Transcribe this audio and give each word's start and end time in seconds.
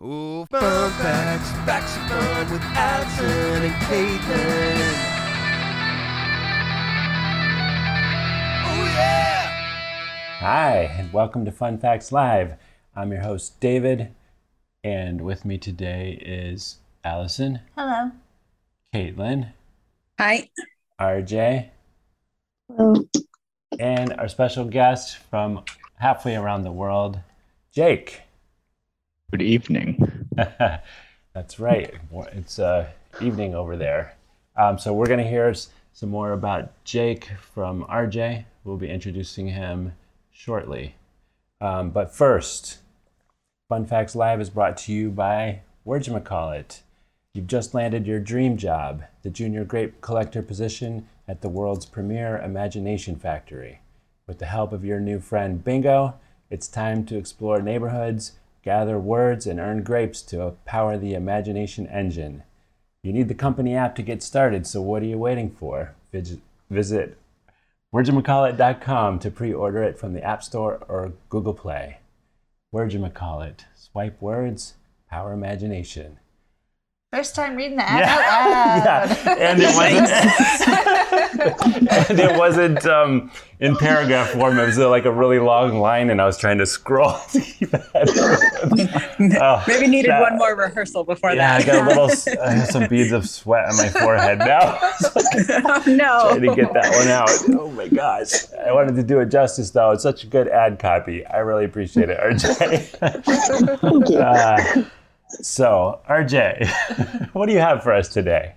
Ooh, 0.00 0.46
fun 0.46 0.92
facts, 0.92 1.50
facts 1.66 1.96
of 1.96 2.02
fun 2.08 2.52
with 2.52 2.62
Allison 2.62 3.64
and 3.64 3.74
Caitlin. 3.82 4.94
Oh 8.64 8.84
yeah! 8.94 9.50
Hi, 10.38 10.82
and 10.96 11.12
welcome 11.12 11.44
to 11.44 11.50
Fun 11.50 11.78
Facts 11.78 12.12
Live. 12.12 12.54
I'm 12.94 13.10
your 13.10 13.22
host, 13.22 13.58
David, 13.58 14.14
and 14.84 15.20
with 15.20 15.44
me 15.44 15.58
today 15.58 16.22
is 16.24 16.76
Allison, 17.02 17.58
Hello. 17.76 18.12
Caitlin, 18.94 19.48
Hi. 20.20 20.48
RJ, 21.00 21.70
Hello. 22.68 23.02
and 23.80 24.12
our 24.12 24.28
special 24.28 24.64
guest 24.64 25.16
from 25.16 25.64
halfway 25.96 26.36
around 26.36 26.62
the 26.62 26.70
world, 26.70 27.18
Jake. 27.72 28.20
Good 29.30 29.42
evening. 29.42 30.26
That's 31.34 31.60
right. 31.60 31.94
It's 32.32 32.58
uh, 32.58 32.88
evening 33.20 33.54
over 33.54 33.76
there. 33.76 34.16
Um, 34.56 34.78
so 34.78 34.94
we're 34.94 35.04
going 35.06 35.22
to 35.22 35.28
hear 35.28 35.52
some 35.92 36.08
more 36.08 36.32
about 36.32 36.72
Jake 36.84 37.28
from 37.38 37.84
RJ. 37.84 38.46
We'll 38.64 38.78
be 38.78 38.88
introducing 38.88 39.48
him 39.48 39.92
shortly. 40.32 40.94
Um, 41.60 41.90
but 41.90 42.14
first, 42.14 42.78
Fun 43.68 43.84
Facts 43.84 44.16
Live 44.16 44.40
is 44.40 44.48
brought 44.48 44.78
to 44.78 44.94
you 44.94 45.10
by 45.10 45.60
Wordjamacallit. 45.86 46.80
You've 47.34 47.48
just 47.48 47.74
landed 47.74 48.06
your 48.06 48.20
dream 48.20 48.56
job, 48.56 49.02
the 49.22 49.28
junior 49.28 49.64
grape 49.66 50.00
collector 50.00 50.40
position 50.40 51.06
at 51.28 51.42
the 51.42 51.50
world's 51.50 51.84
premier 51.84 52.38
imagination 52.38 53.16
factory. 53.16 53.80
With 54.26 54.38
the 54.38 54.46
help 54.46 54.72
of 54.72 54.86
your 54.86 55.00
new 55.00 55.20
friend 55.20 55.62
Bingo, 55.62 56.14
it's 56.48 56.66
time 56.66 57.04
to 57.04 57.18
explore 57.18 57.60
neighborhoods, 57.60 58.37
gather 58.62 58.98
words, 58.98 59.46
and 59.46 59.60
earn 59.60 59.82
grapes 59.82 60.22
to 60.22 60.54
power 60.64 60.96
the 60.98 61.14
imagination 61.14 61.86
engine. 61.86 62.42
You 63.02 63.12
need 63.12 63.28
the 63.28 63.34
company 63.34 63.74
app 63.74 63.94
to 63.96 64.02
get 64.02 64.22
started, 64.22 64.66
so 64.66 64.82
what 64.82 65.02
are 65.02 65.06
you 65.06 65.18
waiting 65.18 65.50
for? 65.50 65.94
Visit 66.70 67.16
wordjamacallit.com 67.94 69.18
to 69.20 69.30
pre-order 69.30 69.82
it 69.82 69.98
from 69.98 70.12
the 70.12 70.22
App 70.22 70.42
Store 70.42 70.84
or 70.88 71.12
Google 71.28 71.54
Play. 71.54 71.98
Wordjamacallit. 72.74 73.60
Swipe 73.74 74.20
words, 74.20 74.74
power 75.08 75.32
imagination. 75.32 76.18
First 77.10 77.34
time 77.34 77.56
reading 77.56 77.78
the 77.78 77.88
ad 77.88 78.02
out 78.02 78.20
loud. 78.84 79.08
yeah, 79.24 79.50
and 79.50 79.62
it 79.62 79.74
wasn't. 79.74 80.10
and 82.10 82.20
it 82.20 82.36
wasn't 82.38 82.84
um, 82.84 83.30
in 83.60 83.76
paragraph 83.76 84.28
form. 84.32 84.58
It 84.58 84.66
was 84.66 84.78
uh, 84.78 84.90
like 84.90 85.06
a 85.06 85.10
really 85.10 85.38
long 85.38 85.78
line, 85.80 86.10
and 86.10 86.20
I 86.20 86.26
was 86.26 86.36
trying 86.36 86.58
to 86.58 86.66
scroll 86.66 87.12
to 87.32 87.40
keep 87.40 87.70
that. 87.70 89.38
Oh, 89.40 89.64
Maybe 89.66 89.86
needed 89.86 90.10
that- 90.10 90.20
one 90.20 90.36
more 90.36 90.54
rehearsal 90.54 91.02
before 91.02 91.34
that. 91.34 91.36
Yeah, 91.38 91.54
I 91.54 91.62
that. 91.62 91.66
got 91.66 91.84
a 91.86 91.88
little, 91.88 92.10
s- 92.10 92.28
I 92.28 92.50
have 92.50 92.68
some 92.68 92.86
beads 92.88 93.12
of 93.12 93.26
sweat 93.26 93.64
on 93.70 93.78
my 93.78 93.88
forehead 93.88 94.40
now. 94.40 94.76
oh 94.78 95.82
no. 95.86 96.28
trying 96.28 96.42
to 96.42 96.54
get 96.54 96.74
that 96.74 96.92
one 96.92 97.08
out. 97.08 97.30
Oh 97.58 97.70
my 97.70 97.88
gosh. 97.88 98.32
I 98.66 98.70
wanted 98.72 98.96
to 98.96 99.02
do 99.02 99.18
it 99.20 99.30
justice 99.30 99.70
though. 99.70 99.92
It's 99.92 100.02
such 100.02 100.24
a 100.24 100.26
good 100.26 100.48
ad 100.48 100.78
copy. 100.78 101.24
I 101.24 101.38
really 101.38 101.64
appreciate 101.64 102.10
it, 102.10 102.18
RJ. 102.20 103.78
Thank 103.80 104.08
you. 104.10 104.18
Uh, 104.18 104.84
so, 105.30 106.00
RJ, 106.08 106.68
what 107.32 107.46
do 107.46 107.52
you 107.52 107.58
have 107.60 107.82
for 107.82 107.92
us 107.92 108.08
today? 108.08 108.54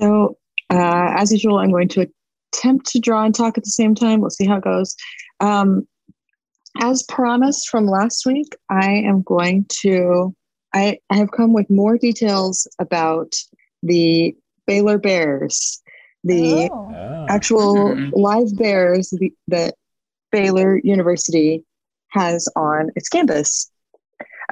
So, 0.00 0.36
uh, 0.70 1.14
as 1.16 1.32
usual, 1.32 1.58
I'm 1.58 1.70
going 1.70 1.88
to 1.88 2.08
attempt 2.52 2.86
to 2.86 2.98
draw 2.98 3.24
and 3.24 3.34
talk 3.34 3.56
at 3.58 3.64
the 3.64 3.70
same 3.70 3.94
time. 3.94 4.20
We'll 4.20 4.30
see 4.30 4.46
how 4.46 4.56
it 4.56 4.64
goes. 4.64 4.96
Um, 5.40 5.86
as 6.80 7.04
promised 7.04 7.68
from 7.68 7.86
last 7.86 8.26
week, 8.26 8.56
I 8.70 8.90
am 8.90 9.22
going 9.22 9.66
to. 9.82 10.34
I, 10.72 10.98
I 11.08 11.16
have 11.16 11.30
come 11.30 11.52
with 11.52 11.70
more 11.70 11.96
details 11.98 12.66
about 12.80 13.32
the 13.84 14.34
Baylor 14.66 14.98
Bears, 14.98 15.80
the 16.24 16.68
Oh. 16.72 16.90
Oh, 16.96 17.26
actual 17.28 17.94
Mhm. 17.94 18.10
live 18.14 18.56
bears 18.56 19.10
the, 19.10 19.32
that 19.48 19.74
Baylor 20.32 20.80
University 20.82 21.64
has 22.08 22.48
on 22.56 22.90
its 22.96 23.08
campus. 23.08 23.70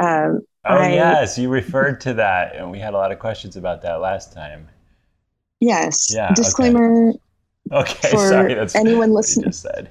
Um, 0.01 0.41
oh 0.65 0.83
yes, 0.89 1.39
you 1.39 1.49
referred 1.49 2.01
to 2.03 2.15
that, 2.15 2.55
and 2.57 2.71
we 2.71 2.79
had 2.79 2.95
a 2.95 2.97
lot 2.97 3.13
of 3.13 3.19
questions 3.19 3.57
about 3.57 3.83
that 3.83 3.95
last 4.01 4.33
time. 4.33 4.69
yes. 5.61 6.13
Yeah. 6.15 6.33
Disclaimer 6.35 7.13
Okay, 7.71 8.11
for 8.11 8.29
sorry. 8.29 8.55
That's 8.55 8.75
anyone 8.75 9.13
listening. 9.13 9.47
just 9.51 9.63
said. 9.63 9.89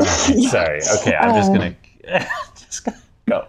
Okay, 0.00 0.34
Yeah. 0.36 0.50
Sorry. 0.50 0.80
Okay, 1.00 1.14
I'm 1.14 1.34
just 1.34 1.50
Uh, 1.50 1.54
gonna 1.54 1.74
just 2.54 2.88
go. 3.26 3.46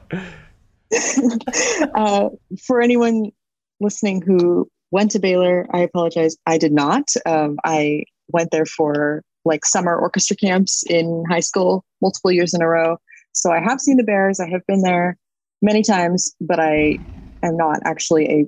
uh, 1.95 2.29
for 2.65 2.81
anyone 2.81 3.31
listening 3.79 4.21
who 4.21 4.69
went 4.91 5.11
to 5.11 5.19
Baylor, 5.19 5.67
I 5.73 5.79
apologize. 5.79 6.35
I 6.45 6.57
did 6.57 6.71
not. 6.71 7.09
Um, 7.25 7.57
I 7.65 8.03
went 8.29 8.51
there 8.51 8.65
for 8.65 9.23
like 9.45 9.65
summer 9.65 9.95
orchestra 9.97 10.35
camps 10.37 10.83
in 10.89 11.23
high 11.29 11.39
school, 11.41 11.83
multiple 12.01 12.31
years 12.31 12.53
in 12.53 12.61
a 12.61 12.67
row. 12.67 12.97
So 13.33 13.51
I 13.51 13.59
have 13.59 13.81
seen 13.81 13.97
the 13.97 14.03
Bears. 14.03 14.39
I 14.39 14.47
have 14.49 14.65
been 14.67 14.81
there 14.83 15.17
many 15.63 15.81
times, 15.81 16.35
but 16.39 16.59
I 16.59 16.99
am 17.41 17.57
not 17.57 17.79
actually 17.85 18.29
a 18.29 18.45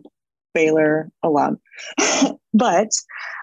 Baylor 0.53 1.09
alum. 1.23 1.59
but 2.53 2.89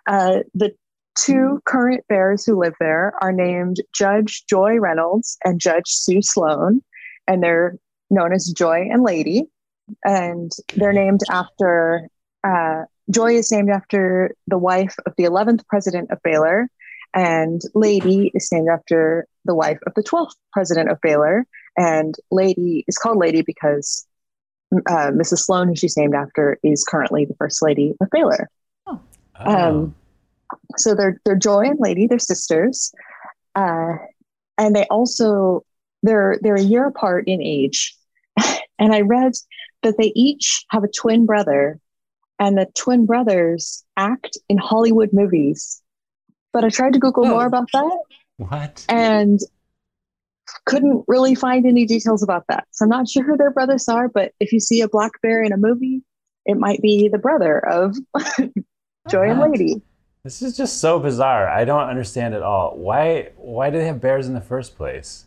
uh, 0.06 0.38
the 0.54 0.72
two 1.16 1.60
current 1.64 2.04
Bears 2.08 2.44
who 2.44 2.58
live 2.58 2.74
there 2.78 3.14
are 3.20 3.32
named 3.32 3.78
Judge 3.92 4.44
Joy 4.48 4.78
Reynolds 4.78 5.36
and 5.44 5.60
Judge 5.60 5.88
Sue 5.88 6.22
Sloan, 6.22 6.80
and 7.26 7.42
they're 7.42 7.76
known 8.10 8.32
as 8.32 8.52
Joy 8.56 8.88
and 8.90 9.02
Lady. 9.02 9.44
And 10.04 10.52
they're 10.76 10.92
named 10.92 11.20
after, 11.30 12.08
uh, 12.46 12.84
Joy 13.10 13.34
is 13.34 13.50
named 13.50 13.70
after 13.70 14.34
the 14.46 14.58
wife 14.58 14.94
of 15.06 15.12
the 15.16 15.24
11th 15.24 15.66
president 15.66 16.10
of 16.10 16.18
Baylor, 16.22 16.68
and 17.14 17.60
Lady 17.74 18.30
is 18.34 18.48
named 18.52 18.68
after 18.72 19.26
the 19.44 19.54
wife 19.54 19.78
of 19.86 19.92
the 19.94 20.02
12th 20.02 20.34
president 20.52 20.90
of 20.90 21.00
Baylor. 21.02 21.46
And 21.76 22.14
Lady 22.30 22.84
is 22.86 22.96
called 22.96 23.18
Lady 23.18 23.42
because 23.42 24.06
uh, 24.72 25.10
Mrs. 25.10 25.38
Sloan, 25.44 25.68
who 25.68 25.76
she's 25.76 25.96
named 25.96 26.14
after, 26.14 26.58
is 26.62 26.84
currently 26.84 27.24
the 27.24 27.34
first 27.34 27.62
lady 27.62 27.94
of 28.00 28.08
Baylor. 28.10 28.48
Oh. 28.86 29.00
Um, 29.36 29.94
so 30.76 30.94
they're 30.94 31.20
they're 31.24 31.36
Joy 31.36 31.62
and 31.62 31.78
Lady, 31.80 32.06
they're 32.06 32.18
sisters, 32.18 32.92
uh, 33.54 33.94
and 34.58 34.76
they 34.76 34.84
also 34.84 35.64
they're 36.02 36.38
they're 36.42 36.56
a 36.56 36.62
year 36.62 36.86
apart 36.86 37.24
in 37.26 37.42
age. 37.42 37.96
and 38.78 38.94
I 38.94 39.00
read 39.00 39.32
that 39.82 39.96
they 39.98 40.12
each 40.14 40.64
have 40.70 40.84
a 40.84 40.88
twin 40.88 41.26
brother, 41.26 41.78
and 42.38 42.56
the 42.56 42.66
twin 42.74 43.06
brothers 43.06 43.84
act 43.96 44.36
in 44.48 44.58
Hollywood 44.58 45.10
movies. 45.12 45.80
But 46.52 46.64
I 46.64 46.68
tried 46.68 46.92
to 46.92 46.98
Google 46.98 47.26
Oh. 47.26 47.30
more 47.30 47.46
about 47.46 47.68
that 47.72 47.98
what? 48.36 48.84
and 48.88 49.40
couldn't 50.66 51.04
really 51.08 51.34
find 51.34 51.66
any 51.66 51.84
details 51.86 52.22
about 52.22 52.44
that. 52.48 52.64
So 52.70 52.84
I'm 52.84 52.88
not 52.90 53.08
sure 53.08 53.22
who 53.24 53.36
their 53.36 53.50
brothers 53.50 53.88
are, 53.88 54.08
but 54.08 54.32
if 54.40 54.52
you 54.52 54.60
see 54.60 54.80
a 54.80 54.88
black 54.88 55.12
bear 55.22 55.42
in 55.42 55.52
a 55.52 55.56
movie, 55.56 56.02
it 56.46 56.56
might 56.56 56.80
be 56.82 57.08
the 57.08 57.18
brother 57.18 57.58
of 57.58 57.96
Joy 59.08 59.30
and 59.30 59.40
Lady. 59.40 59.80
This 60.24 60.40
is 60.42 60.56
just 60.56 60.80
so 60.80 60.98
bizarre. 61.00 61.48
I 61.48 61.64
don't 61.64 61.88
understand 61.88 62.34
at 62.34 62.42
all. 62.42 62.76
Why? 62.76 63.30
Why 63.36 63.70
do 63.70 63.78
they 63.78 63.86
have 63.86 64.00
bears 64.00 64.28
in 64.28 64.34
the 64.34 64.40
first 64.40 64.76
place? 64.76 65.26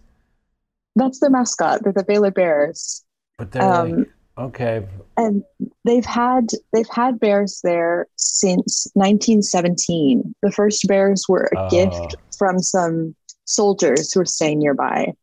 That's 0.96 1.20
their 1.20 1.30
mascot. 1.30 1.84
They're 1.84 1.92
the 1.92 2.06
Baylor 2.06 2.32
Bears. 2.32 3.04
But 3.38 3.52
they're 3.52 3.62
Um, 3.64 3.92
like, 3.98 4.08
okay, 4.38 4.88
and 5.18 5.44
they've 5.84 6.06
had 6.06 6.48
they've 6.72 6.88
had 6.90 7.20
bears 7.20 7.60
there 7.64 8.08
since 8.16 8.88
1917. 8.94 10.34
The 10.42 10.52
first 10.52 10.88
bears 10.88 11.26
were 11.28 11.50
a 11.54 11.66
Oh. 11.66 11.70
gift 11.70 12.16
from 12.38 12.60
some 12.60 13.14
soldiers 13.46 14.12
who 14.14 14.20
were 14.20 14.26
staying 14.26 14.60
nearby. 14.60 15.14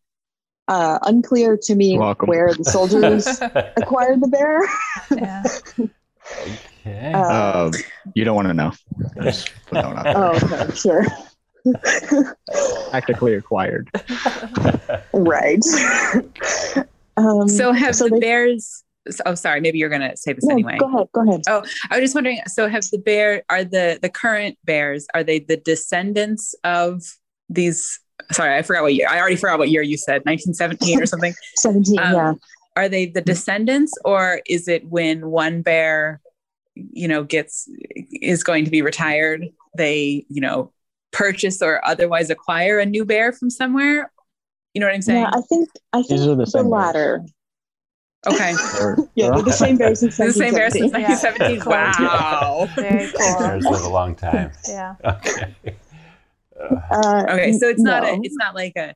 Uh, 0.68 0.98
unclear 1.02 1.58
to 1.60 1.74
me 1.74 1.98
Welcome. 1.98 2.28
where 2.28 2.54
the 2.54 2.64
soldiers 2.64 3.26
acquired 3.76 4.20
the 4.22 4.28
bear. 4.28 4.60
Yeah. 5.10 5.42
okay. 6.86 7.12
Uh, 7.12 7.66
Um, 7.66 7.72
you 8.14 8.24
don't 8.24 8.36
want 8.36 8.48
to 8.48 8.54
know. 8.54 8.72
Just 9.22 9.50
put 9.66 9.74
that 9.74 9.86
one 9.86 9.98
out 9.98 10.04
there. 10.04 10.16
oh, 10.16 10.64
okay, 10.64 10.74
sure. 10.74 11.04
Tactically 12.90 13.34
acquired. 13.34 13.90
right. 15.12 15.60
um, 17.16 17.48
So 17.48 17.72
have 17.72 17.94
So 17.96 18.04
the 18.08 18.10
they- 18.14 18.20
bears 18.20 18.84
oh 19.26 19.34
sorry, 19.34 19.60
maybe 19.60 19.78
you're 19.78 19.88
gonna 19.88 20.16
say 20.16 20.32
this 20.32 20.44
no, 20.44 20.52
anyway. 20.54 20.76
Go 20.78 20.86
ahead. 20.86 21.08
Go 21.12 21.28
ahead. 21.28 21.40
Oh, 21.48 21.64
I 21.90 21.96
was 21.98 22.04
just 22.04 22.14
wondering, 22.14 22.40
so 22.46 22.68
have 22.68 22.84
the 22.92 22.98
bear 22.98 23.42
are 23.50 23.64
the 23.64 23.98
the 24.00 24.08
current 24.08 24.56
bears, 24.64 25.06
are 25.12 25.24
they 25.24 25.40
the 25.40 25.56
descendants 25.56 26.54
of 26.62 27.02
these 27.48 27.98
sorry, 28.32 28.56
I 28.56 28.62
forgot 28.62 28.82
what 28.82 28.94
year. 28.94 29.08
I 29.10 29.18
already 29.18 29.36
forgot 29.36 29.58
what 29.58 29.70
year 29.70 29.82
you 29.82 29.96
said, 29.96 30.22
1917 30.24 31.02
or 31.02 31.06
something. 31.06 31.34
17. 31.56 31.98
Um, 31.98 32.12
yeah. 32.14 32.32
are 32.76 32.88
they 32.88 33.06
the 33.06 33.20
descendants 33.20 33.92
or 34.04 34.40
is 34.46 34.68
it 34.68 34.86
when 34.88 35.28
one 35.30 35.62
bear 35.62 36.20
you 36.74 37.06
know 37.06 37.22
gets 37.22 37.68
is 38.10 38.42
going 38.42 38.64
to 38.64 38.70
be 38.70 38.80
retired 38.80 39.46
they 39.76 40.24
you 40.30 40.40
know 40.40 40.72
purchase 41.12 41.60
or 41.60 41.86
otherwise 41.86 42.30
acquire 42.30 42.78
a 42.78 42.86
new 42.86 43.04
bear 43.04 43.30
from 43.30 43.50
somewhere 43.50 44.10
you 44.72 44.80
know 44.80 44.86
what 44.86 44.94
i'm 44.94 45.02
saying 45.02 45.20
Yeah, 45.22 45.30
I 45.34 45.42
think 45.50 45.68
I 45.92 45.96
think 45.98 46.08
These 46.08 46.26
are 46.26 46.34
the 46.34 46.36
the, 46.36 46.46
same 46.46 46.62
bears. 46.62 46.70
latter. 46.72 47.20
Okay. 48.26 48.54
Yeah, 49.14 49.26
they're 49.26 49.34
they're 49.34 49.42
the 49.42 49.52
same 49.52 49.76
bears 49.76 50.00
since 50.00 50.16
the 50.16 50.32
same 50.32 50.54
bear 50.54 50.70
since 50.70 50.92
1917. 50.92 51.58
1917. 51.58 51.60
Cool. 51.60 51.72
Wow. 51.72 52.68
Very 52.76 53.12
cool. 53.12 53.38
Bears 53.38 53.64
live 53.66 53.82
a 53.84 53.88
long 53.90 54.14
time. 54.14 54.52
Yeah. 54.66 54.94
Okay. 55.04 55.54
Uh, 56.90 57.24
Okay, 57.30 57.52
so 57.52 57.68
it's 57.68 57.82
not 57.82 58.04
a 58.04 58.18
it's 58.22 58.36
not 58.36 58.54
like 58.54 58.72
a 58.76 58.94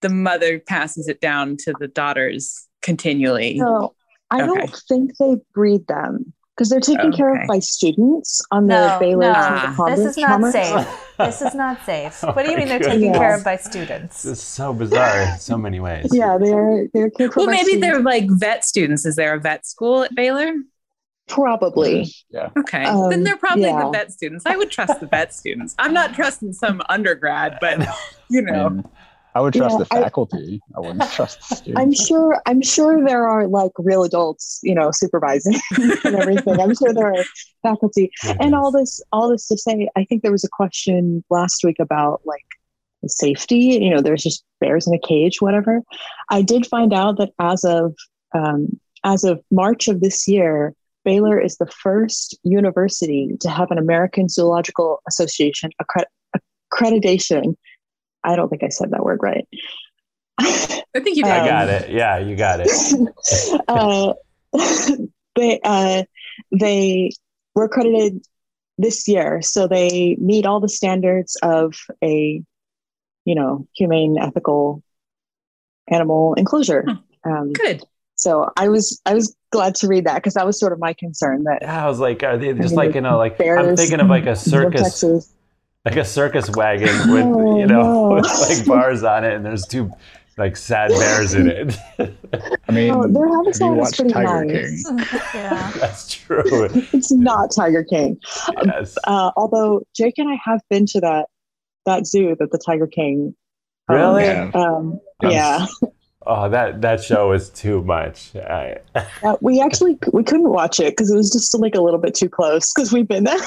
the 0.00 0.08
mother 0.08 0.58
passes 0.58 1.08
it 1.08 1.20
down 1.20 1.56
to 1.58 1.74
the 1.78 1.88
daughters 1.88 2.66
continually. 2.82 3.54
No, 3.58 3.94
I 4.30 4.42
Okay. 4.42 4.46
don't 4.46 4.76
think 4.88 5.16
they 5.18 5.36
breed 5.54 5.86
them 5.88 6.32
because 6.56 6.70
they're 6.70 6.80
taken 6.80 7.12
care 7.12 7.34
of 7.34 7.46
by 7.48 7.58
students 7.58 8.40
on 8.50 8.66
the 8.66 8.88
No, 8.88 8.96
Baylor 8.98 9.32
no. 9.32 9.74
This 9.88 10.00
is 10.06 10.16
not 10.16 10.30
Commerce. 10.30 10.52
safe. 10.52 10.86
This 11.20 11.42
is 11.42 11.54
not 11.54 11.84
safe. 11.84 12.18
Oh 12.24 12.32
What 12.32 12.44
do 12.44 12.50
you 12.50 12.56
mean 12.56 12.68
they're 12.68 12.78
goodness. 12.78 12.98
taken 13.02 13.12
care 13.14 13.34
of 13.36 13.44
by 13.44 13.56
students? 13.56 14.22
This 14.22 14.38
is 14.38 14.42
so 14.42 14.72
bizarre 14.72 15.20
in 15.20 15.36
so 15.38 15.58
many 15.58 15.78
ways. 15.78 16.08
Yeah, 16.14 16.38
they're 16.38 16.88
they're 16.94 17.10
cared 17.10 17.34
for 17.34 17.40
Well, 17.40 17.46
by 17.46 17.52
maybe 17.52 17.64
students. 17.72 17.86
they're 17.86 18.00
like 18.02 18.24
vet 18.30 18.64
students. 18.64 19.04
Is 19.04 19.16
there 19.16 19.34
a 19.34 19.40
vet 19.40 19.66
school 19.66 20.02
at 20.04 20.14
Baylor? 20.14 20.54
Probably. 21.30 22.12
Yeah. 22.30 22.50
Okay, 22.58 22.84
Um, 22.84 23.10
then 23.10 23.24
they're 23.24 23.36
probably 23.36 23.64
yeah. 23.64 23.84
the 23.84 23.90
vet 23.90 24.12
students. 24.12 24.44
I 24.46 24.56
would 24.56 24.70
trust 24.70 25.00
the 25.00 25.06
vet 25.06 25.32
students. 25.34 25.74
I'm 25.78 25.94
not 25.94 26.14
trusting 26.14 26.52
some 26.52 26.82
undergrad, 26.88 27.58
but 27.60 27.78
you 28.28 28.40
I, 28.40 28.50
know, 28.50 28.70
mean, 28.70 28.84
I 29.34 29.40
would 29.40 29.54
trust 29.54 29.74
Yeah, 29.74 29.78
the 29.78 29.84
faculty. 29.84 30.60
I, 30.76 30.80
wouldn't 30.80 31.10
trust 31.12 31.48
the 31.48 31.54
students. 31.56 31.80
I'm 31.80 31.92
sure. 31.94 32.42
I'm 32.46 32.62
sure 32.62 33.04
there 33.04 33.26
are 33.28 33.46
like 33.46 33.72
real 33.78 34.02
adults, 34.02 34.60
you 34.62 34.74
know, 34.74 34.90
supervising 34.90 35.54
and 36.04 36.16
everything. 36.16 36.60
I'm 36.60 36.74
sure 36.74 36.92
there 36.92 37.14
are 37.14 37.24
faculty, 37.62 38.10
and 38.40 38.54
all 38.54 38.72
this, 38.72 39.00
all 39.12 39.28
this 39.30 39.46
to 39.48 39.56
say, 39.56 39.88
I 39.96 40.04
think 40.04 40.22
there 40.22 40.32
was 40.32 40.44
a 40.44 40.48
question 40.50 41.24
last 41.30 41.62
week 41.64 41.76
about 41.78 42.22
like 42.24 42.44
safety. 43.06 43.78
You 43.80 43.90
know, 43.90 44.00
there's 44.00 44.22
just 44.22 44.44
bears 44.60 44.86
in 44.86 44.94
a 44.94 44.98
cage, 44.98 45.40
whatever. 45.40 45.82
I 46.30 46.42
did 46.42 46.66
find 46.66 46.92
out 46.92 47.16
that 47.18 47.30
as 47.38 47.64
of 47.64 47.94
um, 48.34 48.80
as 49.04 49.24
of 49.24 49.40
March 49.50 49.88
of 49.88 50.00
this 50.00 50.26
year, 50.28 50.74
Baylor 51.04 51.40
is 51.40 51.56
the 51.56 51.66
first 51.66 52.38
university 52.42 53.36
to 53.40 53.48
have 53.48 53.70
an 53.70 53.78
American 53.78 54.28
Zoological 54.28 55.02
Association 55.08 55.70
accred- 55.82 56.40
accreditation. 56.72 57.56
I 58.24 58.36
don't 58.36 58.48
think 58.48 58.62
I 58.62 58.68
said 58.68 58.90
that 58.90 59.04
word 59.04 59.20
right. 59.22 59.46
I 60.38 60.82
think 60.94 61.16
you. 61.16 61.24
I 61.26 61.40
Um, 61.40 61.46
got 61.46 61.68
it. 61.68 61.90
Yeah, 61.90 62.18
you 62.18 62.36
got 62.36 62.60
it. 62.62 62.68
uh, 63.68 64.12
they 65.36 65.60
uh, 65.64 66.02
they 66.58 67.10
were 67.54 67.64
accredited 67.64 68.24
this 68.78 69.06
year, 69.08 69.42
so 69.42 69.66
they 69.66 70.16
meet 70.20 70.46
all 70.46 70.60
the 70.60 70.68
standards 70.68 71.36
of 71.42 71.74
a 72.02 72.42
you 73.24 73.34
know 73.34 73.66
humane, 73.74 74.18
ethical 74.18 74.82
animal 75.88 76.34
enclosure. 76.34 76.84
Um, 77.24 77.52
Good. 77.52 77.82
So 78.20 78.50
I 78.56 78.68
was 78.68 79.00
I 79.06 79.14
was 79.14 79.34
glad 79.50 79.74
to 79.76 79.88
read 79.88 80.04
that 80.04 80.16
because 80.16 80.34
that 80.34 80.46
was 80.46 80.58
sort 80.60 80.72
of 80.72 80.78
my 80.78 80.92
concern 80.92 81.44
that 81.44 81.58
Yeah, 81.62 81.84
I 81.84 81.88
was 81.88 81.98
like, 81.98 82.22
are 82.22 82.36
they 82.38 82.52
just 82.52 82.68
mean, 82.70 82.74
like 82.76 82.94
you 82.94 83.00
know, 83.00 83.16
like 83.18 83.40
I'm 83.40 83.76
thinking 83.76 84.00
of 84.00 84.08
like 84.08 84.26
a 84.26 84.36
circus, 84.36 85.02
like 85.84 85.96
a 85.96 86.04
circus 86.04 86.50
wagon 86.50 86.88
with 87.12 87.24
Oh, 87.24 87.58
you 87.58 87.66
know, 87.66 87.82
no. 88.10 88.14
with 88.16 88.26
like 88.26 88.66
bars 88.66 89.02
on 89.02 89.24
it, 89.24 89.34
and 89.34 89.44
there's 89.44 89.66
two 89.66 89.90
like 90.36 90.56
sad 90.56 90.90
bears 90.90 91.34
in 91.34 91.48
it. 91.50 91.76
I 92.68 92.72
mean, 92.72 92.90
Oh, 92.92 93.06
their 93.06 93.26
have 93.28 93.44
you 93.46 93.76
habitat 93.76 93.78
is 93.78 93.96
pretty 93.96 94.12
Tiger 94.12 94.44
nice. 94.44 94.84
King? 94.88 94.98
yeah. 95.34 95.70
That's 95.76 96.12
true. 96.14 96.44
It's 96.92 97.10
not 97.12 97.50
Tiger 97.54 97.84
King. 97.84 98.18
Yes. 98.64 98.96
Uh, 99.04 99.30
although 99.36 99.82
Jake 99.94 100.14
and 100.18 100.30
I 100.30 100.38
have 100.44 100.60
been 100.70 100.86
to 100.86 101.00
that 101.00 101.26
that 101.86 102.06
zoo 102.06 102.36
that 102.38 102.52
the 102.52 102.58
Tiger 102.64 102.86
King. 102.86 103.34
um, 103.88 103.96
Really? 103.96 104.24
Yeah. 104.24 104.50
Um, 104.54 105.00
yeah, 105.22 105.66
Oh, 106.26 106.50
that 106.50 106.82
that 106.82 107.02
show 107.02 107.30
was 107.30 107.48
too 107.50 107.82
much. 107.82 108.34
I, 108.36 108.76
Uh, 109.22 109.36
we 109.40 109.60
actually 109.60 109.98
we 110.12 110.22
couldn't 110.22 110.50
watch 110.50 110.78
it 110.80 110.92
because 110.92 111.10
it 111.10 111.16
was 111.16 111.30
just 111.30 111.58
like 111.58 111.74
a 111.74 111.80
little 111.80 111.98
bit 112.00 112.14
too 112.14 112.28
close 112.28 112.72
because 112.74 112.92
we've 112.92 113.08
been 113.08 113.24
there. 113.24 113.38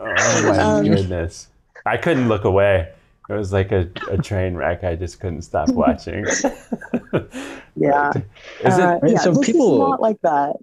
oh 0.00 0.42
my 0.48 0.58
Um, 0.58 0.84
goodness, 0.84 1.48
I 1.86 1.96
couldn't 1.96 2.28
look 2.28 2.44
away. 2.44 2.92
It 3.28 3.34
was 3.34 3.52
like 3.52 3.72
a, 3.72 3.88
a 4.10 4.16
train 4.18 4.54
wreck. 4.54 4.84
I 4.84 4.96
just 4.96 5.20
couldn't 5.20 5.42
stop 5.42 5.68
watching. 5.74 6.24
Yeah, 7.76 8.10
Is 8.64 8.78
uh, 8.78 8.98
it? 9.02 9.10
yeah. 9.12 9.18
so 9.18 9.32
this 9.32 9.46
people- 9.46 9.74
is 9.84 9.90
not 9.90 10.00
like 10.00 10.20
that. 10.22 10.56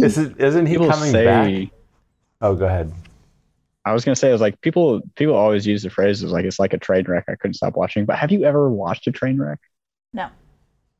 Is 0.00 0.18
it? 0.18 0.38
Isn't 0.40 0.66
he 0.66 0.74
People 0.74 0.90
coming 0.90 1.10
say. 1.12 1.24
back? 1.24 1.68
Oh, 2.42 2.54
go 2.54 2.66
ahead. 2.66 2.92
I 3.86 3.92
was 3.94 4.04
gonna 4.04 4.16
say, 4.16 4.28
it 4.28 4.32
was 4.32 4.40
like 4.42 4.60
people. 4.60 5.00
People 5.16 5.34
always 5.34 5.66
use 5.66 5.82
the 5.82 5.90
phrase 5.90 6.22
"is 6.22 6.32
like 6.32 6.44
it's 6.44 6.58
like 6.58 6.74
a 6.74 6.78
train 6.78 7.04
wreck." 7.06 7.24
I 7.28 7.34
couldn't 7.36 7.54
stop 7.54 7.76
watching. 7.76 8.04
But 8.04 8.18
have 8.18 8.30
you 8.30 8.44
ever 8.44 8.68
watched 8.70 9.06
a 9.06 9.12
train 9.12 9.38
wreck? 9.40 9.58
No, 10.12 10.28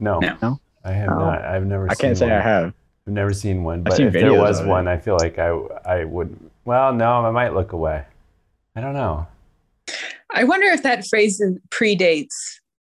No. 0.00 0.19
No? 0.20 0.58
I 0.85 0.93
have 0.93 1.11
Oh. 1.11 1.19
not. 1.19 1.43
I've 1.44 1.67
never. 1.67 1.82
Seen 1.85 1.88
one. 1.88 1.91
I 1.91 1.94
can't 1.94 2.19
seen 2.19 2.29
say 2.29 2.35
I 2.35 2.41
have. 2.41 2.73
I've 3.06 3.12
never 3.12 3.32
seen 3.32 3.62
one, 3.64 3.82
but 3.82 3.94
seen 3.94 4.06
if 4.06 4.12
there 4.14 4.32
was 4.35 4.61
of 4.61 4.67
it. 4.67 4.69
one, 4.70 4.88
I 4.88 4.97
feel 4.99 5.17
like 5.19 5.38
I 5.38 5.49
I 5.85 6.05
would. 6.05 6.37
Well, 6.64 6.93
no, 6.94 7.25
I 7.25 7.31
might 7.31 7.55
look 7.55 7.73
away. 7.73 8.05
I 8.76 8.81
don't 8.81 8.94
know. 8.94 9.26
I 10.32 10.44
wonder 10.44 10.67
if 10.67 10.82
that 10.85 11.06
phrase 11.06 11.43
predates 11.70 12.35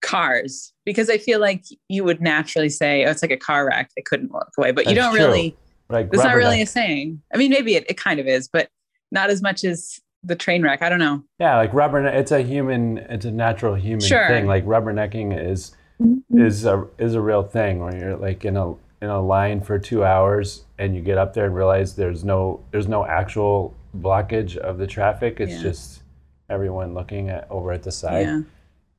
cars 0.02 0.72
because 0.86 1.10
I 1.10 1.18
feel 1.18 1.40
like 1.40 1.64
you 1.90 2.04
would 2.04 2.22
naturally 2.22 2.70
say, 2.70 3.06
"Oh, 3.06 3.12
it's 3.12 3.22
like 3.22 3.32
a 3.32 3.38
car 3.38 3.68
wreck." 3.68 3.92
I 3.98 4.02
couldn't 4.02 4.32
walk 4.32 4.50
away, 4.58 4.72
but 4.72 4.86
you 4.88 4.96
That's 4.96 5.06
don't 5.08 5.16
true. 5.16 5.26
really. 5.26 5.56
Like 5.90 6.10
That's 6.12 6.24
not 6.24 6.36
really 6.36 6.62
a 6.62 6.66
saying. 6.66 7.22
I 7.34 7.38
mean, 7.38 7.52
maybe 7.52 7.76
it, 7.76 7.86
it 7.90 7.98
kind 7.98 8.20
of 8.20 8.26
is, 8.28 8.48
but 8.48 8.70
not 9.12 9.30
as 9.30 9.42
much 9.44 9.64
as 9.64 10.00
the 10.24 10.36
train 10.36 10.64
wreck. 10.64 10.82
I 10.82 10.90
don't 10.90 10.98
know. 11.00 11.22
Yeah, 11.40 11.58
like 11.58 11.72
rubber. 11.74 12.04
It's 12.08 12.32
a 12.32 12.42
human. 12.42 12.98
It's 12.98 13.26
a 13.26 13.32
natural 13.32 13.76
human 13.76 14.00
Sure. 14.02 14.28
thing. 14.28 14.48
Like 14.48 14.66
rubbernecking 14.66 15.38
is 15.38 15.76
Mm-hmm. 16.02 16.42
is 16.42 16.66
a 16.66 16.86
is 17.00 17.16
a 17.16 17.22
real 17.22 17.42
thing 17.44 17.80
where 17.80 17.96
you're 17.96 18.18
like 18.18 18.44
in 18.44 18.58
a 18.58 18.72
in 19.02 19.10
a 19.10 19.22
line 19.22 19.62
for 19.62 19.80
two 19.80 20.04
hours 20.04 20.66
and 20.78 20.94
you 20.96 21.02
get 21.02 21.18
up 21.18 21.34
there 21.34 21.46
and 21.46 21.56
realize 21.56 21.96
there's 21.96 22.24
no 22.26 22.60
there's 22.72 22.88
no 22.90 23.06
actual 23.06 23.74
blockage 23.98 24.58
of 24.58 24.78
the 24.78 24.88
traffic. 24.88 25.40
It's 25.40 25.54
Yeah. 25.54 25.62
just 25.62 26.04
everyone 26.50 26.94
looking 26.94 27.30
at 27.30 27.48
over 27.50 27.72
at 27.72 27.84
the 27.84 27.92
side. 27.94 28.26
Yeah. 28.26 28.42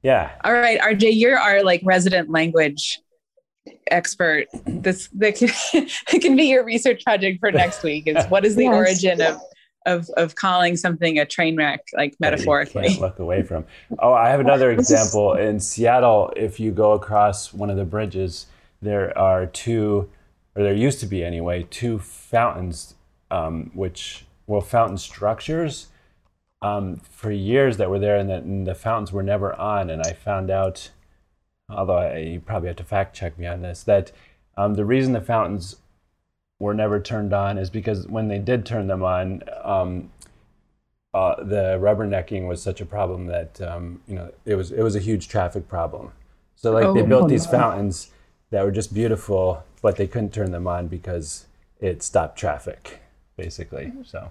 Yeah. 0.02 0.30
All 0.44 0.54
right, 0.54 0.80
RJ, 0.80 1.10
you're 1.18 1.38
our 1.38 1.62
like 1.62 1.82
resident 1.84 2.30
language 2.30 3.00
expert. 3.90 4.46
This 4.66 5.08
that 5.14 5.36
can, 5.36 5.50
it 6.12 6.22
can 6.22 6.34
be 6.36 6.44
your 6.44 6.64
research 6.64 7.02
project 7.04 7.40
for 7.40 7.52
next 7.52 7.82
week. 7.82 8.06
Is 8.06 8.24
what 8.26 8.44
is 8.46 8.56
the 8.56 8.64
Yes. 8.64 8.74
origin 8.74 9.20
of 9.20 9.38
of 9.86 10.10
of 10.16 10.34
calling 10.34 10.76
something 10.76 11.18
a 11.18 11.24
train 11.24 11.56
wreck, 11.56 11.80
like 11.94 12.14
metaphorically? 12.20 12.88
can't 12.88 13.00
look 13.00 13.18
away 13.18 13.42
from. 13.42 13.64
Oh, 13.98 14.12
I 14.12 14.28
have 14.28 14.40
another 14.40 14.70
example 14.72 15.34
in 15.34 15.60
Seattle. 15.60 16.32
If 16.36 16.60
you 16.60 16.72
go 16.72 16.92
across 16.92 17.54
one 17.54 17.70
of 17.70 17.76
the 17.76 17.84
bridges, 17.84 18.46
there 18.82 19.16
are 19.16 19.46
two, 19.46 20.10
or 20.54 20.62
there 20.62 20.74
used 20.74 21.00
to 21.00 21.06
be 21.06 21.24
anyway, 21.24 21.66
two 21.70 21.98
fountains, 21.98 22.94
um, 23.30 23.70
which 23.72 24.26
well, 24.46 24.60
fountain 24.60 24.98
structures, 24.98 25.88
um, 26.62 26.96
for 26.96 27.30
years 27.30 27.76
that 27.78 27.90
were 27.90 27.98
there, 27.98 28.16
and, 28.16 28.28
that, 28.28 28.42
and 28.42 28.66
the 28.66 28.74
fountains 28.74 29.12
were 29.12 29.22
never 29.22 29.54
on. 29.54 29.90
And 29.90 30.02
I 30.02 30.12
found 30.12 30.50
out, 30.50 30.90
although 31.68 31.98
I, 31.98 32.18
you 32.18 32.40
probably 32.40 32.68
have 32.68 32.76
to 32.76 32.84
fact 32.84 33.16
check 33.16 33.38
me 33.38 33.46
on 33.46 33.62
this, 33.62 33.82
that 33.84 34.12
um, 34.56 34.74
the 34.74 34.84
reason 34.84 35.12
the 35.12 35.20
fountains 35.20 35.76
were 36.58 36.74
never 36.74 37.00
turned 37.00 37.32
on 37.32 37.58
is 37.58 37.70
because 37.70 38.06
when 38.08 38.28
they 38.28 38.38
did 38.38 38.64
turn 38.64 38.86
them 38.86 39.02
on, 39.02 39.42
um, 39.62 40.10
uh, 41.14 41.42
the 41.42 41.78
rubbernecking 41.80 42.46
was 42.46 42.62
such 42.62 42.80
a 42.80 42.86
problem 42.86 43.26
that 43.26 43.60
um, 43.60 44.00
you 44.06 44.14
know 44.14 44.30
it 44.44 44.54
was 44.54 44.70
it 44.72 44.82
was 44.82 44.94
a 44.96 45.00
huge 45.00 45.28
traffic 45.28 45.68
problem. 45.68 46.12
So 46.56 46.72
like 46.72 46.92
they 46.94 47.02
Oh. 47.02 47.06
built 47.06 47.28
these 47.28 47.46
fountains 47.46 48.10
that 48.50 48.64
were 48.64 48.70
just 48.70 48.92
beautiful, 48.94 49.64
but 49.82 49.96
they 49.96 50.06
couldn't 50.06 50.32
turn 50.32 50.50
them 50.50 50.66
on 50.66 50.88
because 50.88 51.46
it 51.80 52.02
stopped 52.02 52.38
traffic, 52.38 53.00
basically. 53.36 53.92
So 54.04 54.30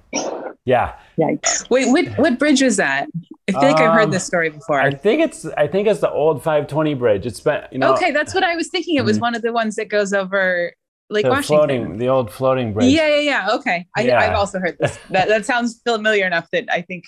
yeah, 0.65 0.95
Yikes! 1.19 1.69
Wait, 1.69 1.87
what 1.89 2.05
what 2.17 2.37
bridge 2.39 2.61
was 2.61 2.77
that? 2.77 3.07
I 3.47 3.51
feel 3.51 3.61
like 3.61 3.79
I've 3.79 3.93
heard 3.93 4.05
Um, 4.05 4.11
this 4.11 4.25
story 4.25 4.49
before. 4.49 4.79
I 4.81 4.91
think 4.91 5.21
it's 5.21 5.45
I 5.57 5.67
think 5.67 5.87
it's 5.87 6.01
the 6.01 6.09
old 6.11 6.43
520 6.43 6.93
bridge. 6.95 7.25
It's 7.25 7.39
been 7.39 7.63
you 7.71 7.77
know 7.79 7.93
okay, 7.93 8.11
that's 8.11 8.33
what 8.33 8.43
I 8.43 8.55
was 8.55 8.67
thinking. 8.69 8.95
It 8.95 9.05
was 9.05 9.17
Mhm. 9.17 9.21
one 9.21 9.35
of 9.35 9.41
the 9.43 9.51
ones 9.53 9.75
that 9.75 9.89
goes 9.89 10.13
over 10.13 10.71
Lake 11.09 11.23
the 11.25 11.29
Washington. 11.29 11.45
floating 11.57 11.97
the 11.97 12.07
old 12.09 12.31
floating 12.31 12.73
bridge. 12.73 12.91
Yeah, 12.91 13.07
yeah, 13.07 13.19
yeah. 13.19 13.55
Okay, 13.55 13.85
I, 13.95 14.01
Yeah. 14.01 14.19
I've 14.19 14.35
also 14.35 14.59
heard 14.59 14.77
this. 14.79 14.97
That 15.11 15.27
that 15.27 15.45
sounds 15.45 15.81
familiar 15.83 16.25
enough 16.25 16.49
that 16.51 16.65
I 16.71 16.81
think 16.81 17.03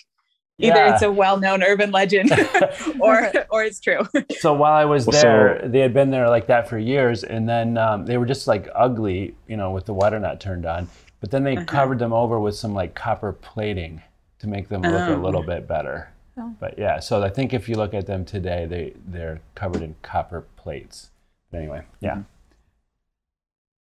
either 0.59 0.75
Yeah. 0.75 0.93
it's 0.93 1.01
a 1.03 1.11
well-known 1.11 1.63
urban 1.63 1.91
legend 1.91 2.31
or 2.99 3.31
or 3.49 3.63
it's 3.63 3.79
true. 3.79 4.01
so 4.39 4.53
while 4.53 4.73
I 4.73 4.85
was 4.85 5.05
Well, 5.07 5.21
there, 5.21 5.59
so- 5.63 5.67
they 5.67 5.79
had 5.79 5.93
been 5.93 6.11
there 6.11 6.29
like 6.29 6.47
that 6.47 6.67
for 6.69 6.77
years, 6.77 7.23
and 7.23 7.47
then 7.49 7.77
um, 7.77 8.05
they 8.05 8.17
were 8.17 8.25
just 8.27 8.47
like 8.47 8.67
ugly, 8.75 9.35
you 9.47 9.57
know, 9.57 9.71
with 9.71 9.85
the 9.85 9.93
water 9.93 10.19
not 10.19 10.39
turned 10.39 10.65
on. 10.65 10.87
But 11.19 11.31
then 11.31 11.43
they 11.43 11.55
Uh-huh. 11.57 11.65
covered 11.65 11.97
them 11.99 12.13
over 12.13 12.39
with 12.39 12.55
some 12.55 12.73
like 12.75 12.93
copper 12.93 13.33
plating 13.33 14.03
to 14.39 14.47
make 14.47 14.69
them 14.69 14.83
look 14.83 15.09
a 15.09 15.15
Oh. 15.15 15.17
little 15.19 15.41
bit 15.43 15.67
better. 15.67 16.09
Oh. 16.39 16.53
But 16.59 16.77
yeah, 16.77 16.99
so 16.99 17.23
I 17.23 17.29
think 17.29 17.51
if 17.51 17.67
you 17.67 17.75
look 17.75 17.95
at 17.95 18.05
them 18.05 18.23
today, 18.25 18.67
they 18.67 18.93
they're 19.07 19.41
covered 19.55 19.81
in 19.81 19.95
copper 20.03 20.41
plates. 20.55 21.09
But 21.49 21.57
anyway, 21.57 21.81
yeah. 21.99 22.11
Mm-hmm. 22.11 22.21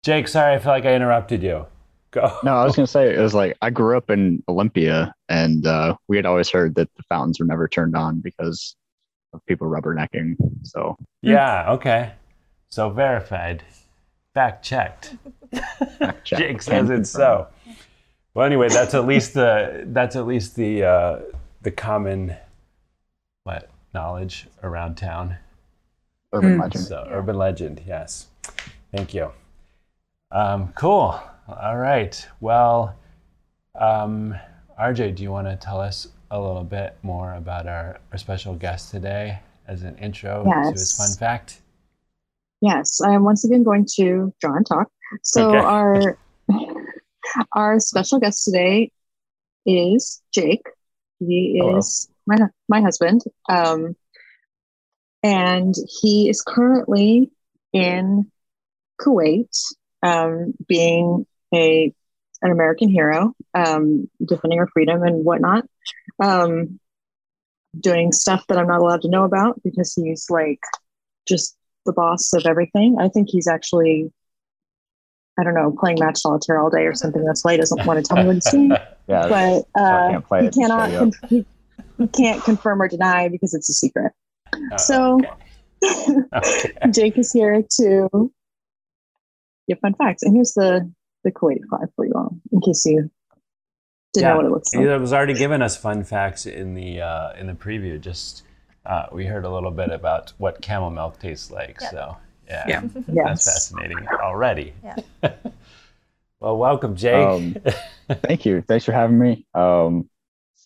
Jake, 0.04 0.28
sorry, 0.28 0.56
I 0.56 0.60
feel 0.60 0.72
like 0.74 0.86
I 0.86 0.94
interrupted 0.94 1.42
you. 1.42 1.66
Go. 2.12 2.32
No, 2.44 2.56
I 2.56 2.64
was 2.64 2.76
gonna 2.76 2.86
say 2.86 3.16
it 3.16 3.20
was 3.20 3.34
like 3.34 3.58
I 3.62 3.70
grew 3.72 3.98
up 3.98 4.10
in 4.12 4.44
Olympia, 4.48 5.16
and 5.30 5.66
uh, 5.66 5.96
we 6.08 6.16
had 6.16 6.26
always 6.28 6.50
heard 6.50 6.76
that 6.76 6.90
the 6.96 7.04
fountains 7.04 7.40
were 7.40 7.46
never 7.46 7.68
turned 7.68 7.96
on 7.96 8.20
because 8.20 8.76
of 9.34 9.44
people 9.48 9.68
rubbernecking. 9.68 10.36
So 10.64 10.96
Yeah. 11.22 11.72
Okay. 11.72 12.12
So 12.70 12.90
verified. 12.92 13.64
Fact 14.36 14.64
checked. 14.64 15.16
Check. 16.24 16.24
Jake 16.24 16.62
says 16.62 16.90
it's 16.90 17.10
so. 17.10 17.48
Well, 18.36 18.46
anyway, 18.46 18.68
that's 18.70 18.94
at 18.94 19.06
least 19.08 19.34
the 19.36 19.84
that's 19.88 20.16
at 20.16 20.28
least 20.28 20.56
the 20.56 20.84
uh, 20.84 21.20
the 21.62 21.72
common 21.72 22.36
what 23.44 23.70
knowledge 23.94 24.48
around 24.62 24.96
town. 24.96 25.38
Urban 26.32 26.58
Mm. 26.58 26.62
legend. 26.62 26.84
So 26.86 27.08
urban 27.10 27.38
legend, 27.38 27.82
yes. 27.88 28.28
Thank 28.92 29.14
you. 29.14 29.32
Um, 30.34 30.74
cool. 30.76 31.20
All 31.48 31.78
right. 31.78 32.28
Well, 32.42 32.96
um, 33.80 34.36
RJ, 34.80 35.16
do 35.16 35.24
you 35.24 35.32
want 35.32 35.48
to 35.48 35.56
tell 35.56 35.80
us 35.80 36.08
a 36.32 36.42
little 36.42 36.64
bit 36.64 36.98
more 37.04 37.36
about 37.36 37.68
our, 37.68 38.00
our 38.12 38.18
special 38.18 38.56
guest 38.56 38.90
today 38.90 39.40
as 39.68 39.84
an 39.84 39.96
intro 40.00 40.44
to 40.46 40.72
his 40.72 40.98
fun 40.98 41.10
fact? 41.10 41.62
Yes, 42.62 43.00
I 43.00 43.14
am 43.14 43.24
once 43.24 43.46
again 43.46 43.64
going 43.64 43.86
to 43.98 44.34
draw 44.42 44.56
and 44.56 44.66
talk. 44.66 44.90
So 45.22 45.50
Okay. 45.50 45.58
our 45.60 46.18
our 47.54 47.80
special 47.80 48.20
guest 48.20 48.46
today 48.46 48.92
is 49.68 50.22
Jake. 50.34 50.66
He 51.20 51.58
Hello. 51.60 51.78
is 51.78 52.10
my 52.26 52.38
my 52.70 52.82
husband, 52.82 53.22
um, 53.50 53.96
and 55.22 55.76
he 56.02 56.30
is 56.30 56.42
currently 56.42 57.30
in 57.72 58.32
Kuwait, 59.00 59.56
um, 60.04 60.54
being 60.68 61.26
a 61.54 61.94
an 62.42 62.52
American 62.52 62.90
hero, 62.90 63.34
um, 63.54 64.10
defending 64.26 64.60
our 64.60 64.68
freedom 64.68 65.02
and 65.04 65.24
whatnot. 65.24 65.66
Um, 66.22 66.80
doing 67.80 68.12
stuff 68.12 68.46
that 68.50 68.58
I'm 68.58 68.68
not 68.68 68.82
allowed 68.82 69.02
to 69.04 69.10
know 69.10 69.24
about 69.24 69.60
because 69.64 69.94
he's 69.94 70.30
like 70.30 70.60
just 71.28 71.56
the 71.86 71.94
boss 71.94 72.34
of 72.34 72.46
everything. 72.46 72.98
I 73.00 73.08
think 73.08 73.30
he's 73.32 73.48
actually, 73.48 74.12
I 75.40 75.44
don't 75.44 75.56
know, 75.56 75.74
playing 75.80 75.98
match 76.00 76.20
solitaire 76.20 76.60
all 76.60 76.70
day 76.70 76.86
or 76.86 76.94
something. 76.94 77.24
That's 77.26 77.44
why 77.44 77.54
he 77.54 77.58
doesn't 77.58 77.86
want 77.86 77.98
to 77.98 78.04
tell 78.08 78.18
me 78.18 78.26
what 78.28 78.36
he's 78.36 78.52
doing. 78.52 78.72
Yeah, 79.08 79.28
But 79.28 79.64
uh, 79.82 80.22
can't 80.22 80.54
he 80.54 80.62
cannot, 80.62 80.90
shut 80.90 80.92
you 80.92 80.98
up. 80.98 81.14
con- 81.22 81.30
he, 81.30 81.46
he 81.98 82.08
can't 82.08 82.44
confirm 82.44 82.82
or 82.82 82.88
deny 82.88 83.28
because 83.30 83.54
it's 83.54 83.70
a 83.70 83.74
secret. 83.74 84.12
Oh, 84.56 84.78
So- 84.78 85.20
okay. 85.20 85.30
Okay. 86.36 86.72
Jake 86.92 87.18
is 87.18 87.34
here 87.34 87.64
to 87.82 88.32
give 89.68 89.80
fun 89.80 89.94
facts, 89.96 90.24
and 90.24 90.36
here's 90.36 90.54
the 90.54 90.92
the 91.24 91.32
Kuwaiti 91.32 91.62
flag 91.70 91.88
for 91.96 92.06
you 92.06 92.12
all, 92.16 92.36
in 92.52 92.60
case 92.62 92.86
you 92.86 93.10
didn't 94.14 94.24
Yeah. 94.24 94.30
know 94.32 94.36
what 94.38 94.46
it 94.46 94.52
looks 94.52 94.74
like. 94.74 94.84
He 94.86 94.90
was 94.90 95.14
already 95.14 95.34
given 95.34 95.62
us 95.62 95.78
fun 95.78 96.04
facts 96.04 96.46
in 96.46 96.74
the 96.74 97.02
uh, 97.02 97.34
in 97.34 97.48
the 97.48 97.54
preview. 97.54 98.00
Just 98.00 98.44
uh, 98.86 99.06
we 99.12 99.26
heard 99.26 99.46
a 99.46 99.50
little 99.54 99.72
bit 99.72 99.90
about 99.92 100.34
what 100.38 100.62
camel 100.62 100.90
milk 100.90 101.20
tastes 101.20 101.50
like. 101.52 101.78
Yeah. 101.82 101.90
So 101.92 102.18
yeah, 102.48 102.64
Yeah. 102.68 102.82
that's 102.82 103.08
Yes. 103.08 103.46
fascinating 103.46 104.06
already. 104.22 104.74
Yeah. 104.84 104.96
well, 106.42 106.58
welcome, 106.58 106.96
Jake. 106.96 107.16
Um, 107.16 107.56
Thank 108.10 108.46
you. 108.46 108.62
Thanks 108.62 108.84
for 108.86 108.92
having 108.92 109.18
me. 109.18 109.46
Um, 109.54 110.10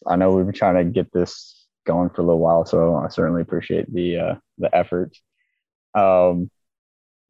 I 0.08 0.16
know 0.16 0.32
we've 0.32 0.46
been 0.46 0.56
trying 0.56 0.76
to 0.84 0.92
get 0.92 1.12
this 1.14 1.66
going 1.86 2.10
for 2.10 2.22
a 2.22 2.26
little 2.26 2.40
while, 2.40 2.66
so 2.66 2.96
I 2.96 3.08
certainly 3.10 3.42
appreciate 3.44 3.92
the 3.94 4.18
uh, 4.18 4.36
the 4.58 4.76
effort. 4.76 5.16
Um, 5.94 6.50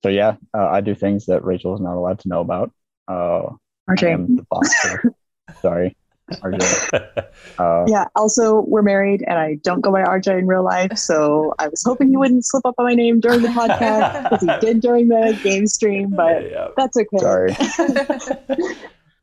so 0.04 0.10
yeah, 0.10 0.36
uh, 0.54 0.68
I 0.68 0.82
do 0.82 0.94
things 0.96 1.26
that 1.28 1.44
Rachel 1.44 1.74
is 1.76 1.82
not 1.82 1.96
allowed 1.96 2.20
to 2.20 2.30
know 2.30 2.42
about. 2.42 2.72
Uh, 3.08 3.48
I 3.90 3.94
RJ. 3.94 4.14
am 4.14 4.36
the 4.36 4.44
boxer. 4.50 5.14
Sorry, 5.62 5.96
RJ. 6.32 7.24
Uh, 7.60 7.86
Yeah. 7.88 8.06
Also, 8.16 8.62
we're 8.68 8.82
married, 8.84 9.24
and 9.26 9.40
I 9.40 9.56
don't 9.64 9.82
go 9.82 9.92
by 9.92 10.04
RJ 10.04 10.40
in 10.40 10.48
real 10.48 10.64
life, 10.64 10.98
so 10.98 11.54
I 11.58 11.68
was 11.70 11.82
hoping 11.84 12.12
you 12.12 12.20
wouldn't 12.20 12.46
slip 12.46 12.66
up 12.66 12.76
on 12.78 12.86
my 12.86 12.94
name 12.94 13.20
during 13.20 13.42
the 13.42 13.48
podcast 13.48 14.24
because 14.24 14.42
he 14.42 14.66
did 14.66 14.82
during 14.82 15.08
the 15.08 15.40
game 15.44 15.66
stream, 15.68 16.10
but 16.12 16.44
Yeah. 16.52 16.68
that's 16.78 16.98
okay. 16.98 17.18
Sorry. 17.18 17.56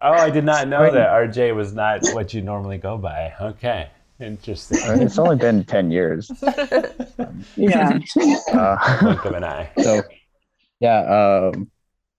Oh, 0.00 0.12
I 0.12 0.28
did 0.30 0.44
not 0.44 0.68
know 0.68 0.90
that 0.90 1.08
RJ 1.10 1.54
was 1.54 1.72
not 1.72 2.00
what 2.12 2.34
you 2.34 2.42
normally 2.42 2.76
go 2.78 2.98
by. 2.98 3.32
Okay, 3.40 3.88
interesting. 4.20 4.78
It's 5.00 5.18
only 5.18 5.36
been 5.36 5.64
ten 5.64 5.90
years. 5.90 6.30
Yeah. 7.56 7.98
Uh, 8.52 9.00
Blink 9.00 9.24
of 9.24 9.32
an 9.34 9.44
eye. 9.44 9.70
so 9.82 10.02
yeah 10.84 11.00
um 11.54 11.70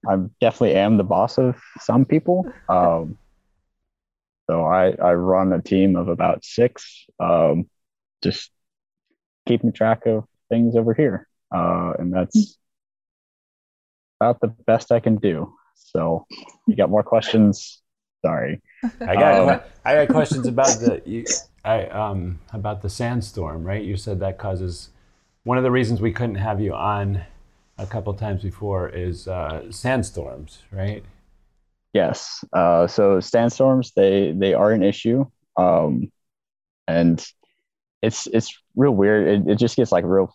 i 0.10 0.16
definitely 0.42 0.76
am 0.76 0.98
the 0.98 1.04
boss 1.04 1.38
of 1.38 1.56
some 1.80 2.04
people. 2.06 2.38
Um 2.70 3.18
so 4.50 4.54
i 4.66 4.84
i 5.10 5.14
run 5.14 5.54
a 5.54 5.62
team 5.62 5.96
of 5.96 6.08
about 6.08 6.44
six 6.44 7.06
um 7.20 7.70
just 8.24 8.52
keeping 9.48 9.72
track 9.72 10.06
of 10.06 10.24
things 10.50 10.76
over 10.76 10.94
here. 11.02 11.28
Uh 11.56 11.94
and 12.00 12.14
that's 12.14 12.58
about 14.20 14.40
the 14.42 14.48
best 14.70 14.92
i 14.92 15.00
can 15.00 15.18
do. 15.18 15.36
So 15.76 16.26
you 16.68 16.76
got 16.76 16.90
more 16.90 17.04
questions? 17.04 17.82
Sorry. 18.26 18.62
I 19.12 19.14
got 19.24 19.34
Um, 19.50 19.62
I 19.86 19.92
got 20.00 20.10
questions 20.10 20.48
about 20.48 20.80
the 20.84 21.02
you, 21.06 21.22
I 21.64 21.78
um 22.04 22.40
about 22.60 22.82
the 22.82 22.90
sandstorm, 22.90 23.64
right? 23.64 23.84
You 23.84 23.98
said 23.98 24.20
that 24.20 24.38
causes 24.40 24.90
one 25.44 25.58
of 25.60 25.64
the 25.64 25.72
reasons 25.80 26.02
we 26.02 26.12
couldn't 26.12 26.42
have 26.50 26.60
you 26.60 26.74
on 26.74 27.24
a 27.78 27.86
couple 27.86 28.14
times 28.14 28.42
before 28.42 28.90
is 28.90 29.28
uh, 29.28 29.72
sandstorms, 29.72 30.60
right? 30.72 31.04
Yes. 31.94 32.44
Uh, 32.54 32.88
so 32.88 33.20
sandstorms, 33.20 33.92
they 33.96 34.32
they 34.32 34.54
are 34.54 34.72
an 34.72 34.84
issue, 34.84 35.26
um, 35.58 36.12
and 36.88 37.26
it's 38.02 38.28
it's 38.28 38.58
real 38.76 38.92
weird. 38.92 39.28
It, 39.28 39.52
it 39.52 39.56
just 39.56 39.76
gets 39.76 39.92
like 39.92 40.04
real, 40.06 40.34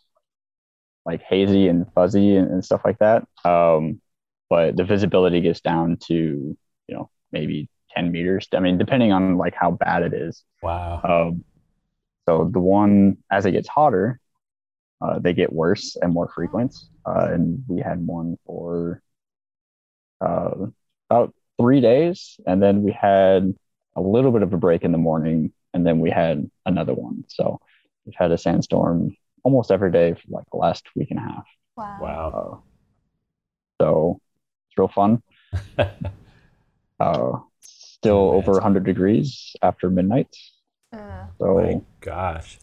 like 1.04 1.22
hazy 1.22 1.68
and 1.68 1.86
fuzzy 1.92 2.36
and, 2.36 2.50
and 2.50 2.64
stuff 2.64 2.82
like 2.84 2.98
that. 2.98 3.26
Um, 3.44 4.00
but 4.48 4.76
the 4.76 4.84
visibility 4.84 5.40
gets 5.40 5.60
down 5.60 5.98
to 6.08 6.14
you 6.14 6.94
know 6.94 7.10
maybe 7.32 7.68
ten 7.90 8.10
meters. 8.10 8.48
I 8.54 8.60
mean, 8.60 8.78
depending 8.78 9.12
on 9.12 9.36
like 9.36 9.54
how 9.54 9.70
bad 9.70 10.02
it 10.02 10.14
is. 10.14 10.44
Wow. 10.62 11.00
Um, 11.04 11.44
so 12.28 12.48
the 12.50 12.60
one 12.60 13.18
as 13.30 13.46
it 13.46 13.52
gets 13.52 13.68
hotter, 13.68 14.20
uh, 15.00 15.18
they 15.18 15.32
get 15.32 15.52
worse 15.52 15.96
and 15.96 16.12
more 16.12 16.28
frequent. 16.28 16.74
Uh, 17.06 17.28
and 17.32 17.64
we 17.68 17.80
had 17.80 18.06
one 18.06 18.36
for 18.46 19.02
uh, 20.20 20.50
about 21.08 21.34
three 21.58 21.80
days, 21.80 22.38
and 22.46 22.62
then 22.62 22.82
we 22.82 22.92
had 22.92 23.54
a 23.96 24.00
little 24.00 24.30
bit 24.32 24.42
of 24.42 24.52
a 24.52 24.56
break 24.56 24.82
in 24.82 24.92
the 24.92 24.98
morning, 24.98 25.52
and 25.74 25.86
then 25.86 26.00
we 26.00 26.10
had 26.10 26.50
another 26.66 26.94
one. 26.94 27.24
So 27.28 27.60
we've 28.04 28.14
had 28.16 28.30
a 28.30 28.38
sandstorm 28.38 29.16
almost 29.42 29.70
every 29.70 29.90
day 29.90 30.14
for 30.14 30.22
like 30.28 30.44
the 30.50 30.58
last 30.58 30.84
week 30.94 31.10
and 31.10 31.18
a 31.18 31.22
half. 31.22 31.46
Wow. 31.76 31.98
Wow. 32.00 32.28
Uh, 32.28 32.56
so 33.80 34.20
it's 34.68 34.78
real 34.78 34.88
fun. 34.88 35.22
Uh, 37.00 37.38
still 37.60 38.30
over 38.30 38.52
100 38.52 38.84
degrees 38.84 39.56
after 39.62 39.88
midnight. 39.88 40.28
Uh, 40.92 41.24
So 41.38 41.54
My 41.54 41.80
gosh. 42.00 42.58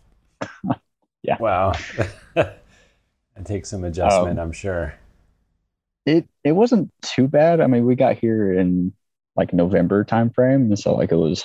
Yeah. 1.27 1.37
Wow. 1.39 1.73
it 2.35 2.55
takes 3.45 3.69
some 3.69 3.83
adjustment, 3.83 4.39
I'm 4.39 4.51
sure. 4.53 4.95
it 6.05 6.25
it 6.43 6.53
wasn't 6.53 6.91
too 7.01 7.27
bad. 7.27 7.61
I 7.61 7.67
mean, 7.67 7.85
we 7.85 7.95
got 7.95 8.17
here 8.17 8.53
in 8.53 8.93
like 9.35 9.53
November 9.53 10.03
timeframe, 10.05 10.67
and 10.67 10.79
so 10.79 10.95
like 10.95 11.11
it 11.11 11.15
was 11.17 11.43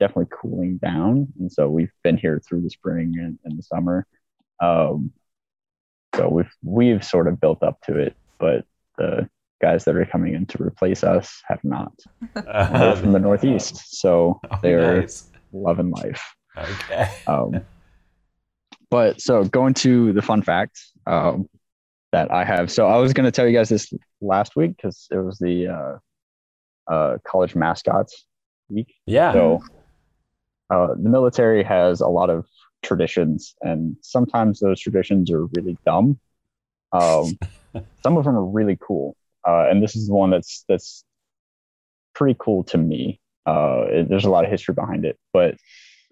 definitely 0.00 0.26
cooling 0.30 0.78
down, 0.78 1.28
and 1.38 1.50
so 1.50 1.68
we've 1.70 1.92
been 2.02 2.16
here 2.16 2.40
through 2.46 2.62
the 2.62 2.70
spring 2.70 3.14
and, 3.18 3.38
and 3.44 3.56
the 3.58 3.62
summer. 3.62 4.06
Um, 4.60 5.12
so 6.16 6.28
we've 6.28 6.50
we've 6.62 7.04
sort 7.04 7.28
of 7.28 7.40
built 7.40 7.62
up 7.62 7.80
to 7.82 7.96
it, 7.96 8.16
but 8.38 8.64
the 8.98 9.28
guys 9.62 9.84
that 9.84 9.96
are 9.96 10.04
coming 10.04 10.34
in 10.34 10.44
to 10.46 10.62
replace 10.62 11.04
us 11.04 11.40
have 11.46 11.60
not. 11.62 11.92
They're 12.34 12.96
from 12.96 13.12
the 13.12 13.20
Northeast, 13.20 13.98
so 14.00 14.40
Oh, 14.50 14.58
they're 14.60 15.02
nice. 15.02 15.30
loving 15.52 15.90
life. 15.90 16.22
Okay. 16.58 17.08
Um, 17.26 17.64
but 18.92 19.20
so 19.22 19.42
going 19.44 19.72
to 19.72 20.12
the 20.12 20.20
fun 20.22 20.42
fact 20.42 20.78
um, 21.06 21.48
that 22.12 22.30
I 22.30 22.44
have. 22.44 22.70
So 22.70 22.86
I 22.86 22.98
was 22.98 23.14
going 23.14 23.24
to 23.24 23.30
tell 23.32 23.46
you 23.48 23.56
guys 23.56 23.70
this 23.70 23.90
last 24.20 24.54
week 24.54 24.76
because 24.76 25.08
it 25.10 25.16
was 25.16 25.38
the 25.38 25.68
uh, 25.68 26.92
uh, 26.92 27.16
college 27.26 27.54
mascots 27.54 28.26
week. 28.68 28.94
Yeah. 29.06 29.32
So 29.32 29.62
uh, 30.68 30.88
the 30.88 31.08
military 31.08 31.62
has 31.64 32.02
a 32.02 32.06
lot 32.08 32.28
of 32.28 32.44
traditions, 32.82 33.54
and 33.62 33.96
sometimes 34.02 34.60
those 34.60 34.78
traditions 34.78 35.30
are 35.30 35.46
really 35.46 35.78
dumb. 35.86 36.18
Um, 36.92 37.38
some 38.04 38.18
of 38.18 38.24
them 38.24 38.36
are 38.36 38.44
really 38.44 38.76
cool, 38.80 39.16
uh, 39.48 39.68
and 39.70 39.82
this 39.82 39.96
is 39.96 40.06
the 40.08 40.12
one 40.14 40.28
that's 40.30 40.64
that's 40.68 41.02
pretty 42.14 42.36
cool 42.38 42.62
to 42.64 42.76
me. 42.78 43.20
Uh, 43.46 43.84
it- 43.88 44.08
there's 44.10 44.26
a 44.26 44.30
lot 44.30 44.44
of 44.44 44.50
history 44.50 44.74
behind 44.74 45.06
it, 45.06 45.18
but 45.32 45.56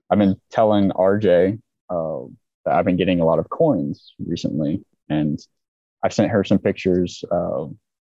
I've 0.09 0.19
been 0.19 0.41
telling 0.51 0.91
RJ 0.93 1.61
uh, 1.91 1.95
that 1.95 2.40
I've 2.67 2.85
been 2.85 2.97
getting 2.97 3.21
a 3.21 3.25
lot 3.25 3.39
of 3.39 3.49
coins 3.51 4.15
recently, 4.25 4.85
and 5.09 5.39
I 6.05 6.09
sent 6.09 6.31
her 6.31 6.45
some 6.45 6.59
pictures. 6.59 7.25
Uh, 7.31 7.67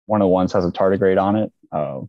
one 0.07 0.21
of 0.21 0.25
the 0.25 0.28
ones 0.28 0.52
has 0.52 0.64
a 0.64 0.71
tardigrade 0.73 1.21
on 1.21 1.37
it. 1.37 1.52
Uh, 1.73 1.76
oh, 1.76 2.09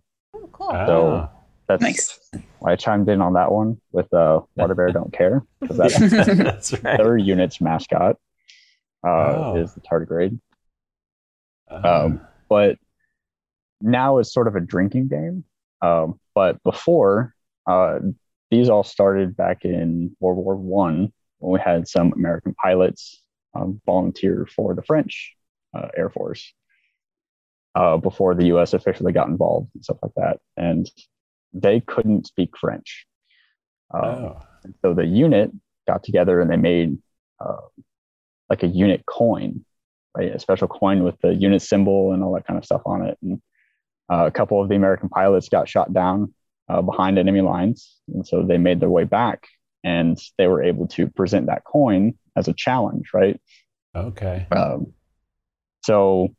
cool. 0.52 0.72
So- 0.72 1.30
that's 1.68 1.82
Nice. 1.84 2.20
why 2.60 2.74
I 2.74 2.76
chimed 2.76 3.08
in 3.08 3.22
on 3.22 3.34
that 3.34 3.50
one 3.50 3.80
with 3.94 4.14
uh, 4.14 4.42
Water 4.58 4.76
Bear 4.76 4.92
Don't 4.92 5.14
Care 5.14 5.42
because 5.62 5.78
that's 5.78 5.96
Ah. 5.96 6.34
that's 6.34 6.74
right. 6.84 6.98
their 6.98 7.16
unit's 7.16 7.62
mascot 7.62 8.18
uh, 9.08 9.08
Oh. 9.10 9.56
is 9.56 9.74
the 9.74 9.80
tardigrade. 9.80 10.38
Um, 11.70 12.20
but 12.50 12.78
now 13.80 14.18
it's 14.18 14.34
sort 14.34 14.48
of 14.50 14.58
a 14.58 14.60
drinking 14.60 15.08
game. 15.08 15.46
Um, 15.82 16.20
but 16.36 16.62
before, 16.64 17.34
uh, 17.66 18.00
these 18.50 18.68
all 18.68 18.84
started 18.84 19.38
back 19.38 19.64
in 19.64 20.16
World 20.20 20.38
War 20.44 20.56
One 20.58 20.98
when 20.98 21.12
we 21.42 21.60
had 21.60 21.88
some 21.88 22.14
American 22.14 22.54
pilots 22.54 23.22
um, 23.56 23.82
volunteer 23.86 24.48
for 24.56 24.74
the 24.76 24.84
French 24.84 25.34
uh, 25.76 25.88
Air 25.98 26.10
Force 26.10 26.54
uh, 27.76 27.98
before 27.98 28.36
the 28.36 28.46
U.S. 28.48 28.74
officially 28.74 29.12
got 29.14 29.28
involved 29.28 29.70
and 29.74 29.84
stuff 29.84 29.98
like 30.02 30.14
that, 30.16 30.40
and 30.58 30.90
they 31.54 31.80
couldn't 31.82 32.28
speak 32.28 32.58
French. 32.58 33.06
Um, 33.94 34.02
Oh. 34.04 34.38
so 34.82 34.94
the 34.94 35.06
unit 35.06 35.52
got 35.88 36.04
together 36.04 36.40
and 36.40 36.50
they 36.50 36.56
made 36.58 36.98
uh, 37.40 37.58
like 38.50 38.64
a 38.64 38.68
unit 38.68 39.04
coin, 39.06 39.66
right? 40.16 40.34
A 40.36 40.40
special 40.40 40.68
coin 40.68 41.04
with 41.04 41.20
the 41.22 41.34
unit 41.34 41.62
symbol 41.62 42.14
and 42.14 42.24
all 42.24 42.34
that 42.36 42.46
kind 42.48 42.58
of 42.58 42.64
stuff 42.66 42.82
on 42.86 43.06
it. 43.06 43.18
And 43.22 43.42
uh, 44.12 44.26
a 44.28 44.32
couple 44.32 44.62
of 44.62 44.70
the 44.70 44.76
American 44.76 45.10
pilots 45.10 45.50
got 45.50 45.68
shot 45.68 45.94
down 45.94 46.34
uh, 46.70 46.82
behind 46.82 47.18
enemy 47.18 47.42
lines. 47.42 47.98
And 48.14 48.26
so 48.26 48.44
they 48.44 48.58
made 48.58 48.80
their 48.80 48.90
way 48.90 49.04
back 49.04 49.48
and 49.84 50.18
they 50.38 50.48
were 50.48 50.64
able 50.64 50.88
to 50.90 51.08
present 51.08 51.48
that 51.48 51.64
coin 51.66 52.14
as 52.36 52.48
a 52.48 52.54
challenge, 52.54 53.10
right? 53.14 53.40
Okay. 53.96 54.48
Um, 54.52 54.94
so 55.84 56.30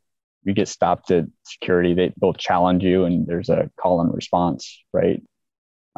you 0.45 0.55
get 0.55 0.69
stopped 0.69 1.11
at 1.11 1.25
security, 1.45 1.95
they, 1.95 2.13
they'll 2.21 2.33
challenge 2.33 2.83
you 2.83 3.05
and 3.05 3.27
there's 3.27 3.49
a 3.49 3.71
call 3.81 4.01
and 4.01 4.13
response, 4.15 4.83
right? 4.93 5.23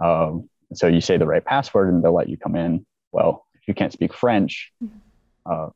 Um, 0.02 0.48
so 0.74 0.86
you 0.86 1.00
say 1.00 1.16
the 1.16 1.26
right 1.26 1.44
password 1.44 1.92
and 1.92 2.02
they'll 2.02 2.14
let 2.14 2.28
you 2.28 2.36
come 2.36 2.56
in. 2.56 2.84
Well, 3.12 3.46
if 3.54 3.68
you 3.68 3.74
can't 3.74 3.92
speak 3.92 4.12
French, 4.12 4.72
uh, 5.46 5.68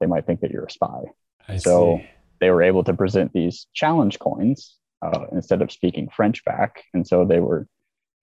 they 0.00 0.06
might 0.06 0.26
think 0.26 0.40
that 0.40 0.50
you're 0.50 0.64
a 0.64 0.70
spy. 0.70 1.02
I 1.48 1.56
So- 1.58 1.98
see. 1.98 2.10
They 2.38 2.50
were 2.50 2.62
able 2.62 2.84
to 2.84 2.92
present 2.92 3.32
these 3.32 3.66
challenge 3.72 4.18
coins 4.18 4.76
uh, 5.00 5.24
instead 5.32 5.62
of 5.62 5.72
speaking 5.72 6.10
French 6.14 6.44
back. 6.44 6.82
And 6.92 7.06
so 7.08 7.24
they 7.24 7.40
were 7.40 7.66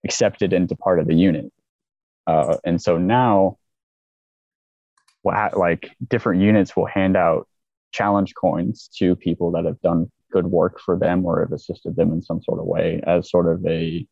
accepted 0.04 0.52
into 0.52 0.76
part 0.76 1.00
of 1.00 1.08
the 1.08 1.16
unit. 1.16 1.52
Uh, 2.26 2.56
and 2.64 2.80
so 2.80 2.96
now, 2.98 3.58
what, 5.22 5.56
like 5.56 5.90
different 6.08 6.42
units 6.42 6.76
will 6.76 6.86
hand 6.86 7.16
out 7.16 7.48
challenge 7.92 8.34
coins 8.34 8.88
to 8.98 9.14
people 9.16 9.50
that 9.52 9.64
have 9.64 9.80
done 9.80 10.10
good 10.32 10.46
work 10.46 10.80
for 10.80 10.98
them 10.98 11.24
or 11.24 11.40
have 11.40 11.52
assisted 11.52 11.94
them 11.96 12.12
in 12.12 12.20
some 12.20 12.42
sort 12.42 12.58
of 12.58 12.66
way 12.66 13.00
as 13.06 13.30
sort 13.30 13.46
of 13.46 13.64
a 13.66 14.06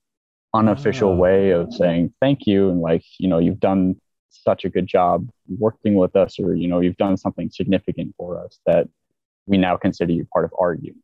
unofficial 0.54 1.10
Oh. 1.10 1.16
way 1.16 1.50
of 1.50 1.72
saying 1.72 2.12
thank 2.20 2.46
you 2.46 2.70
and 2.70 2.80
like 2.80 3.02
you 3.18 3.26
know 3.28 3.38
you've 3.38 3.58
done 3.58 3.96
such 4.30 4.64
a 4.64 4.68
good 4.70 4.86
job 4.86 5.28
working 5.58 5.94
with 5.94 6.14
us 6.14 6.38
or 6.38 6.54
you 6.54 6.68
know 6.68 6.80
you've 6.80 6.96
done 6.98 7.16
something 7.16 7.50
significant 7.50 8.14
for 8.16 8.38
us 8.42 8.60
that 8.66 8.86
we 9.46 9.56
now 9.58 9.76
consider 9.76 10.12
you 10.12 10.24
part 10.32 10.44
of 10.44 10.52
our 10.60 10.74
unit 10.74 11.02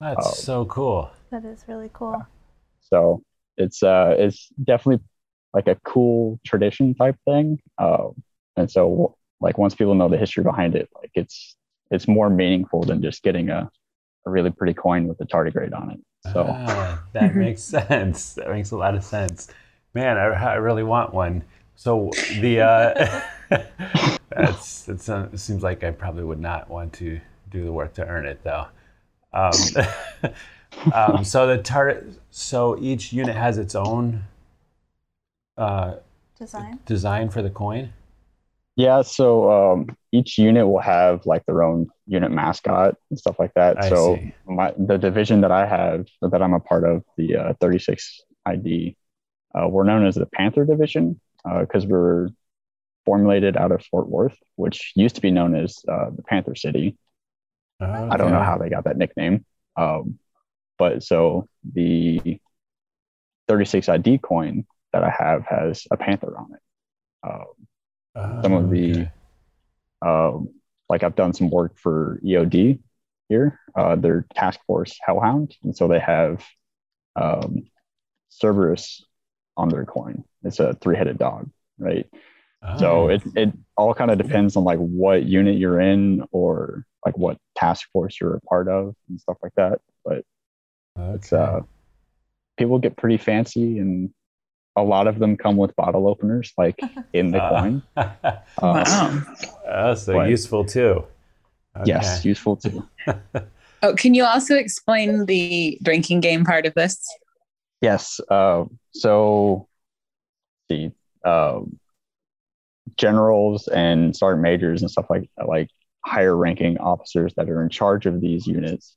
That's 0.00 0.26
Oh. 0.26 0.30
so 0.32 0.64
cool. 0.66 1.10
That 1.30 1.44
is 1.44 1.64
really 1.66 1.90
cool. 1.92 2.24
so 2.82 3.22
it's 3.56 3.82
uh 3.82 4.14
it's 4.18 4.48
definitely 4.62 5.02
like 5.56 5.66
a 5.66 5.76
cool 5.84 6.38
tradition 6.46 6.94
type 6.94 7.16
thing 7.24 7.58
uh, 7.78 8.08
and 8.56 8.70
so 8.70 9.16
like 9.40 9.58
once 9.58 9.74
people 9.74 9.94
know 9.94 10.08
the 10.08 10.18
history 10.18 10.44
behind 10.44 10.76
it 10.76 10.88
like 10.94 11.10
it's 11.14 11.56
it's 11.90 12.06
more 12.06 12.30
meaningful 12.30 12.82
than 12.82 13.02
just 13.02 13.22
getting 13.22 13.48
a, 13.50 13.68
a 14.26 14.30
really 14.30 14.50
pretty 14.50 14.74
coin 14.74 15.08
with 15.08 15.20
a 15.20 15.26
tardigrade 15.26 15.74
on 15.74 15.90
it 15.90 16.00
so 16.32 16.44
Ah, 16.48 16.98
that 17.12 17.34
makes 17.36 17.62
sense. 17.62 18.34
That 18.34 18.50
makes 18.50 18.70
a 18.70 18.76
lot 18.76 18.94
of 18.94 19.04
sense. 19.04 19.48
Man, 19.94 20.18
I, 20.18 20.26
I 20.26 20.54
really 20.54 20.82
want 20.82 21.14
one. 21.14 21.44
So 21.76 22.10
the 22.40 22.60
uh, 22.60 23.20
that's 24.30 24.88
it's, 24.88 25.08
uh, 25.08 25.28
it 25.32 25.38
seems 25.38 25.62
like 25.62 25.84
I 25.84 25.90
probably 25.90 26.24
would 26.24 26.40
not 26.40 26.68
want 26.68 26.92
to 26.94 27.20
do 27.50 27.64
the 27.64 27.72
work 27.72 27.94
to 27.94 28.06
earn 28.06 28.26
it 28.26 28.42
though. 28.44 28.66
Um, 29.32 29.52
um, 30.92 31.24
so 31.24 31.46
the 31.46 31.58
tar- 31.62 32.04
so 32.30 32.78
each 32.80 33.12
unit 33.12 33.36
has 33.36 33.58
its 33.58 33.74
own 33.74 34.24
uh, 35.56 35.94
Design. 36.38 36.78
design 36.84 37.30
for 37.30 37.42
the 37.42 37.50
coin. 37.50 37.92
Yeah, 38.76 39.00
so 39.00 39.50
um, 39.50 39.96
each 40.12 40.36
unit 40.36 40.68
will 40.68 40.80
have 40.80 41.24
like 41.24 41.46
their 41.46 41.62
own 41.62 41.88
unit 42.06 42.30
mascot 42.30 42.94
and 43.08 43.18
stuff 43.18 43.36
like 43.38 43.54
that. 43.54 43.82
I 43.82 43.88
so 43.88 44.16
see. 44.16 44.34
my 44.46 44.74
the 44.76 44.98
division 44.98 45.40
that 45.40 45.50
I 45.50 45.64
have 45.64 46.06
that 46.20 46.42
I'm 46.42 46.52
a 46.52 46.60
part 46.60 46.84
of, 46.84 47.02
the 47.16 47.36
uh, 47.36 47.52
36 47.58 48.20
ID, 48.44 48.96
uh, 49.54 49.66
we're 49.66 49.84
known 49.84 50.06
as 50.06 50.16
the 50.16 50.26
Panther 50.26 50.66
Division 50.66 51.18
because 51.60 51.86
we're 51.86 52.28
formulated 53.06 53.56
out 53.56 53.72
of 53.72 53.82
Fort 53.86 54.08
Worth, 54.08 54.36
which 54.56 54.92
used 54.94 55.14
to 55.14 55.22
be 55.22 55.30
known 55.30 55.54
as 55.54 55.78
uh, 55.88 56.10
the 56.10 56.22
Panther 56.22 56.54
City. 56.54 56.98
I 57.80 58.16
don't 58.16 58.30
know 58.30 58.42
how 58.42 58.58
they 58.58 58.68
got 58.68 58.84
that 58.84 58.96
nickname, 58.96 59.44
um, 59.76 60.18
but 60.78 61.02
so 61.02 61.48
the 61.72 62.40
36 63.48 63.88
ID 63.88 64.18
coin 64.18 64.66
that 64.92 65.02
I 65.04 65.10
have 65.10 65.44
has 65.46 65.86
a 65.90 65.96
panther 65.96 66.36
on 66.36 66.52
it. 66.54 66.60
Um, 67.22 68.42
some 68.42 68.52
of 68.52 68.70
the- 68.70 68.92
Okay. 68.92 69.10
um, 70.02 70.48
like 70.88 71.02
I've 71.02 71.16
done 71.16 71.32
some 71.32 71.50
work 71.50 71.76
for 71.78 72.20
EOD 72.24 72.80
here. 73.28 73.58
Uh, 73.74 73.96
they're 73.96 74.24
Task 74.34 74.60
Force 74.66 74.98
Hellhound, 75.04 75.56
and 75.64 75.76
so 75.76 75.88
they 75.88 75.98
have 75.98 76.44
um, 77.16 77.64
Cerberus 78.30 79.04
on 79.56 79.68
their 79.68 79.84
coin. 79.84 80.24
It's 80.44 80.60
a 80.60 80.74
three-headed 80.74 81.18
dog, 81.18 81.50
right? 81.78 82.06
So 82.78 83.04
Oh, 83.04 83.08
it 83.08 83.22
it 83.36 83.52
all 83.76 83.94
kind 83.94 84.10
of 84.10 84.18
depends 84.18 84.56
on 84.56 84.64
like 84.64 84.78
what 84.78 85.24
unit 85.24 85.56
you're 85.56 85.80
in 85.80 86.24
or 86.32 86.84
like 87.04 87.16
what 87.16 87.38
task 87.54 87.88
force 87.92 88.20
you're 88.20 88.34
a 88.36 88.40
part 88.40 88.68
of 88.68 88.94
and 89.08 89.20
stuff 89.20 89.36
like 89.42 89.54
that. 89.56 89.80
But 90.04 90.24
it's 90.96 91.32
uh, 91.32 91.60
people 92.58 92.78
get 92.78 92.96
pretty 92.96 93.18
fancy, 93.18 93.78
and 93.78 94.12
a 94.76 94.82
lot 94.82 95.06
of 95.06 95.18
them 95.18 95.36
come 95.36 95.56
with 95.56 95.74
bottle 95.76 96.06
openers, 96.06 96.52
like 96.58 96.78
in 97.12 97.30
the 97.30 97.42
Uh, 97.42 97.60
coin. 97.62 97.82
Uh, 97.96 98.12
Wow. 98.62 99.22
oh, 99.68 99.94
so 99.94 100.14
But- 100.14 100.28
useful 100.30 100.64
too. 100.64 101.04
Yes, 101.84 102.24
useful 102.24 102.56
too. 102.56 102.86
Oh, 103.82 103.94
can 103.94 104.14
you 104.14 104.24
also 104.24 104.56
explain 104.56 105.26
the 105.26 105.78
drinking 105.82 106.20
game 106.20 106.44
part 106.46 106.64
of 106.64 106.72
this? 106.72 106.98
Yes. 107.82 108.18
Uh, 108.30 108.64
so 108.92 109.68
the 110.70 110.92
uh, 111.22 111.60
generals 112.96 113.68
and 113.68 114.16
sergeant 114.16 114.42
majors 114.42 114.80
and 114.80 114.90
stuff 114.90 115.06
like 115.10 115.28
like 115.46 115.68
higher 116.04 116.34
ranking 116.34 116.78
officers 116.78 117.34
that 117.36 117.50
are 117.50 117.62
in 117.62 117.68
charge 117.68 118.06
of 118.06 118.20
these 118.20 118.46
units, 118.46 118.96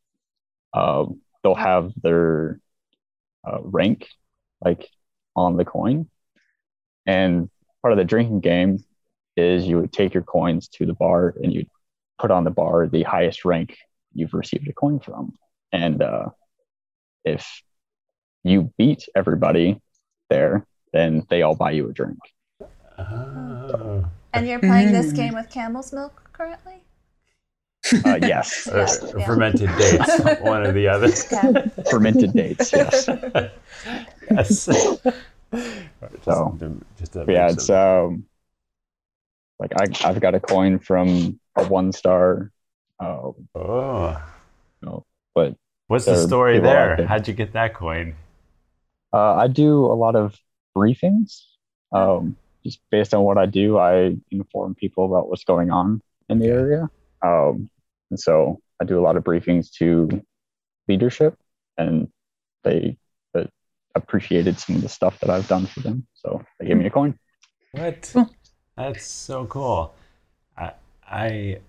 um, 0.73 1.19
they'll 1.43 1.55
have 1.55 1.91
their 2.01 2.59
uh, 3.45 3.59
rank 3.61 4.07
like 4.63 4.87
on 5.35 5.57
the 5.57 5.65
coin, 5.65 6.09
and 7.05 7.49
part 7.81 7.91
of 7.91 7.97
the 7.97 8.05
drinking 8.05 8.39
game 8.41 8.83
is 9.37 9.67
you 9.67 9.77
would 9.79 9.93
take 9.93 10.13
your 10.13 10.23
coins 10.23 10.67
to 10.67 10.85
the 10.85 10.93
bar 10.93 11.33
and 11.41 11.53
you 11.53 11.65
put 12.17 12.31
on 12.31 12.43
the 12.43 12.51
bar 12.51 12.87
the 12.87 13.03
highest 13.03 13.45
rank 13.45 13.77
you've 14.13 14.33
received 14.33 14.67
a 14.67 14.73
coin 14.73 14.99
from, 14.99 15.33
and 15.71 16.01
uh, 16.01 16.27
if 17.23 17.61
you 18.43 18.73
beat 18.77 19.05
everybody 19.15 19.79
there, 20.29 20.65
then 20.93 21.25
they 21.29 21.41
all 21.41 21.55
buy 21.55 21.71
you 21.71 21.89
a 21.89 21.93
drink. 21.93 22.19
Oh. 22.97 24.05
And 24.33 24.47
you're 24.47 24.59
playing 24.59 24.91
this 24.91 25.11
Mm. 25.11 25.15
game 25.15 25.33
with 25.35 25.49
Camel's 25.49 25.91
Milk 25.93 26.29
currently? 26.33 26.83
Uh, 28.05 28.19
yes, 28.21 28.67
Or 28.67 28.77
Yes, 28.77 29.03
yeah. 29.17 29.25
fermented 29.25 29.69
dates, 29.77 30.19
one 30.41 30.65
or 30.65 30.71
the 30.71 30.87
other. 30.87 31.07
Okay. 31.07 31.69
fermented 31.91 32.33
dates. 32.33 32.71
Yes. 32.73 33.09
yes. 34.31 34.69
So, 36.23 36.55
just 36.99 37.15
a 37.15 37.25
yeah, 37.27 37.47
mix 37.47 37.53
it's 37.53 37.69
of- 37.71 38.09
um, 38.11 38.25
like 39.59 39.71
I 39.75 39.85
I've 40.07 40.21
got 40.21 40.35
a 40.35 40.39
coin 40.39 40.77
from 40.77 41.39
a 41.55 41.65
one 41.67 41.91
star. 41.91 42.51
Uh, 42.99 43.31
oh. 43.55 44.21
but 45.33 45.55
What's 45.87 46.05
the 46.05 46.17
story 46.17 46.59
there? 46.59 46.97
there. 46.97 47.07
How'd 47.07 47.27
you 47.27 47.33
get 47.33 47.53
that 47.53 47.73
coin? 47.73 48.15
uh, 49.11 49.33
I 49.35 49.47
do 49.47 49.85
a 49.85 49.97
lot 49.97 50.15
of 50.15 50.35
briefings. 50.77 51.45
Um, 51.91 52.35
just 52.63 52.79
based 52.91 53.15
on 53.15 53.23
what 53.23 53.39
I 53.39 53.47
do, 53.47 53.79
I 53.79 54.15
inform 54.29 54.75
people 54.75 55.05
about 55.05 55.29
what's 55.29 55.43
going 55.45 55.71
on 55.71 55.99
in 56.29 56.37
the 56.37 56.45
area. 56.47 56.89
Um, 57.23 57.71
and 58.09 58.19
so 58.19 58.59
I 58.81 58.85
do 58.85 58.99
a 58.99 59.01
lot 59.03 59.17
of 59.17 59.23
briefings 59.23 59.71
to 59.79 60.23
leadership, 60.87 61.35
and 61.77 62.09
they 62.63 62.97
uh, 63.35 63.45
appreciated 63.95 64.59
some 64.59 64.75
of 64.77 64.81
the 64.81 64.89
stuff 64.89 65.19
that 65.19 65.29
I've 65.29 65.47
done 65.47 65.65
for 65.67 65.81
them. 65.81 66.07
So 66.13 66.43
they 66.59 66.67
gave 66.67 66.77
me 66.77 66.85
a 66.85 66.89
coin. 66.91 67.17
What? 67.71 68.15
That's 68.75 69.05
so 69.05 69.45
cool. 69.45 69.93
I 70.57 70.73
I 71.07 71.59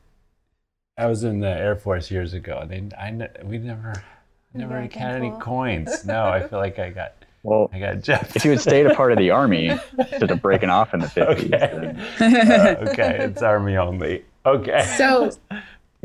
I 0.96 1.07
was 1.07 1.24
in 1.24 1.40
the 1.40 1.48
Air 1.48 1.76
Force 1.76 2.11
years 2.11 2.33
ago. 2.35 2.64
They 2.68 2.83
I 2.96 3.11
we 3.44 3.59
never 3.59 4.07
never 4.55 4.83
got 4.83 4.92
had 4.92 5.16
any 5.16 5.31
cool. 5.31 5.38
coins. 5.38 6.05
No, 6.05 6.29
I 6.29 6.42
feel 6.42 6.59
like 6.59 6.79
I 6.79 6.90
got 6.90 7.14
Well, 7.42 7.70
I 7.72 7.79
got 7.81 8.00
Jeff. 8.03 8.37
if 8.37 8.44
you 8.44 8.50
had 8.50 8.61
stayed 8.61 8.87
a 8.87 8.90
part 8.90 9.12
of 9.12 9.18
the 9.18 9.31
army 9.31 9.81
instead 9.98 10.31
of 10.31 10.42
breaking 10.42 10.70
off 10.70 10.92
in 10.94 11.00
the 11.00 11.09
50s, 11.09 11.61
okay. 11.61 11.70
then 11.72 12.00
Uh, 12.50 12.76
okay, 12.88 13.18
it's 13.20 13.42
army 13.42 13.76
only. 13.76 14.24
Okay. 14.46 14.96
So, 14.96 15.31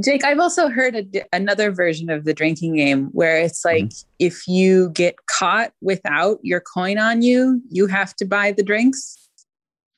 Jake, 0.03 0.25
I've 0.25 0.39
also 0.39 0.67
heard 0.69 0.95
a 0.95 1.23
another 1.31 1.71
version 1.71 2.09
of 2.09 2.25
the 2.25 2.33
drinking 2.33 2.75
game 2.75 3.05
where 3.13 3.39
it's 3.39 3.63
like 3.63 3.93
if 4.19 4.47
you 4.47 4.89
get 4.89 5.15
caught 5.27 5.71
without 5.81 6.39
your 6.43 6.59
coin 6.59 6.97
on 6.97 7.21
you, 7.21 7.61
you 7.69 7.87
have 7.87 8.15
to 8.17 8.25
buy 8.25 8.51
the 8.51 8.63
drinks. 8.63 9.17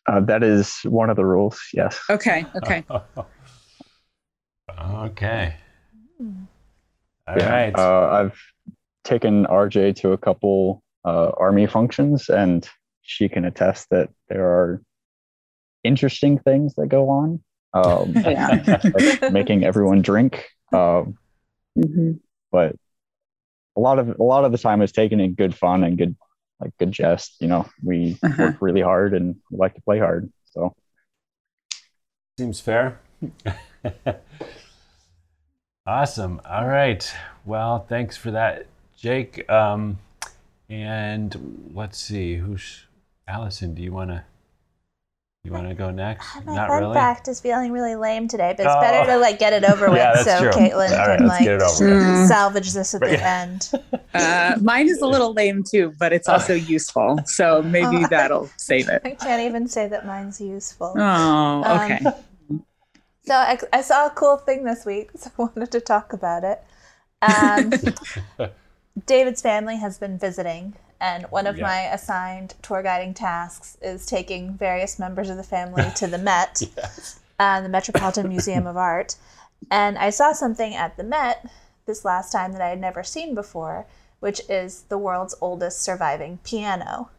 Uh, 0.08 0.20
that 0.22 0.44
is 0.44 0.78
one 0.84 1.10
of 1.10 1.16
the 1.16 1.26
rules. 1.26 1.60
Yes. 1.74 2.00
Okay. 2.10 2.46
Okay. 2.56 2.84
okay. 4.80 5.56
All 7.28 7.38
Yeah. 7.38 7.50
right. 7.50 7.76
Uh, 7.78 8.08
I've 8.12 8.40
taken 9.04 9.46
RJ 9.48 9.96
to 9.98 10.12
a 10.12 10.18
couple 10.18 10.84
uh, 11.06 11.32
army 11.38 11.66
functions, 11.66 12.30
and 12.30 12.68
she 13.02 13.28
can 13.28 13.46
attest 13.46 13.90
that 13.90 14.10
there 14.30 14.46
are 14.46 14.82
interesting 15.84 16.38
things 16.38 16.76
that 16.76 16.88
go 16.88 17.10
on, 17.10 17.42
um, 17.74 18.14
Yeah. 18.26 18.82
like 18.94 19.32
making 19.32 19.64
everyone 19.64 20.02
drink. 20.02 20.46
Um, 20.74 21.18
Mhm. 21.78 22.20
but 22.52 22.76
a 23.76 23.80
lot 23.80 24.00
of 24.00 24.10
a 24.20 24.24
lot 24.24 24.46
of 24.46 24.52
the 24.52 24.58
time 24.58 24.82
is 24.82 24.92
taken 24.92 25.20
in 25.20 25.36
good 25.36 25.54
fun 25.54 25.84
and 25.84 25.98
good 25.98 26.16
like 26.60 26.76
good 26.80 26.92
jest. 26.92 27.36
You 27.40 27.48
know, 27.48 27.70
we 27.84 28.18
Uh-huh. 28.24 28.44
work 28.44 28.56
really 28.62 28.82
hard 28.82 29.14
and 29.14 29.36
like 29.52 29.76
to 29.76 29.82
play 29.82 30.00
hard. 30.00 30.32
So 30.46 30.74
Seems 32.40 32.60
fair. 32.60 33.00
awesome. 35.86 36.42
All 36.46 36.68
right. 36.68 37.12
Well, 37.46 37.80
thanks 37.88 38.18
for 38.18 38.32
that, 38.32 38.68
Jake. 38.96 39.50
Um, 39.50 40.00
and 40.70 41.72
let's 41.74 41.98
see, 41.98 42.36
who's 42.36 42.86
Allison? 43.28 43.74
Do 43.74 43.82
you 43.82 43.92
want 43.94 44.10
to? 44.12 44.24
You 45.48 45.54
want 45.54 45.70
to 45.70 45.76
go 45.76 45.92
next? 45.92 46.28
My 46.46 46.56
Not 46.56 46.68
fun 46.68 46.82
really. 46.84 46.94
fact 46.94 47.30
is 47.30 47.40
feeling 47.40 47.72
really 47.72 47.96
lame 47.96 48.28
today, 48.28 48.54
but 48.58 48.66
it's 48.66 48.76
Oh. 48.76 48.82
better 48.82 49.10
to 49.10 49.18
like 49.18 49.40
get 49.40 49.54
it 49.54 49.64
over 49.64 49.88
with 49.90 49.98
Yeah, 49.98 50.12
that's 50.14 50.26
so 50.26 50.42
true. 50.42 50.52
Caitlin 50.52 50.92
All 50.92 51.08
right, 51.08 51.18
can 51.20 51.28
let's 51.28 51.42
get 51.42 51.54
it 51.54 51.62
like 51.62 51.72
over. 51.82 51.86
Mm. 51.90 52.28
salvage 52.28 52.74
this 52.74 52.94
at 52.94 53.00
the 53.02 53.26
end. 53.26 53.72
Uh, 54.14 54.58
mine 54.62 54.88
is 54.90 55.00
a 55.02 55.06
little 55.06 55.32
lame 55.34 55.64
too, 55.64 55.94
but 56.00 56.12
it's 56.12 56.28
also 56.28 56.54
useful. 56.76 57.20
So 57.26 57.62
maybe 57.62 58.04
Oh. 58.04 58.08
that'll 58.10 58.50
save 58.58 58.90
it. 58.90 59.02
I 59.06 59.12
can't 59.12 59.42
even 59.44 59.68
say 59.68 59.88
that 59.90 60.06
mine's 60.08 60.42
useful. 60.42 60.94
Oh, 60.98 61.76
okay. 61.84 62.00
So 63.26 63.36
I, 63.36 63.58
I 63.72 63.82
saw 63.82 64.08
a 64.08 64.10
cool 64.10 64.38
thing 64.38 64.64
this 64.64 64.86
week, 64.86 65.12
so 65.16 65.30
I 65.38 65.42
wanted 65.44 65.72
to 65.72 65.80
talk 65.82 66.14
about 66.14 66.44
it. 66.44 66.62
Um, 67.22 67.72
David's 69.06 69.42
family 69.42 69.78
has 69.78 69.98
been 70.00 70.18
visiting, 70.18 70.74
and 71.00 71.26
one 71.30 71.48
of 71.48 71.58
Yeah. 71.58 71.64
my 71.64 71.80
assigned 71.94 72.56
tour 72.62 72.82
guiding 72.84 73.14
tasks 73.14 73.78
is 73.82 74.06
taking 74.06 74.54
various 74.54 74.98
members 75.00 75.30
of 75.30 75.38
the 75.38 75.44
family 75.44 75.86
to 75.96 76.08
the 76.08 76.18
Met, 76.18 76.62
uh, 77.40 77.62
the 77.62 77.70
Metropolitan 77.70 78.30
Museum 78.30 78.66
of 78.68 78.78
Art. 78.78 79.16
And 79.72 79.98
I 79.98 80.10
saw 80.10 80.34
something 80.34 80.76
at 80.76 80.98
the 80.98 81.04
Met 81.04 81.46
this 81.86 82.04
last 82.06 82.32
time 82.32 82.52
that 82.54 82.62
I 82.62 82.70
had 82.70 82.80
never 82.82 83.04
seen 83.04 83.34
before, 83.36 83.86
which 84.20 84.42
is 84.50 84.84
the 84.90 84.98
world's 84.98 85.36
oldest 85.42 85.82
surviving 85.82 86.40
piano. 86.44 87.10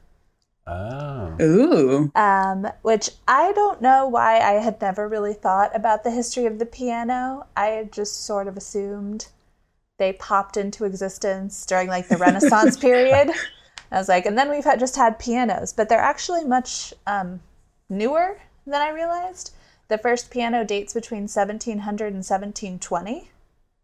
Oh. 0.66 1.34
Ooh. 1.40 2.12
um, 2.14 2.68
which 2.82 3.08
I 3.26 3.52
don't 3.52 3.80
know 3.80 4.06
why 4.06 4.38
I 4.38 4.54
had 4.60 4.80
never 4.82 5.08
really 5.08 5.32
thought 5.32 5.74
about 5.74 6.04
the 6.04 6.10
history 6.10 6.44
of 6.44 6.58
the 6.58 6.66
piano. 6.66 7.46
I 7.56 7.68
had 7.68 7.90
just 7.90 8.26
sort 8.26 8.46
of 8.46 8.56
assumed 8.56 9.28
they 9.98 10.12
popped 10.12 10.58
into 10.58 10.84
existence 10.84 11.64
during 11.64 11.88
like 11.88 12.08
the 12.08 12.16
Renaissance 12.18 12.76
period. 12.76 13.30
I 13.90 13.98
was 13.98 14.08
like, 14.08 14.26
and 14.26 14.36
then 14.36 14.50
we've 14.50 14.64
had, 14.64 14.78
just 14.78 14.96
had 14.96 15.18
pianos, 15.18 15.72
but 15.72 15.88
they're 15.88 15.98
actually 15.98 16.44
much 16.44 16.92
um, 17.06 17.40
newer 17.88 18.38
than 18.66 18.80
I 18.82 18.90
realized. 18.90 19.52
The 19.88 19.98
first 19.98 20.30
piano 20.30 20.64
dates 20.64 20.92
between 20.92 21.22
1700 21.22 22.06
and 22.08 22.16
1720. 22.16 23.30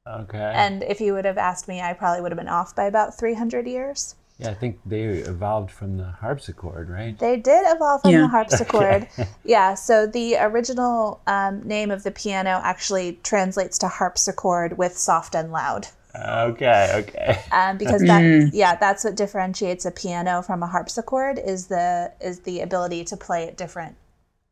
Okay. 0.06 0.38
And 0.54 0.82
if 0.82 1.00
you 1.00 1.14
would 1.14 1.24
have 1.24 1.38
asked 1.38 1.66
me, 1.68 1.80
I 1.80 1.94
probably 1.94 2.20
would 2.20 2.30
have 2.32 2.38
been 2.38 2.48
off 2.48 2.76
by 2.76 2.84
about 2.84 3.16
300 3.18 3.66
years. 3.66 4.14
yeah, 4.38 4.50
I 4.50 4.54
think 4.54 4.80
they 4.84 5.04
evolved 5.04 5.70
from 5.70 5.96
the 5.96 6.04
harpsichord, 6.10 6.90
right? 6.90 7.18
They 7.18 7.36
did 7.38 7.62
evolve 7.66 8.02
from 8.02 8.10
Yeah. 8.10 8.20
the 8.22 8.28
harpsichord. 8.28 9.08
yeah, 9.44 9.72
so 9.74 10.06
the 10.06 10.36
original 10.36 11.20
um, 11.26 11.62
name 11.66 11.90
of 11.90 12.02
the 12.02 12.10
piano 12.10 12.60
actually 12.62 13.18
translates 13.22 13.78
to 13.78 13.88
harpsichord 13.88 14.76
with 14.76 14.98
soft 14.98 15.34
and 15.34 15.50
loud. 15.52 15.86
Okay. 16.16 16.90
Okay. 16.94 17.40
Um, 17.50 17.76
because 17.76 18.02
that, 18.02 18.50
yeah, 18.52 18.76
that's 18.76 19.04
what 19.04 19.16
differentiates 19.16 19.84
a 19.84 19.90
piano 19.90 20.42
from 20.42 20.62
a 20.62 20.66
harpsichord 20.66 21.38
is 21.44 21.66
the 21.66 22.12
is 22.20 22.40
the 22.40 22.60
ability 22.60 23.04
to 23.06 23.16
play 23.16 23.48
at 23.48 23.56
different 23.56 23.96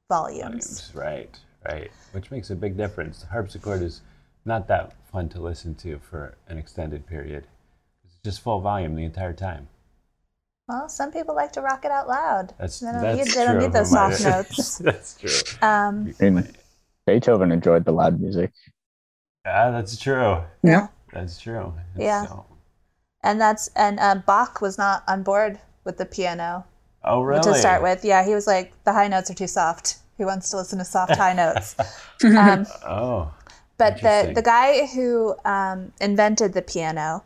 volumes. 0.09 0.91
Right. 0.95 1.39
Right. 1.65 1.91
Which 2.13 2.31
makes 2.31 2.51
a 2.51 2.57
big 2.57 2.77
difference. 2.77 3.21
The 3.21 3.29
harpsichord 3.29 3.83
is 3.83 4.01
not 4.45 4.67
that 4.69 4.93
fun 5.13 5.29
to 5.31 5.41
listen 5.41 5.75
to 5.77 5.99
for 5.99 6.35
an 6.49 6.59
extended 6.59 7.07
period. 7.07 7.47
It's 8.05 8.17
just 8.25 8.41
full 8.41 8.61
volume 8.61 8.97
the 8.97 9.05
entire 9.05 9.33
time. 9.33 9.69
Well, 10.69 10.89
some 10.89 11.13
people 11.13 11.35
like 11.35 11.53
to 11.53 11.61
rock 11.61 11.85
it 11.85 11.91
out 11.91 12.09
loud. 12.09 12.55
That's 12.59 12.81
they 12.81 12.91
don't, 12.91 13.03
that's 13.03 13.19
need, 13.19 13.27
true. 13.27 13.35
they 13.41 13.47
don't 13.47 13.59
need 13.59 13.73
those 13.73 13.91
Who 13.91 13.97
am 13.99 14.11
I- 14.11 14.15
soft 14.15 14.25
notes. 14.51 14.79
that's 14.79 15.15
true. 15.17 15.59
Um, 15.69 16.15
and 16.19 16.57
Beethoven 17.07 17.53
enjoyed 17.53 17.85
the 17.85 17.93
loud 17.93 18.21
music. 18.21 18.51
Yeah, 19.45 19.71
that's 19.71 19.97
true. 19.99 20.43
Yeah. 20.63 20.89
That's 21.13 21.41
true. 21.41 21.75
Yeah. 21.97 22.27
So- 22.27 22.47
and 23.25 23.41
that's 23.41 23.69
and 23.77 24.01
uh, 24.01 24.17
Bach 24.27 24.61
was 24.61 24.79
not 24.79 25.05
on 25.07 25.23
board 25.23 25.61
with 25.85 25.97
the 25.97 26.05
piano 26.07 26.65
oh, 27.05 27.23
really? 27.23 27.43
to 27.43 27.55
start 27.55 27.83
with. 27.83 28.05
Yeah, 28.05 28.25
he 28.25 28.35
was 28.35 28.47
like, 28.47 28.73
the 28.85 28.93
high 28.93 29.09
notes 29.09 29.31
are 29.31 29.35
too 29.35 29.47
soft. 29.47 29.99
He 30.19 30.25
wants 30.25 30.51
to 30.51 30.57
listen 30.57 30.79
to 30.79 30.85
soft 30.85 31.17
high 31.17 31.33
notes. 31.33 31.77
Um, 32.25 32.67
Oh. 32.87 33.33
but 33.79 34.01
the, 34.01 34.31
the 34.33 34.43
guy 34.43 34.87
who 34.87 35.35
um, 35.45 35.93
invented 36.01 36.53
the 36.53 36.63
piano, 36.63 37.25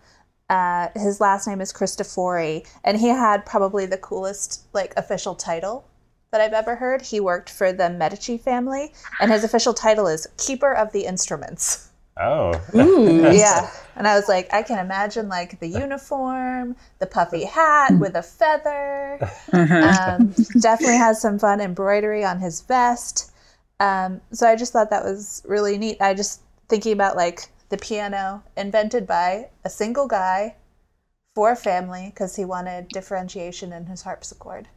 uh, 0.48 0.88
his 0.94 1.20
last 1.20 1.46
name 1.46 1.60
is 1.60 1.70
Cristofori, 1.70 2.66
and 2.82 2.98
he 2.98 3.08
had 3.08 3.44
probably 3.44 3.84
the 3.84 3.98
coolest 3.98 4.62
like 4.72 4.94
official 4.96 5.34
title 5.34 5.86
that 6.30 6.40
I've 6.40 6.54
ever 6.54 6.76
heard. 6.76 7.02
He 7.02 7.20
worked 7.20 7.50
for 7.50 7.74
the 7.74 7.90
Medici 7.90 8.38
family, 8.38 8.94
and 9.20 9.30
his 9.30 9.44
official 9.44 9.74
title 9.74 10.06
is 10.06 10.26
Keeper 10.38 10.72
of 10.72 10.92
the 10.92 11.04
Instruments. 11.04 11.90
Oh. 12.16 12.52
Ooh. 12.74 13.30
Yeah. 13.32 13.70
And 13.96 14.06
I 14.06 14.14
was 14.16 14.28
like, 14.28 14.52
I 14.52 14.62
can 14.62 14.78
imagine 14.78 15.28
like 15.28 15.58
the 15.58 15.68
uniform, 15.68 16.76
the 16.98 17.06
puffy 17.06 17.44
hat 17.44 17.98
with 17.98 18.14
a 18.14 18.22
feather. 18.22 19.22
Um, 19.80 20.34
definitely 20.60 20.98
has 20.98 21.20
some 21.20 21.38
fun 21.38 21.60
embroidery 21.60 22.24
on 22.24 22.38
his 22.40 22.60
vest. 22.60 23.32
Um, 23.80 24.20
so 24.32 24.46
I 24.48 24.56
just 24.56 24.72
thought 24.72 24.90
that 24.90 25.04
was 25.04 25.42
really 25.46 25.78
neat. 25.78 26.00
I 26.00 26.14
just 26.14 26.42
thinking 26.68 26.92
about 26.92 27.16
like 27.16 27.48
the 27.70 27.78
piano 27.78 28.42
invented 28.56 29.06
by 29.06 29.48
a 29.64 29.70
single 29.70 30.06
guy 30.08 30.56
for 31.34 31.52
a 31.52 31.56
family 31.56 32.06
because 32.10 32.36
he 32.36 32.44
wanted 32.44 32.88
differentiation 32.88 33.72
in 33.72 33.86
his 33.86 34.02
harpsichord. 34.02 34.68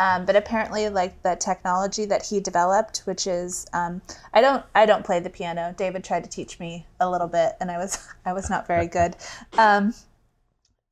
Um, 0.00 0.24
but 0.26 0.34
apparently, 0.34 0.88
like 0.88 1.22
the 1.22 1.36
technology 1.36 2.04
that 2.06 2.26
he 2.26 2.40
developed, 2.40 3.02
which 3.04 3.26
is 3.26 3.66
um, 3.72 4.02
I 4.32 4.40
don't 4.40 4.64
I 4.74 4.86
don't 4.86 5.04
play 5.04 5.20
the 5.20 5.30
piano. 5.30 5.72
David 5.76 6.02
tried 6.02 6.24
to 6.24 6.30
teach 6.30 6.58
me 6.58 6.86
a 6.98 7.08
little 7.08 7.28
bit, 7.28 7.52
and 7.60 7.70
I 7.70 7.78
was 7.78 8.06
I 8.24 8.32
was 8.32 8.50
not 8.50 8.66
very 8.66 8.86
good. 8.86 9.16
Um, 9.56 9.94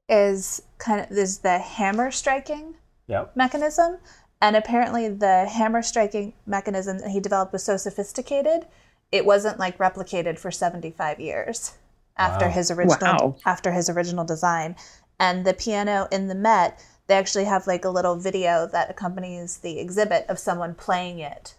is 0.08 0.62
kind 0.78 1.00
of 1.00 1.10
is 1.16 1.38
the 1.38 1.58
hammer 1.58 2.10
striking 2.10 2.74
Yep. 3.08 3.36
mechanism. 3.36 3.98
And 4.40 4.56
apparently, 4.56 5.08
the 5.08 5.46
hammer 5.46 5.82
striking 5.82 6.32
mechanism 6.46 6.98
that 6.98 7.10
he 7.10 7.20
developed 7.20 7.52
was 7.52 7.62
so 7.64 7.76
sophisticated, 7.76 8.66
it 9.12 9.24
wasn't 9.24 9.58
like 9.58 9.78
replicated 9.78 10.38
for 10.38 10.50
75 10.50 11.20
years 11.20 11.74
after 12.16 12.46
Wow. 12.46 12.52
his 12.52 12.70
original 12.70 13.28
Wow. 13.30 13.36
after 13.46 13.72
his 13.72 13.88
original 13.88 14.24
design. 14.24 14.76
And 15.18 15.44
the 15.44 15.54
piano 15.54 16.08
in 16.10 16.26
the 16.28 16.34
Met, 16.34 16.84
they 17.06 17.14
actually 17.14 17.44
have 17.44 17.66
like 17.66 17.84
a 17.84 17.90
little 17.90 18.16
video 18.16 18.66
that 18.66 18.90
accompanies 18.90 19.58
the 19.58 19.78
exhibit 19.78 20.26
of 20.28 20.38
someone 20.38 20.74
playing 20.74 21.18
it 21.18 21.54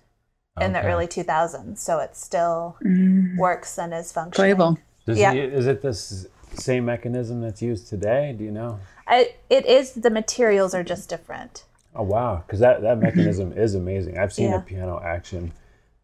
in 0.61 0.73
the 0.73 0.81
early 0.83 1.07
2000s. 1.07 1.79
So 1.79 1.99
it 1.99 2.15
still 2.15 2.77
Mm, 2.81 3.37
works 3.37 3.77
and 3.77 3.93
is 3.93 4.11
functioning. 4.11 4.35
playable. 4.55 4.77
Does 5.05 5.17
Yeah. 5.19 5.33
he, 5.33 5.39
is 5.39 5.67
it 5.67 5.81
this 5.81 6.27
same 6.53 6.85
mechanism 6.85 7.41
that's 7.41 7.61
used 7.61 7.87
today? 7.87 8.33
Do 8.37 8.43
you 8.43 8.51
know? 8.51 8.79
I, 9.07 9.35
it 9.49 9.65
is 9.65 9.93
the 9.93 10.09
materials 10.09 10.73
are 10.73 10.83
just 10.83 11.09
different. 11.09 11.65
Oh 11.95 12.03
wow, 12.03 12.43
because 12.45 12.59
that, 12.59 12.81
that 12.81 12.97
mechanism 12.99 13.51
is 13.57 13.75
amazing. 13.75 14.17
I've 14.17 14.33
seen 14.33 14.49
Yeah. 14.49 14.57
a 14.57 14.61
piano 14.61 14.99
action 15.03 15.51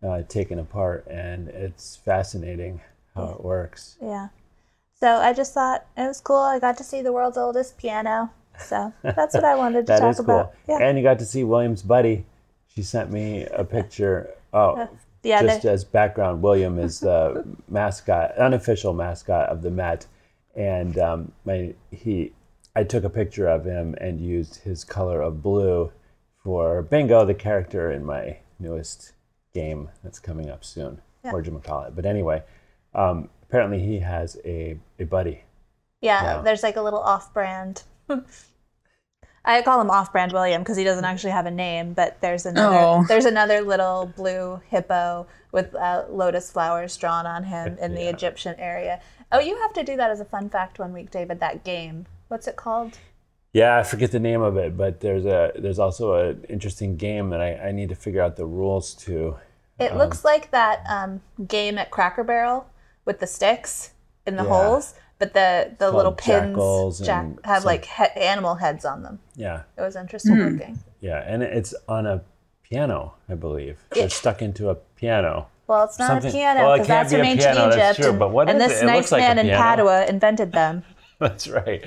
uh, 0.03 0.21
taken 0.27 0.59
apart, 0.59 1.05
and 1.09 1.47
it's 1.49 1.95
fascinating 1.95 2.81
how 3.15 3.29
it 3.29 3.43
works. 3.43 3.97
Yeah. 4.01 4.29
So 4.99 5.07
I 5.15 5.33
just 5.33 5.53
thought 5.53 5.85
it 5.97 6.07
was 6.07 6.19
cool. 6.21 6.37
I 6.37 6.59
got 6.59 6.77
to 6.77 6.83
see 6.83 7.01
the 7.01 7.13
world's 7.13 7.37
oldest 7.37 7.77
piano. 7.77 8.31
So 8.59 8.93
that's 9.03 9.33
what 9.33 9.43
I 9.45 9.55
wanted 9.55 9.87
to 9.87 9.93
That 9.93 9.99
talk 9.99 10.11
is 10.11 10.15
cool. 10.17 10.25
about. 10.25 10.53
Yeah. 10.67 10.77
And 10.81 10.97
you 10.97 11.03
got 11.03 11.19
to 11.19 11.25
see 11.25 11.43
William's 11.43 11.81
buddy. 11.81 12.25
She 12.67 12.83
sent 12.83 13.11
me 13.11 13.45
a 13.45 13.63
picture. 13.63 14.29
Oh, 14.53 14.87
yeah. 15.23 15.41
just 15.41 15.63
they- 15.63 15.69
as 15.69 15.83
background, 15.83 16.41
William 16.41 16.77
is 16.79 16.99
the 16.99 17.45
mascot, 17.67 18.35
unofficial 18.37 18.93
mascot 18.93 19.49
of 19.49 19.61
the 19.61 19.71
Met, 19.71 20.05
and 20.55 20.97
um, 20.97 21.31
my 21.45 21.73
he. 21.91 22.33
I 22.75 22.83
took 22.83 23.03
a 23.03 23.09
picture 23.09 23.47
of 23.47 23.65
him 23.65 23.95
and 23.99 24.21
used 24.21 24.57
his 24.57 24.83
color 24.85 25.21
of 25.21 25.41
blue 25.41 25.91
for 26.43 26.81
Bingo, 26.83 27.25
the 27.25 27.33
character 27.33 27.91
in 27.91 28.05
my 28.05 28.37
newest 28.59 29.13
game 29.53 29.89
that's 30.03 30.19
coming 30.19 30.49
up 30.49 30.63
soon, 30.63 31.01
Yeah. 31.25 31.31
or 31.33 31.41
call 31.43 31.83
it. 31.83 31.95
But 31.95 32.05
anyway, 32.05 32.43
um, 32.93 33.29
apparently 33.43 33.79
he 33.79 33.99
has 33.99 34.37
a, 34.45 34.77
a 34.99 35.03
buddy. 35.05 35.43
Yeah, 36.01 36.21
Yeah. 36.23 36.41
there's 36.41 36.63
like 36.63 36.75
a 36.77 36.81
little 36.81 36.99
off-brand. 36.99 37.83
I 39.45 39.61
call 39.61 39.79
him 39.81 39.89
off-brand 39.89 40.31
William 40.33 40.61
because 40.61 40.77
he 40.77 40.83
doesn't 40.83 41.05
actually 41.05 41.31
have 41.31 41.45
a 41.45 41.51
name, 41.51 41.93
but 41.93 42.19
there's 42.21 42.45
another 42.45 42.77
Oh. 42.77 43.05
there's 43.07 43.25
another 43.25 43.61
little 43.61 44.11
blue 44.15 44.61
hippo 44.69 45.27
with 45.51 45.73
uh, 45.75 46.05
lotus 46.09 46.51
flowers 46.51 46.95
drawn 46.97 47.25
on 47.25 47.45
him 47.45 47.77
in 47.79 47.95
the 47.95 48.07
Egyptian 48.09 48.55
area. 48.59 49.01
Oh, 49.31 49.39
you 49.39 49.57
have 49.61 49.73
to 49.73 49.83
do 49.83 49.95
that 49.97 50.11
as 50.11 50.19
a 50.19 50.25
fun 50.25 50.49
fact 50.49 50.79
one 50.79 50.91
week, 50.93 51.09
David. 51.11 51.39
That 51.39 51.63
game. 51.63 52.05
What's 52.27 52.47
it 52.47 52.55
called? 52.55 52.97
Yeah, 53.53 53.77
I 53.79 53.83
forget 53.83 54.11
the 54.11 54.19
name 54.19 54.41
of 54.41 54.57
it, 54.57 54.77
but 54.77 54.99
there's 54.99 55.25
a 55.25 55.51
there's 55.55 55.79
also 55.79 56.13
an 56.15 56.45
interesting 56.49 56.97
game 56.97 57.29
that 57.31 57.41
I, 57.41 57.69
I 57.69 57.71
need 57.71 57.89
to 57.89 57.95
figure 57.95 58.21
out 58.21 58.35
the 58.35 58.45
rules 58.45 58.93
to. 59.05 59.37
It 59.79 59.95
looks 59.95 60.25
like 60.25 60.51
that 60.51 60.83
um, 60.89 61.21
game 61.47 61.77
at 61.77 61.89
Cracker 61.89 62.23
Barrel 62.23 62.67
with 63.05 63.19
the 63.21 63.25
sticks 63.27 63.91
in 64.27 64.35
the 64.35 64.43
Yeah. 64.43 64.49
holes, 64.49 64.93
but 65.19 65.33
the 65.33 65.75
the 65.77 65.91
little 65.91 66.11
pins 66.13 66.47
jackals 66.55 66.99
jack, 66.99 67.23
and 67.25 67.39
have 67.43 67.61
some- 67.61 67.67
like 67.67 67.85
he- 67.85 68.19
animal 68.21 68.55
heads 68.55 68.85
on 68.85 69.03
them. 69.03 69.19
Yeah, 69.35 69.61
It 69.77 69.81
was 69.81 69.95
interesting 69.95 70.35
Hmm. 70.35 70.47
looking. 70.57 70.79
yeah, 71.01 71.23
and 71.27 71.43
it's 71.43 71.73
on 71.87 72.05
a 72.07 72.21
piano, 72.63 73.13
I 73.29 73.35
believe. 73.35 73.77
Yeah. 73.95 74.01
They're 74.03 74.09
stuck 74.09 74.41
into 74.41 74.69
a 74.69 74.75
piano. 74.75 75.47
Well, 75.67 75.83
it's 75.83 75.99
not 75.99 76.07
Something- 76.07 76.29
a 76.31 76.33
piano 76.33 76.59
well, 76.61 76.73
it 76.73 76.75
because 76.77 76.87
can't 76.87 76.99
that's 77.09 77.13
be 77.13 77.17
from 77.19 77.25
a 77.25 77.29
ancient 77.29 77.53
piano, 77.55 77.67
Egypt, 77.67 77.77
that's 77.77 77.97
true, 77.99 78.09
and, 78.09 78.19
but 78.19 78.31
what 78.31 78.49
and 78.49 78.59
is 78.61 78.67
this 78.69 78.79
it? 78.79 78.83
It 78.83 78.87
nice 78.87 78.95
looks 78.97 79.11
like 79.11 79.21
man 79.21 79.37
in. 79.39 79.55
Padua 79.55 80.05
invented 80.07 80.51
them. 80.51 80.83
That's 81.19 81.47
right. 81.49 81.83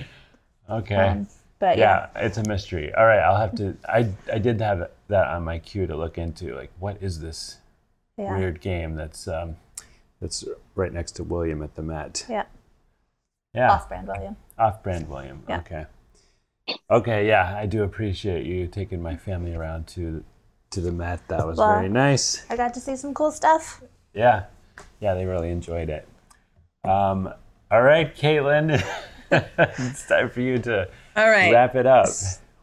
Okay. 0.71 0.95
Um, 0.95 1.27
but 1.59 1.79
yeah, 1.79 2.09
yeah, 2.15 2.27
it's 2.27 2.37
a 2.39 2.47
mystery. 2.49 2.93
All 2.95 3.07
right, 3.07 3.19
I'll 3.19 3.37
have 3.39 3.55
to. 3.57 3.77
I 3.89 4.09
I 4.33 4.39
did 4.39 4.61
have 4.61 4.91
that 5.09 5.27
on 5.29 5.43
my 5.45 5.59
queue 5.59 5.87
to 5.87 5.97
look 5.97 6.19
into. 6.19 6.55
Like, 6.55 6.71
what 6.79 6.97
is 7.01 7.21
this 7.21 7.59
yeah, 8.19 8.37
weird 8.37 8.61
game 8.61 8.95
that's 8.95 9.27
um 9.27 9.57
that's 10.21 10.45
right 10.75 10.93
next 10.93 11.13
to 11.13 11.25
William 11.25 11.63
at 11.63 11.75
the 11.77 11.83
Met? 11.83 12.27
yeah. 12.29 12.45
Yeah, 13.55 13.71
Off-brand 13.73 14.09
William. 14.09 14.37
off-brand 14.59 15.09
William. 15.09 15.43
Yeah. 15.49 15.59
Okay. 15.59 15.87
Okay. 16.91 17.27
Yeah, 17.29 17.55
I 17.57 17.67
do 17.67 17.83
appreciate 17.83 18.47
you 18.47 18.67
taking 18.67 19.03
my 19.03 19.17
family 19.17 19.55
around 19.55 19.87
to 19.89 20.25
to 20.71 20.81
the 20.81 20.91
Met. 20.91 21.27
That 21.29 21.47
was 21.47 21.59
Well- 21.59 21.75
very 21.75 21.91
nice. 21.91 22.47
I 22.49 22.57
got 22.57 22.73
to 22.75 22.81
see 22.81 22.97
some 22.97 23.13
cool 23.13 23.31
stuff. 23.31 23.83
Yeah, 24.15 24.45
yeah, 25.01 25.13
they 25.15 25.27
really 25.27 25.51
enjoyed 25.51 25.91
it. 25.91 26.09
Um, 26.85 27.33
all 27.71 27.83
right, 27.83 28.15
Caitlin, 28.17 28.83
it's 29.31 30.07
time 30.09 30.31
for 30.31 30.41
you 30.41 30.59
to 30.59 30.89
All 31.17 31.29
right. 31.29 31.53
wrap 31.53 31.75
it 31.75 31.87
up. 31.87 32.07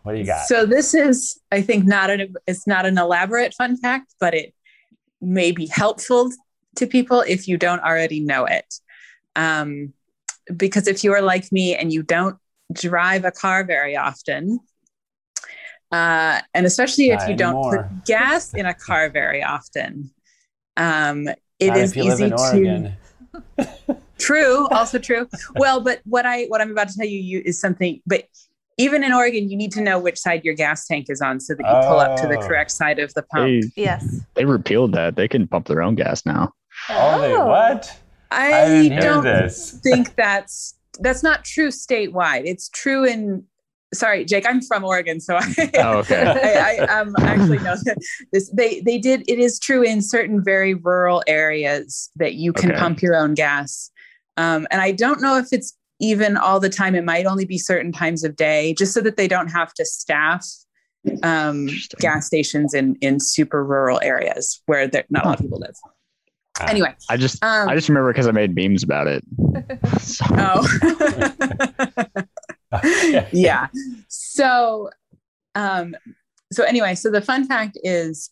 What 0.04 0.14
do 0.14 0.20
you 0.20 0.26
got? 0.26 0.48
So 0.48 0.66
this 0.66 0.94
is, 0.96 1.40
I 1.52 1.62
think, 1.62 1.86
not 1.86 2.10
an 2.10 2.34
it's 2.48 2.66
not 2.66 2.86
an 2.88 2.98
elaborate 2.98 3.54
fun 3.54 3.78
fact, 3.78 4.16
but 4.20 4.34
it 4.34 4.56
may 5.22 5.52
be 5.52 5.68
helpful 5.68 6.32
to 6.78 6.88
people 6.88 7.22
if 7.28 7.48
you 7.48 7.58
don't 7.58 7.82
already 7.82 8.20
know 8.22 8.46
it. 8.46 8.80
Um, 9.36 9.94
because 10.56 10.88
if 10.88 11.04
you 11.04 11.14
are 11.14 11.22
like 11.22 11.52
me 11.52 11.76
and 11.76 11.92
you 11.94 12.04
don't 12.04 12.38
drive 12.74 13.26
a 13.26 13.32
car 13.32 13.64
very 13.64 13.96
often, 13.96 14.60
uh, 15.92 16.42
and 16.54 16.66
especially 16.66 17.10
if 17.10 17.20
Not 17.20 17.30
you 17.30 17.36
don't 17.36 17.70
put 17.72 18.06
gas 18.06 18.54
in 18.54 18.66
a 18.66 18.74
car 18.88 19.10
very 19.10 19.44
often, 19.44 20.12
um, 20.78 21.28
it 21.60 21.68
Not 21.68 21.78
is 21.78 21.92
if 21.92 21.98
you 21.98 22.04
live 22.04 22.20
easy 22.22 22.30
to 22.30 22.94
True, 24.18 24.68
also 24.70 25.00
true. 25.00 25.28
Well, 25.56 25.80
but 25.82 26.02
what 26.06 26.26
I 26.26 26.44
what 26.46 26.62
I'm 26.62 26.72
about 26.72 26.90
to 26.90 26.96
tell 26.98 27.08
you, 27.08 27.20
you 27.20 27.42
is 27.46 27.60
something. 27.60 28.02
But 28.06 28.26
even 28.78 29.04
in 29.04 29.14
Oregon, 29.14 29.50
you 29.50 29.56
need 29.58 29.72
to 29.74 29.82
know 29.82 29.98
which 29.98 30.18
side 30.20 30.44
your 30.44 30.56
gas 30.56 30.86
tank 30.88 31.06
is 31.10 31.22
on, 31.22 31.40
so 31.40 31.54
that 31.56 31.64
you 31.64 31.88
pull 31.88 32.00
up 32.00 32.16
to 32.18 32.28
the 32.28 32.38
Oh. 32.38 32.48
correct 32.48 32.72
side 32.72 33.00
of 33.00 33.14
the 33.14 33.24
pump. 33.24 33.48
They, 33.76 33.82
Yes. 33.84 34.22
they 34.36 34.46
repealed 34.46 34.94
that. 34.94 35.16
They 35.16 35.28
can 35.28 35.48
pump 35.48 35.68
their 35.68 35.82
own 35.82 35.96
gas 35.96 36.26
now. 36.26 36.52
Oh, 36.90 37.22
they 37.22 37.38
what? 37.38 37.98
I 38.32 38.90
I, 38.94 39.00
don't 39.00 39.52
think 39.52 40.16
that's 40.16 40.76
that's 41.00 41.24
not 41.24 41.46
true 41.46 41.70
statewide. 41.70 42.44
It's 42.46 42.70
true 42.70 43.06
in. 43.06 43.44
Sorry, 43.92 44.24
Jake. 44.24 44.46
I'm 44.48 44.62
from 44.62 44.84
Oregon, 44.84 45.20
so 45.20 45.36
I. 45.36 45.72
Oh, 45.78 45.98
okay. 46.00 46.24
I, 46.80 46.86
I 46.86 47.00
um, 47.00 47.16
actually 47.22 47.58
know 47.60 47.76
this. 48.32 48.52
They 48.52 48.82
they 48.82 49.00
did. 49.00 49.24
It 49.28 49.40
is 49.40 49.60
true 49.60 49.82
in 49.82 50.02
certain 50.02 50.44
very 50.44 50.76
rural 50.76 51.24
areas 51.26 52.12
that 52.18 52.36
you 52.36 52.54
can 52.54 52.72
Okay. 52.72 52.80
pump 52.80 53.02
your 53.02 53.16
own 53.16 53.34
gas, 53.34 53.90
um, 54.38 54.68
and 54.70 54.82
I 54.82 54.92
don't 54.92 55.22
know 55.22 55.38
if 55.38 55.48
it's 55.52 55.76
even 56.00 56.38
all 56.38 56.60
the 56.60 56.70
time. 56.70 56.94
It 56.94 57.04
might 57.04 57.26
only 57.26 57.46
be 57.46 57.58
certain 57.58 57.92
times 57.92 58.24
of 58.24 58.36
day, 58.36 58.76
just 58.78 58.94
so 58.94 59.02
that 59.02 59.18
they 59.18 59.28
don't 59.28 59.50
have 59.50 59.74
to 59.74 59.86
staff 59.86 60.46
um, 61.24 61.68
gas 62.00 62.28
stations 62.28 62.76
in 62.76 62.96
in 63.02 63.20
super 63.20 63.66
rural 63.66 64.00
areas 64.04 64.62
where 64.68 64.88
there, 64.88 65.06
not 65.10 65.26
a 65.26 65.30
lot 65.30 65.40
of 65.40 65.42
people 65.42 65.60
live. 65.60 65.76
Anyway, 66.68 66.94
I 67.10 67.18
just 67.18 67.44
um, 67.44 67.70
I 67.70 67.76
just 67.76 67.90
remember 67.90 68.12
because 68.12 68.28
I 68.28 68.32
made 68.32 68.56
memes 68.56 68.84
about 68.84 69.08
it. 69.08 69.24
So, 70.00 70.26
oh. 70.32 70.66
Yeah. 73.32 73.68
So, 74.08 74.90
um, 75.56 75.96
so 76.52 76.64
anyway, 76.64 76.96
so 76.96 77.12
the 77.12 77.22
fun 77.22 77.46
fact 77.46 77.78
is 77.84 78.30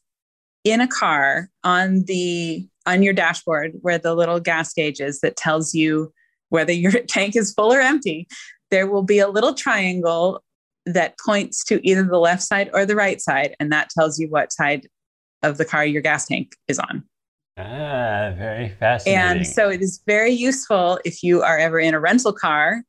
in 0.63 0.81
a 0.81 0.87
car 0.87 1.49
on 1.63 2.03
the 2.05 2.67
on 2.85 3.03
your 3.03 3.13
dashboard 3.13 3.73
where 3.81 3.97
the 3.97 4.15
little 4.15 4.39
gas 4.39 4.73
gauge 4.73 4.99
is 4.99 5.19
that 5.21 5.35
tells 5.35 5.73
you 5.73 6.11
whether 6.49 6.71
your 6.71 6.91
tank 7.07 7.35
is 7.35 7.53
full 7.53 7.73
or 7.73 7.81
empty, 7.81 8.27
there 8.71 8.87
will 8.87 9.03
be 9.03 9.19
a 9.19 9.27
little 9.27 9.53
triangle 9.53 10.43
that 10.85 11.15
points 11.23 11.63
to 11.65 11.85
either 11.87 12.03
the 12.03 12.19
left 12.19 12.41
side 12.41 12.69
or 12.73 12.85
the 12.85 12.95
right 12.95 13.19
side, 13.19 13.55
and 13.59 13.71
that 13.71 13.89
tells 13.89 14.17
you 14.17 14.29
what 14.29 14.53
side 14.53 14.87
of 15.43 15.57
the 15.57 15.65
car 15.65 15.85
your 15.85 16.01
gas 16.01 16.25
tank 16.25 16.55
is 16.67 16.79
on. 16.79 17.03
Ah, 17.57 18.33
very 18.37 18.69
fascinating. 18.69 19.37
And 19.37 19.47
so 19.47 19.69
it 19.69 19.81
is 19.81 20.01
very 20.05 20.31
useful 20.31 20.99
if 21.03 21.23
you 21.23 21.41
are 21.41 21.57
ever 21.57 21.79
in 21.79 21.93
a 21.93 21.99
rental 21.99 22.31
car 22.31 22.83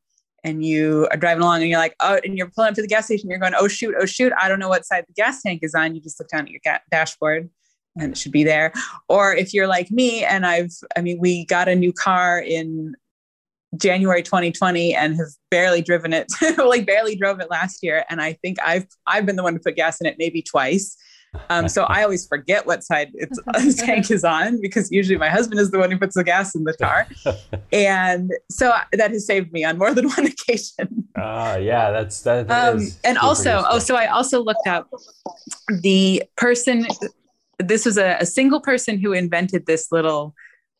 and 0.44 0.64
you 0.64 1.09
are 1.11 1.16
driving 1.16 1.42
along 1.42 1.62
and 1.62 1.70
you're 1.70 1.78
like, 1.78 1.96
oh, 2.00 2.20
and 2.22 2.37
you're 2.37 2.50
pulling 2.50 2.68
up 2.68 2.74
to 2.74 2.83
the 2.83 2.88
gas 2.88 3.07
station, 3.07 3.31
you're 3.31 3.38
going, 3.38 3.54
oh, 3.57 3.66
shoot, 3.66 3.94
oh, 3.98 4.04
shoot, 4.04 4.33
I 4.38 4.48
don't 4.48 4.59
know 4.59 4.68
what 4.68 4.85
side 4.85 5.04
the 5.09 5.14
gas 5.14 5.42
tank 5.42 5.61
is 5.62 5.74
on. 5.74 5.94
You 5.94 6.02
just 6.02 6.20
look 6.20 6.28
down 6.28 6.42
at 6.42 6.50
your 6.50 6.61
ga- 6.62 6.81
dashboard 6.90 7.48
and 7.96 8.12
it 8.12 8.18
should 8.18 8.33
be 8.33 8.44
there. 8.44 8.72
Or 9.09 9.35
if 9.35 9.54
you're 9.54 9.66
like 9.66 9.90
me 9.90 10.22
and 10.22 10.44
I've, 10.44 10.72
I 10.96 11.00
mean, 11.00 11.18
we 11.18 11.46
got 11.46 11.68
a 11.68 11.74
new 11.74 11.92
car 11.92 12.38
in 12.38 12.94
January 13.76 14.22
2020 14.22 14.94
and 14.94 15.16
have 15.16 15.28
barely 15.50 15.81
driven 15.81 16.12
it, 16.12 16.31
like 16.59 16.87
barely 16.87 17.16
drove 17.16 17.40
it 17.40 17.50
last 17.50 17.83
year. 17.83 18.04
And 18.11 18.20
I 18.20 18.35
think 18.35 18.59
I've, 18.62 18.87
I've 19.07 19.24
been 19.24 19.37
the 19.37 19.42
one 19.42 19.54
to 19.54 19.61
put 19.61 19.76
gas 19.76 20.00
in 20.00 20.07
it 20.07 20.16
maybe 20.18 20.42
twice. 20.42 20.96
Um, 21.51 21.69
so 21.69 21.85
I 21.85 22.03
always 22.03 22.27
forget 22.27 22.67
what 22.67 22.83
side 22.83 23.11
its 23.14 23.38
the 23.47 23.83
tank 23.85 24.11
is 24.11 24.25
on 24.25 24.61
because 24.61 24.91
usually 24.91 25.19
my 25.19 25.29
husband 25.29 25.61
is 25.61 25.71
the 25.71 25.79
one 25.79 25.91
who 25.91 25.99
puts 25.99 26.14
the 26.14 26.25
gas 26.25 26.55
in 26.55 26.64
the 26.64 26.75
car, 26.75 27.07
and 27.73 28.33
so 28.51 28.73
that 28.93 29.11
has 29.11 29.27
saved 29.27 29.53
me 29.53 29.64
on 29.64 29.79
more 29.79 29.93
than 29.95 30.09
one 30.17 30.27
occasion. 30.27 31.09
oh, 31.17 31.57
yeah, 31.57 31.91
that's 31.91 32.23
that 32.23 32.51
Um, 32.51 32.79
is 32.79 32.99
and 33.05 33.17
super 33.17 33.27
also, 33.27 33.64
oh, 33.69 33.79
so 33.79 33.95
I 33.97 34.07
also 34.07 34.43
looked 34.43 34.67
up 34.67 34.88
the 35.83 36.23
person. 36.37 36.87
This 37.59 37.85
was 37.85 37.99
a, 37.99 38.17
a 38.21 38.27
single 38.27 38.61
person 38.61 38.99
who 38.99 39.12
invented 39.12 39.67
this 39.67 39.91
little, 39.91 40.35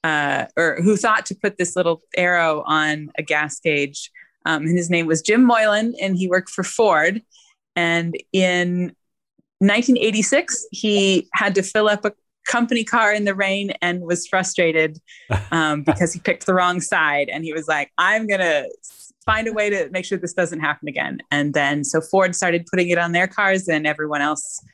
uh, 0.05 0.47
or 0.57 0.79
who 0.83 0.97
thought 0.97 1.27
to 1.27 1.35
put 1.35 1.59
this 1.59 1.75
little 1.77 2.01
arrow 2.17 2.63
on 2.67 3.11
a 3.19 3.23
gas 3.23 3.59
gauge. 3.61 4.11
Um, 4.47 4.63
and 4.63 4.77
his 4.77 4.89
name 4.89 5.07
was 5.07 5.21
Jim 5.21 5.45
Moylan, 5.45 5.95
and 6.01 6.17
he 6.17 6.29
worked 6.29 6.51
for 6.51 6.63
Ford. 6.63 7.21
And 7.77 8.17
in 8.33 8.95
1986, 9.61 10.67
he 10.71 11.29
had 11.35 11.55
to 11.55 11.63
fill 11.63 11.89
up 11.89 12.05
a 12.05 12.13
company 12.47 12.83
car 12.83 13.13
in 13.13 13.25
the 13.25 13.35
rain 13.35 13.73
and 13.83 14.01
was 14.01 14.27
frustrated 14.27 14.99
um, 15.51 15.83
because 15.83 16.13
he 16.13 16.21
picked 16.21 16.47
the 16.47 16.55
wrong 16.55 16.81
side. 16.81 17.29
And 17.29 17.45
he 17.45 17.53
was 17.53 17.69
like, 17.69 17.93
I'm 17.99 18.27
going 18.27 18.41
to 18.41 18.69
find 19.25 19.47
a 19.47 19.53
way 19.53 19.69
to 19.69 19.91
make 19.91 20.05
sure 20.05 20.17
this 20.17 20.33
doesn't 20.33 20.61
happen 20.61 20.89
again. 20.89 21.19
And 21.31 21.53
then 21.53 21.85
so 21.85 22.01
Ford 22.01 22.35
started 22.35 22.67
putting 22.71 22.89
it 22.89 22.99
on 22.99 23.13
their 23.13 23.27
cars, 23.27 23.69
and 23.69 23.87
everyone 23.87 24.23
else 24.23 24.65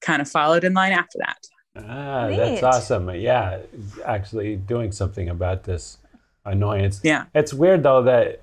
kind 0.00 0.20
of 0.20 0.28
followed 0.28 0.64
in 0.64 0.74
line 0.74 0.92
after 0.92 1.18
that. 1.18 1.38
Ah, 1.76 2.26
Neat. 2.26 2.36
that's 2.36 2.62
awesome. 2.62 3.08
Yeah, 3.10 3.60
actually 4.04 4.56
doing 4.56 4.90
something 4.90 5.28
about 5.28 5.62
this 5.64 5.98
annoyance. 6.44 7.00
Yeah. 7.04 7.26
It's 7.34 7.54
weird 7.54 7.84
though 7.84 8.02
that 8.02 8.40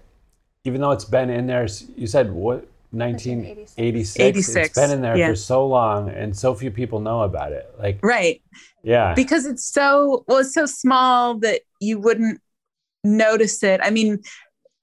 even 0.64 0.82
though 0.82 0.92
it's 0.92 1.06
been 1.06 1.30
in 1.30 1.48
there, 1.48 1.68
you 1.96 2.08
said 2.08 2.32
what 2.32 2.68
1986. 2.92 4.20
86, 4.20 4.56
It's 4.68 4.80
been 4.80 4.92
in 4.92 5.02
there 5.02 5.18
yeah. 5.18 5.30
for 5.30 5.36
so 5.36 5.66
long, 5.68 6.10
and 6.10 6.36
so 6.38 6.54
few 6.56 6.72
people 6.72 7.00
know 7.00 7.22
about 7.22 7.52
it. 7.52 7.70
Like, 7.80 8.00
Right. 8.04 8.42
yeah, 8.84 9.14
Because 9.14 9.46
it's 9.46 9.64
so, 9.64 10.24
well, 10.28 10.40
it's 10.40 10.54
so 10.54 10.66
small 10.66 11.38
that 11.40 11.62
you 11.80 12.00
wouldn't 12.00 12.40
notice 13.04 13.62
it. 13.64 13.80
I 13.84 13.90
mean, 13.90 14.20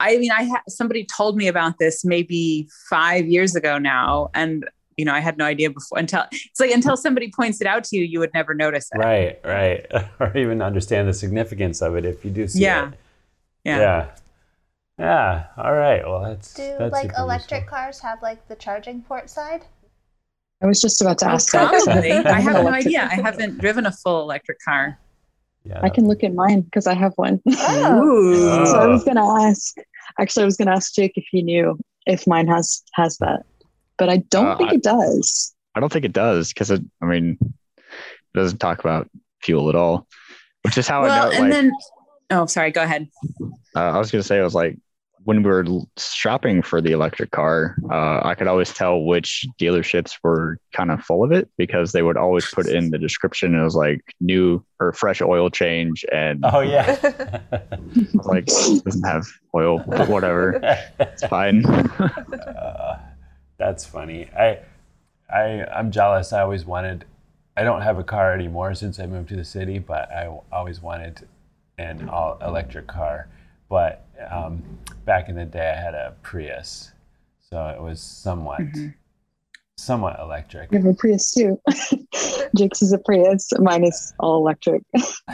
I 0.01 0.19
mean, 0.19 0.33
I 0.33 0.43
had 0.43 0.61
somebody 0.69 1.07
told 1.07 1.37
me 1.37 1.47
about 1.49 1.79
this 1.79 2.05
maybe 2.05 2.69
five 2.91 3.27
years 3.27 3.55
ago 3.57 3.79
now, 3.79 4.31
and 4.35 4.65
you 4.97 5.05
know, 5.05 5.13
I 5.13 5.19
had 5.21 5.37
no 5.39 5.45
idea 5.45 5.71
before 5.71 5.99
until 5.99 6.25
it's 6.31 6.61
like 6.61 6.71
until 6.71 6.97
somebody 6.97 7.33
points 7.35 7.61
it 7.61 7.67
out 7.67 7.83
to 7.85 7.97
you, 7.97 8.05
you 8.05 8.21
would 8.21 8.33
never 8.33 8.55
notice 8.55 8.89
it. 8.95 8.99
right, 8.99 9.41
right, 9.45 9.87
or 10.21 10.37
even 10.37 10.63
understand 10.63 11.09
the 11.09 11.13
significance 11.15 11.83
of 11.83 11.97
it 11.97 12.05
if 12.05 12.25
you 12.25 12.31
do 12.31 12.47
see 12.47 12.61
Yeah. 12.61 12.89
it. 12.89 12.95
Yeah. 13.65 13.79
yeah, 13.79 14.11
Yeah. 14.99 15.47
All 15.57 15.73
right. 15.73 16.03
Well, 16.07 16.23
that's 16.23 16.55
Do 16.55 16.77
that's 16.79 16.93
like 16.93 17.13
electric 17.19 17.63
useful. 17.63 17.77
cars 17.79 18.01
have 18.01 18.23
like 18.23 18.47
the 18.49 18.55
charging 18.57 19.03
port 19.03 19.29
side? 19.29 19.65
I 20.63 20.67
was 20.67 20.81
just 20.81 21.01
about 21.01 21.19
to 21.19 21.29
ask 21.29 21.53
that. 21.53 21.71
'cause 21.71 21.85
probably. 21.85 22.13
I 22.13 22.41
have 22.41 22.53
no 22.55 22.69
idea. 22.69 23.03
I 23.11 23.17
haven't 23.17 23.59
driven 23.59 23.87
a 23.87 23.93
full 23.93 24.23
electric 24.23 24.59
car. 24.65 24.99
Yeah. 25.65 25.81
I 25.83 25.89
can 25.89 26.07
look 26.07 26.23
at 26.23 26.33
mine 26.35 26.61
because 26.61 26.87
I 26.87 26.95
have 26.95 27.13
one. 27.17 27.41
Oh. 27.49 28.03
Ooh. 28.05 28.67
so 28.67 28.79
I 28.79 28.85
Oh. 28.85 28.91
was 28.91 29.05
gonna 29.05 29.27
ask. 29.49 29.75
Actually, 30.21 30.43
I 30.45 30.47
was 30.47 30.57
gonna 30.57 30.73
ask 30.75 30.95
Jake 30.95 31.13
if 31.17 31.25
he 31.31 31.43
knew 31.43 31.79
if 32.07 32.27
mine 32.27 32.47
has 32.47 32.83
has 32.95 33.17
that, 33.19 33.45
but 33.99 34.09
I 34.09 34.19
don't 34.31 34.47
Uh, 34.47 34.57
think 34.59 34.71
I- 34.71 34.75
it 34.75 34.83
does. 34.83 35.55
I 35.75 35.81
don't 35.81 35.91
think 35.93 36.05
it 36.05 36.13
does 36.13 36.53
because 36.53 36.71
it. 36.71 36.83
I 37.03 37.07
mean, 37.07 37.37
it 37.43 37.85
doesn't 38.35 38.59
talk 38.59 38.79
about 38.79 39.11
fuel 39.43 39.69
at 39.71 39.75
all, 39.75 40.07
which 40.63 40.79
is 40.79 40.87
how 40.87 41.01
I 41.03 41.07
well, 41.09 41.25
know. 41.31 41.37
and 41.37 41.45
Like, 41.45 41.53
then 41.53 41.73
oh, 42.31 42.47
sorry. 42.47 42.71
Go 42.71 42.83
ahead. 42.85 43.09
uh, 43.75 43.81
I 43.81 43.99
was 43.99 44.11
gonna 44.13 44.23
say, 44.23 44.39
I 44.39 44.45
was 44.45 44.55
like, 44.55 44.79
when 45.25 45.43
we 45.43 45.51
were 45.51 45.65
shopping 45.99 46.63
for 46.63 46.81
the 46.81 46.93
electric 46.93 47.31
car, 47.31 47.77
uh, 47.91 48.21
I 48.23 48.35
could 48.35 48.47
always 48.47 48.73
tell 48.73 49.03
which 49.03 49.47
dealerships 49.61 50.13
were 50.23 50.59
kind 50.73 50.91
of 50.91 51.03
full 51.03 51.25
of 51.25 51.33
it 51.33 51.49
because 51.57 51.93
they 51.93 52.03
would 52.03 52.17
always 52.17 52.47
put 52.51 52.69
in 52.69 52.91
the 52.91 52.99
description. 52.99 53.55
It 53.55 53.65
was 53.65 53.75
like 53.75 54.01
new 54.21 54.65
or 54.81 54.93
fresh 54.93 55.23
oil 55.23 55.51
change, 55.51 56.05
and 56.13 56.45
Oh 56.45 56.61
yeah. 56.61 56.99
I 57.53 57.79
was 58.15 58.27
like 58.27 58.47
doesn't 58.47 59.03
have 59.05 59.27
oil, 59.55 59.83
but 59.87 60.09
whatever, 60.09 60.61
it's 61.01 61.25
fine. 61.27 61.65
Uh, 62.35 62.99
that's 63.57 63.85
funny. 63.85 64.29
I, 64.37 64.59
I, 65.33 65.65
I'm 65.65 65.91
jealous. 65.91 66.33
I 66.33 66.43
always 66.43 66.65
wanted. 66.65 67.05
I 67.57 67.63
don't 67.63 67.83
have 67.83 67.99
a 67.99 68.05
car 68.05 68.35
anymore 68.35 68.75
since 68.75 68.99
I 68.99 69.07
moved 69.07 69.29
to 69.31 69.37
the 69.37 69.45
city, 69.45 69.79
but 69.79 70.11
I 70.11 70.27
always 70.53 70.83
wanted 70.83 71.27
an 71.79 72.09
all 72.09 72.39
electric 72.43 72.87
car. 72.87 73.29
But 73.69 74.04
um, 74.31 74.63
back 75.05 75.29
in 75.29 75.37
the 75.37 75.45
day, 75.45 75.75
I 75.77 75.81
had 75.81 75.95
a 75.95 76.15
Prius, 76.23 76.93
so 77.51 77.67
it 77.69 77.81
was 77.81 78.01
somewhat, 78.01 78.63
somewhat 79.77 80.19
electric. 80.21 80.73
You 80.73 80.79
have 80.79 80.87
a 80.87 80.95
Prius 80.95 81.33
too. 81.33 81.61
Jake's 82.57 82.83
is 82.83 82.93
a 82.93 82.99
Prius. 82.99 83.51
Mine 83.59 83.85
is 83.85 84.15
all 84.21 84.37
electric. 84.39 84.83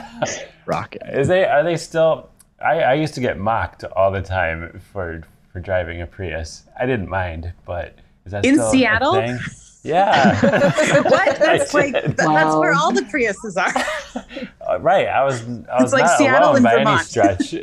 Rocket. 0.65 1.01
Is 1.11 1.27
they 1.27 1.45
are 1.45 1.63
they 1.63 1.77
still? 1.77 2.29
I, 2.63 2.81
I 2.81 2.93
used 2.93 3.13
to 3.15 3.21
get 3.21 3.39
mocked 3.39 3.83
all 3.83 4.11
the 4.11 4.21
time 4.21 4.79
for 4.91 5.23
for 5.51 5.59
driving 5.59 6.01
a 6.01 6.07
Prius. 6.07 6.63
I 6.79 6.85
didn't 6.85 7.09
mind, 7.09 7.51
but 7.65 7.95
is 8.25 8.31
that 8.31 8.45
In 8.45 8.55
still 8.55 8.67
a 8.67 8.71
Seattle? 8.71 9.13
thing? 9.13 9.39
Yeah. 9.83 10.39
what? 11.01 11.39
That's 11.39 11.73
like 11.73 11.93
did. 11.93 12.15
that's 12.17 12.55
where 12.55 12.73
all 12.73 12.91
the 12.91 13.01
Priuses 13.01 13.57
are. 13.57 14.79
Right. 14.79 15.07
I 15.07 15.23
was. 15.23 15.41
I 15.71 15.81
was 15.81 15.91
like 15.91 16.05
not 16.05 16.17
Seattle 16.19 16.49
alone 16.49 16.55
and 16.57 16.63
by 16.63 16.75
Vermont. 16.75 16.99
any 16.99 17.03
stretch. 17.03 17.55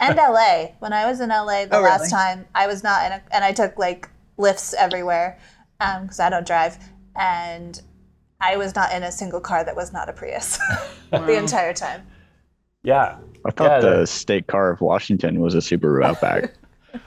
And 0.00 0.16
LA. 0.16 0.68
When 0.78 0.92
I 0.92 1.06
was 1.06 1.20
in 1.20 1.30
LA 1.30 1.64
the 1.66 1.76
Oh, 1.78 1.80
last 1.82 2.00
really? 2.00 2.10
time, 2.10 2.44
I 2.54 2.66
was 2.66 2.82
not 2.82 3.06
in 3.06 3.12
a, 3.12 3.22
and 3.32 3.44
I 3.44 3.52
took 3.52 3.78
like 3.78 4.08
Lyfts 4.38 4.74
everywhere 4.74 5.38
um, 5.80 6.02
because 6.02 6.20
I 6.20 6.28
don't 6.30 6.46
drive, 6.46 6.78
and 7.14 7.80
I 8.40 8.56
was 8.58 8.74
not 8.74 8.92
in 8.92 9.02
a 9.02 9.10
single 9.12 9.40
car 9.40 9.64
that 9.64 9.74
was 9.74 9.92
not 9.92 10.08
a 10.08 10.12
Prius 10.12 10.58
the 11.10 11.36
entire 11.38 11.72
time. 11.72 12.06
yeah. 12.82 13.16
I 13.44 13.50
thought 13.52 13.70
Yeah, 13.82 13.90
the 13.90 13.96
the- 14.00 14.06
state 14.08 14.48
car 14.48 14.70
of 14.72 14.80
Washington 14.80 15.38
was 15.40 15.54
a 15.54 15.58
Subaru 15.58 16.04
Outback. 16.04 16.52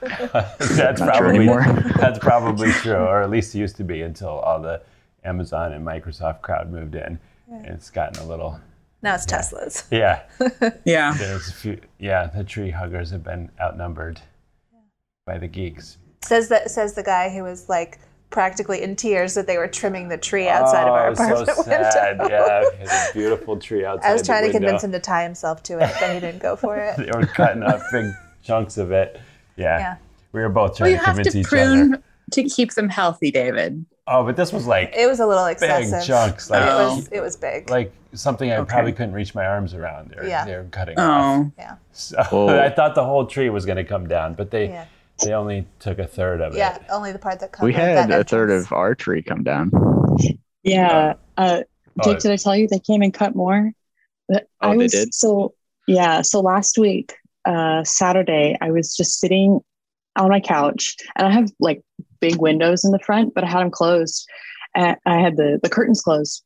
that's 0.00 1.00
probably 1.00 1.36
anymore. 1.36 1.64
that's 1.96 2.18
probably 2.18 2.72
true, 2.72 2.94
or 2.94 3.22
at 3.22 3.28
least 3.30 3.54
it 3.54 3.58
used 3.58 3.76
to 3.76 3.84
be 3.84 4.00
until 4.02 4.30
all 4.30 4.58
the 4.60 4.80
Amazon 5.24 5.72
and 5.74 5.86
Microsoft 5.86 6.40
crowd 6.40 6.70
moved 6.72 6.94
in. 6.94 7.18
And 7.48 7.66
it's 7.66 7.90
gotten 7.90 8.22
a 8.22 8.26
little. 8.26 8.58
Now 9.02 9.14
it's 9.14 9.26
Teslas. 9.26 9.84
Yeah. 9.90 10.22
Yeah. 10.84 11.14
There's 11.16 11.48
a 11.48 11.52
few. 11.52 11.80
Yeah. 11.98 12.26
The 12.26 12.44
tree 12.44 12.70
huggers 12.70 13.10
have 13.10 13.22
been 13.24 13.50
outnumbered 13.60 14.20
by 15.26 15.38
the 15.38 15.48
geeks. 15.48 15.98
Says 16.22 16.48
that 16.50 16.70
says 16.70 16.94
the 16.94 17.02
guy 17.02 17.30
who 17.30 17.42
was 17.42 17.68
like 17.68 17.98
practically 18.28 18.82
in 18.82 18.94
tears 18.94 19.34
that 19.34 19.46
they 19.46 19.56
were 19.58 19.66
trimming 19.66 20.08
the 20.08 20.18
tree 20.18 20.48
outside 20.48 20.82
of 20.82 20.88
oh, 20.90 20.92
our 20.92 21.06
it 21.08 21.10
was 21.10 21.20
apartment 21.20 21.56
so 21.56 21.62
sad. 21.64 22.18
window. 22.18 22.36
Yeah. 22.36 22.64
There's 22.78 22.90
a 22.90 23.12
beautiful 23.14 23.56
tree 23.58 23.84
outside. 23.84 24.08
I 24.08 24.12
was 24.12 24.22
the 24.22 24.26
trying 24.26 24.42
to 24.42 24.46
window. 24.48 24.58
convince 24.60 24.84
him 24.84 24.92
to 24.92 25.00
tie 25.00 25.24
himself 25.24 25.62
to 25.64 25.74
it, 25.78 25.90
but 26.00 26.12
he 26.14 26.20
didn't 26.20 26.40
go 26.42 26.54
for 26.56 26.76
it. 26.76 26.96
they 26.98 27.10
were 27.18 27.26
cutting 27.26 27.62
up 27.62 27.80
big 27.90 28.12
chunks 28.42 28.76
of 28.78 28.92
it. 28.92 29.18
Yeah. 29.56 29.78
Yeah. 29.78 29.96
We 30.32 30.40
were 30.40 30.48
both 30.48 30.70
Well, 30.70 30.76
trying 30.76 30.90
you 30.92 30.98
to 30.98 31.04
have 31.04 31.14
convince 31.16 31.32
to 31.34 31.40
each 31.40 31.46
prune 31.46 31.94
other. 31.94 32.02
to 32.32 32.44
keep 32.44 32.74
them 32.74 32.88
healthy, 32.88 33.30
David. 33.32 33.84
Oh, 34.12 34.24
but 34.24 34.36
this 34.36 34.52
was 34.52 34.66
like 34.66 34.92
It 34.96 35.06
was 35.06 35.20
a 35.20 35.26
little 35.26 35.46
excessive. 35.46 35.76
big 35.76 35.84
excessive. 35.84 36.06
chunks, 36.08 36.50
like 36.50 36.62
it 36.62 36.68
Oh. 36.68 36.96
was 36.96 37.08
it 37.12 37.20
was 37.20 37.36
big. 37.36 37.70
like 37.70 37.92
something 38.12 38.50
I 38.50 38.56
Okay. 38.56 38.68
probably 38.68 38.92
couldn't 38.92 39.14
reach 39.14 39.34
my 39.36 39.46
arms 39.46 39.72
around. 39.72 40.10
They're 40.10 40.26
Yeah. 40.26 40.44
they 40.44 40.56
were 40.56 40.64
cutting 40.70 40.98
off. 40.98 41.46
Oh, 41.46 41.52
yeah. 41.56 41.74
So 41.92 42.16
Oh. 42.32 42.48
I 42.60 42.68
thought 42.70 42.94
the 42.96 43.04
whole 43.04 43.24
tree 43.26 43.50
was 43.50 43.64
going 43.64 43.76
to 43.76 43.84
come 43.84 44.08
down, 44.08 44.34
but 44.34 44.50
they 44.50 44.66
Yeah. 44.68 44.84
they 45.24 45.32
only 45.32 45.66
took 45.78 45.98
a 46.00 46.06
third 46.06 46.40
of 46.40 46.54
Yeah. 46.56 46.74
it. 46.76 46.82
Yeah, 46.88 46.94
only 46.94 47.12
the 47.12 47.18
part 47.20 47.38
that 47.40 47.52
comes. 47.52 47.64
We 47.64 47.72
had 47.72 48.10
a 48.10 48.24
third 48.24 48.50
of 48.50 48.72
our 48.72 48.94
tree 48.96 49.22
come 49.22 49.44
down. 49.44 49.70
Yeah. 50.62 51.14
Uh, 51.36 51.62
Oh, 52.02 52.04
Jake, 52.12 52.20
did 52.20 52.30
I 52.30 52.36
tell 52.36 52.56
you 52.56 52.66
they 52.68 52.78
came 52.78 53.02
and 53.02 53.12
cut 53.12 53.34
more? 53.34 53.72
But 54.28 54.46
Oh, 54.62 54.70
I 54.70 54.76
they 54.76 54.86
did? 54.86 55.12
so 55.14 55.54
yeah. 55.86 56.22
So 56.22 56.40
last 56.40 56.78
week, 56.78 57.14
uh, 57.46 57.82
Saturday, 57.84 58.56
I 58.60 58.70
was 58.70 58.96
just 58.96 59.18
sitting 59.20 59.60
on 60.16 60.28
my 60.28 60.40
couch, 60.40 60.96
and 61.16 61.26
I 61.26 61.30
have 61.30 61.50
like 61.60 61.82
big 62.20 62.36
windows 62.36 62.84
in 62.84 62.90
the 62.90 62.98
front, 62.98 63.34
but 63.34 63.44
I 63.44 63.48
had 63.48 63.60
them 63.60 63.70
closed, 63.70 64.28
and 64.74 64.96
I 65.06 65.18
had 65.18 65.36
the 65.36 65.58
the 65.62 65.70
curtains 65.70 66.02
closed, 66.02 66.42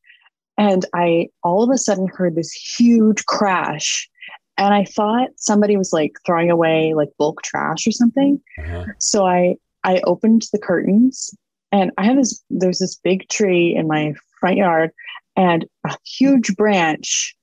and 0.58 0.84
I 0.94 1.28
all 1.42 1.62
of 1.62 1.70
a 1.70 1.78
sudden 1.78 2.08
heard 2.08 2.34
this 2.34 2.52
huge 2.52 3.24
crash, 3.26 4.08
and 4.56 4.74
I 4.74 4.84
thought 4.84 5.30
somebody 5.36 5.76
was 5.76 5.92
like 5.92 6.12
throwing 6.24 6.50
away 6.50 6.94
like 6.94 7.10
bulk 7.18 7.42
trash 7.42 7.86
or 7.86 7.92
something. 7.92 8.40
Uh-huh. 8.58 8.84
So 8.98 9.26
I 9.26 9.56
I 9.82 10.00
opened 10.04 10.46
the 10.52 10.58
curtains 10.58 11.34
and 11.72 11.90
I 11.98 12.04
have 12.04 12.16
this 12.16 12.42
there's 12.50 12.78
this 12.78 12.96
big 12.96 13.28
tree 13.28 13.74
in 13.74 13.88
my 13.88 14.14
front 14.40 14.56
yard 14.56 14.90
and 15.36 15.64
a 15.86 15.96
huge 16.04 16.54
branch 16.56 17.34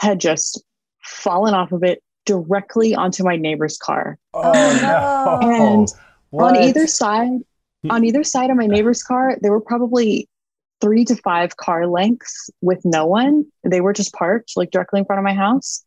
had 0.00 0.20
just 0.20 0.62
fallen 1.02 1.54
off 1.54 1.72
of 1.72 1.82
it 1.82 2.02
directly 2.24 2.94
onto 2.94 3.24
my 3.24 3.36
neighbor's 3.36 3.76
car. 3.78 4.18
Oh, 4.34 4.52
no. 4.52 5.50
no! 5.50 5.66
And 5.66 5.88
What? 6.30 6.56
On 6.56 6.62
either 6.62 6.86
side 6.86 7.40
on 7.90 8.04
either 8.04 8.22
side 8.22 8.48
of 8.48 8.56
my 8.56 8.66
neighbor's 8.66 9.02
car 9.02 9.36
there 9.40 9.50
were 9.50 9.60
probably 9.60 10.28
3 10.80 11.04
to 11.06 11.16
5 11.16 11.56
car 11.56 11.86
lengths 11.86 12.48
with 12.60 12.80
no 12.84 13.06
one. 13.06 13.44
They 13.64 13.80
were 13.80 13.92
just 13.92 14.12
parked 14.14 14.52
like 14.56 14.70
directly 14.70 15.00
in 15.00 15.04
front 15.06 15.18
of 15.18 15.24
my 15.24 15.34
house 15.34 15.84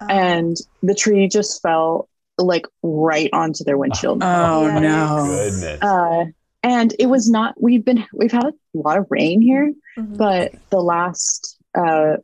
Um, 0.00 0.10
and 0.10 0.56
the 0.82 0.94
tree 0.94 1.26
just 1.28 1.62
fell 1.62 2.08
like 2.36 2.66
right 2.82 3.30
onto 3.32 3.64
their 3.64 3.76
windshield. 3.78 4.22
oh 4.22 4.70
Yikes. 4.70 4.82
no. 4.82 5.26
goodness. 5.26 5.82
uh, 5.82 6.24
and 6.62 6.94
it 6.98 7.06
was 7.06 7.28
not 7.30 7.54
we've 7.60 7.84
been 7.84 8.04
we've 8.12 8.32
had 8.32 8.44
a 8.46 8.52
lot 8.74 8.98
of 8.98 9.06
rain 9.10 9.40
here 9.40 9.72
mhm. 9.98 10.16
but 10.16 10.52
the 10.70 10.80
last 10.80 11.56
uh 11.76 12.16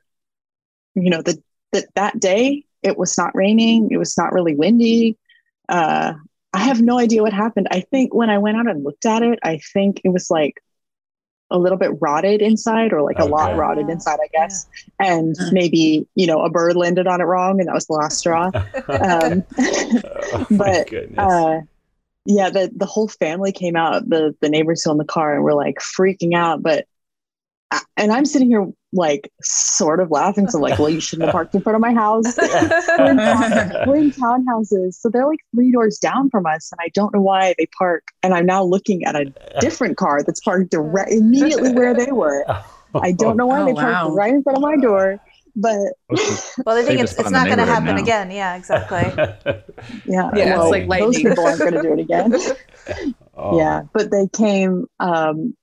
you 0.95 1.11
know 1.11 1.23
the, 1.23 1.43
the 1.73 1.87
that 1.95 2.19
day 2.21 2.65
it 2.85 2.97
was 2.99 3.17
not 3.19 3.35
raining 3.35 3.89
it 3.91 3.97
was 3.97 4.17
not 4.19 4.33
really 4.33 4.55
windy. 4.55 5.17
Uh 5.69 6.13
i 6.53 6.59
have 6.59 6.81
no 6.81 6.99
idea 7.01 7.23
what 7.23 7.33
happened. 7.33 7.67
I 7.71 7.81
think 7.81 8.15
when 8.15 8.31
i 8.31 8.39
went 8.39 8.57
out 8.59 8.69
and 8.69 8.85
looked 8.85 9.07
at 9.07 9.23
it 9.23 9.39
i 9.43 9.59
think 9.73 10.01
it 10.05 10.11
was 10.11 10.31
like 10.31 10.61
a 11.51 11.59
little 11.59 11.79
bit 11.79 11.91
rotted 12.01 12.41
inside 12.43 12.93
or 12.93 13.03
like 13.03 13.19
a 13.19 13.25
lot 13.27 13.51
Okay. 13.51 13.59
rotted 13.59 13.89
inside 13.89 14.19
i 14.23 14.29
guess. 14.33 14.67
And 14.99 15.37
Mm. 15.37 15.53
maybe 15.53 16.07
you 16.15 16.27
know 16.27 16.43
a 16.43 16.51
bird 16.51 16.77
landed 16.77 17.07
on 17.07 17.21
it 17.21 17.25
wrong 17.25 17.59
and 17.61 17.69
that 17.69 17.75
was 17.75 17.87
the 17.87 17.95
last 17.95 18.19
straw. 18.19 18.51
Um 18.89 19.43
oh, 20.05 20.47
but, 20.51 20.89
uh 21.19 21.61
yeah 22.27 22.49
the 22.51 22.71
the 22.75 22.87
whole 22.87 23.09
family 23.09 23.53
came 23.53 23.77
out 23.77 24.09
the 24.09 24.35
the 24.41 24.49
neighbors 24.49 24.83
who 24.83 24.91
own 24.91 24.99
the 24.99 25.05
car 25.05 25.35
and 25.35 25.45
were 25.45 25.55
like 25.55 25.77
freaking 25.77 26.35
out. 26.35 26.63
But 26.63 26.79
I- 26.81 26.87
and 27.97 28.13
i'm 28.13 28.25
sitting 28.25 28.49
here 28.49 28.67
like 28.93 29.31
sort 29.43 29.99
of 30.01 30.11
laughing 30.11 30.49
so 30.49 30.59
like 30.59 30.79
well 30.79 30.89
you 30.89 31.01
shouldn't 31.01 31.27
have 31.27 31.33
parked 31.33 31.55
in 31.55 31.61
front 31.63 31.75
of 31.75 31.81
my 31.81 31.93
house 31.93 32.25
we're 32.99 33.11
in, 33.11 33.17
town- 33.19 33.73
we're 33.87 33.97
in 33.97 34.11
townhouses 34.13 34.95
so 34.95 35.09
they're 35.09 35.27
like 35.27 35.41
three 35.55 35.73
doors 35.73 35.99
down 35.99 36.31
from 36.31 36.47
us 36.47 36.71
and 36.73 36.79
i 36.83 36.89
don't 36.95 37.13
know 37.15 37.21
why 37.21 37.55
they 37.59 37.67
park 37.79 38.05
and 38.23 38.35
i'm 38.35 38.47
now 38.47 38.63
looking 38.63 39.05
at 39.05 39.17
a 39.17 39.33
different 39.61 39.97
car 39.97 40.23
that's 40.23 40.41
parked 40.41 40.71
direct 40.71 41.11
immediately 41.11 41.73
where 41.73 41.95
they 41.95 42.13
were 42.13 42.45
i 43.03 43.11
don't 43.13 43.37
know 43.37 43.47
why 43.47 43.61
Oh, 43.63 43.67
they 43.67 43.73
parked 43.75 44.05
wow. 44.05 44.15
right 44.15 44.33
in 44.33 44.43
front 44.43 44.57
of 44.59 44.63
my 44.63 44.77
door 44.77 45.19
but 45.57 45.77
well, 46.67 46.75
they 46.75 46.83
think 46.85 46.99
Save 46.99 47.01
it's, 47.05 47.13
it's 47.19 47.31
not 47.31 47.47
going 47.47 47.59
to 47.59 47.65
happen 47.65 47.95
now. 47.95 48.03
again. 48.03 48.33
Yeah, 48.33 48.57
exactly. 48.57 48.99
yeah, 50.05 50.31
Yeah, 50.35 50.35
it's 50.35 50.59
well, 50.59 50.71
like 50.71 50.89
those 50.89 51.17
people 51.17 51.45
aren't 51.47 51.61
going 51.61 51.75
to 51.75 51.83
do 51.83 51.93
it 51.93 52.01
again 52.01 52.35
Oh, 53.37 53.57
yeah 53.59 53.83
but 53.93 54.11
they 54.11 54.27
came 54.33 54.87
um 54.99 55.57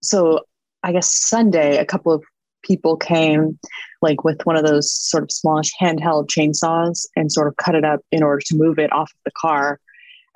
so 0.00 0.40
i 0.82 0.92
guess 0.92 1.12
sunday 1.12 1.78
a 1.78 1.84
couple 1.84 2.12
of 2.12 2.22
people 2.62 2.96
came 2.96 3.58
like 4.02 4.22
with 4.24 4.40
one 4.44 4.56
of 4.56 4.64
those 4.64 4.90
sort 4.92 5.22
of 5.22 5.30
smallish 5.30 5.72
handheld 5.80 6.28
chainsaws 6.28 7.06
and 7.16 7.32
sort 7.32 7.48
of 7.48 7.56
cut 7.56 7.74
it 7.74 7.84
up 7.84 8.00
in 8.12 8.22
order 8.22 8.40
to 8.44 8.56
move 8.56 8.78
it 8.78 8.92
off 8.92 9.10
of 9.10 9.18
the 9.24 9.32
car 9.40 9.80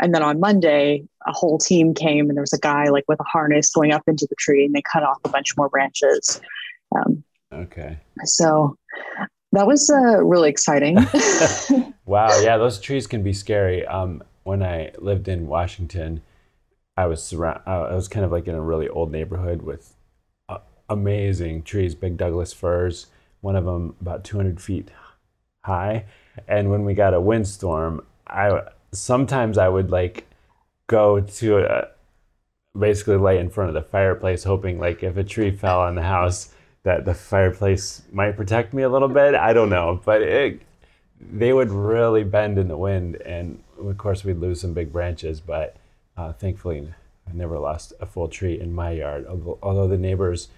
and 0.00 0.14
then 0.14 0.22
on 0.22 0.40
monday 0.40 1.02
a 1.26 1.32
whole 1.32 1.58
team 1.58 1.94
came 1.94 2.28
and 2.28 2.36
there 2.36 2.42
was 2.42 2.52
a 2.52 2.58
guy 2.58 2.88
like 2.88 3.04
with 3.08 3.20
a 3.20 3.24
harness 3.24 3.70
going 3.70 3.92
up 3.92 4.02
into 4.06 4.26
the 4.28 4.36
tree 4.38 4.64
and 4.64 4.74
they 4.74 4.82
cut 4.92 5.02
off 5.02 5.18
a 5.24 5.28
bunch 5.28 5.56
more 5.56 5.68
branches 5.68 6.40
um, 6.96 7.22
Okay. 7.52 7.98
so 8.24 8.76
that 9.52 9.66
was 9.66 9.88
uh, 9.88 10.22
really 10.22 10.50
exciting 10.50 10.96
Wow. 12.06 12.28
Yeah, 12.40 12.56
those 12.56 12.80
trees 12.80 13.08
can 13.08 13.24
be 13.24 13.32
scary. 13.32 13.84
Um, 13.84 14.22
when 14.44 14.62
I 14.62 14.92
lived 14.98 15.26
in 15.26 15.48
Washington, 15.48 16.22
I 16.96 17.06
was 17.06 17.20
surround. 17.20 17.62
I 17.66 17.94
was 17.94 18.06
kind 18.06 18.24
of 18.24 18.30
like 18.30 18.46
in 18.46 18.54
a 18.54 18.60
really 18.60 18.88
old 18.88 19.10
neighborhood 19.10 19.62
with 19.62 19.95
amazing 20.88 21.62
trees, 21.62 21.94
big 21.94 22.16
Douglas 22.16 22.52
firs. 22.52 23.06
One 23.40 23.56
of 23.56 23.64
them 23.64 23.94
about 24.00 24.24
200 24.24 24.60
feet 24.60 24.90
high. 25.64 26.04
And 26.48 26.70
when 26.70 26.84
we 26.84 26.94
got 26.94 27.14
a 27.14 27.20
windstorm, 27.20 28.04
I 28.26 28.62
sometimes 28.92 29.58
I 29.58 29.68
would 29.68 29.90
like 29.90 30.26
go 30.86 31.20
to 31.20 31.58
a, 31.58 31.88
basically 32.78 33.16
lay 33.16 33.38
in 33.38 33.50
front 33.50 33.68
of 33.68 33.74
the 33.74 33.82
fireplace, 33.82 34.44
hoping 34.44 34.78
like 34.78 35.02
if 35.02 35.16
a 35.16 35.24
tree 35.24 35.50
fell 35.50 35.80
on 35.80 35.94
the 35.94 36.02
house, 36.02 36.52
that 36.82 37.04
the 37.04 37.14
fireplace 37.14 38.02
might 38.12 38.36
protect 38.36 38.72
me 38.72 38.82
a 38.82 38.88
little 38.88 39.08
bit. 39.08 39.34
I 39.34 39.52
don't 39.52 39.70
know, 39.70 40.00
but 40.04 40.22
it, 40.22 40.62
they 41.20 41.52
would 41.52 41.70
really 41.70 42.22
bend 42.22 42.58
in 42.58 42.68
the 42.68 42.76
wind, 42.76 43.16
and 43.22 43.62
of 43.80 43.98
course 43.98 44.24
we'd 44.24 44.38
lose 44.38 44.60
some 44.60 44.72
big 44.72 44.92
branches. 44.92 45.40
But 45.40 45.76
uh, 46.16 46.32
thankfully, 46.32 46.92
I 47.28 47.32
never 47.32 47.58
lost 47.58 47.92
a 48.00 48.06
full 48.06 48.28
tree 48.28 48.60
in 48.60 48.72
my 48.72 48.92
yard. 48.92 49.26
Although 49.62 49.88
the 49.88 49.98
neighbors 49.98 50.48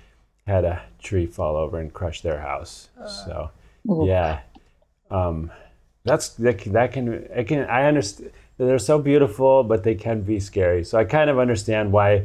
had 0.49 0.65
a 0.65 0.83
tree 1.01 1.27
fall 1.27 1.57
over 1.57 1.79
and 1.79 1.93
crush 1.93 2.23
their 2.23 2.41
house. 2.41 2.89
So 3.27 3.51
Oh. 3.89 4.07
yeah, 4.07 4.41
um, 5.11 5.51
that's 6.05 6.31
that, 6.31 6.59
can- 6.59 6.73
that 6.73 6.93
can 6.93 7.09
it 7.13 7.47
can 7.49 7.65
I 7.67 7.85
understand. 7.85 8.33
They're 8.59 8.79
so 8.81 8.99
beautiful, 8.99 9.63
but 9.63 9.85
they 9.85 9.95
can 9.95 10.23
be 10.23 10.41
scary. 10.41 10.83
So 10.85 10.99
I 10.99 11.05
kind 11.05 11.31
of 11.31 11.39
understand 11.39 11.93
why. 11.93 12.25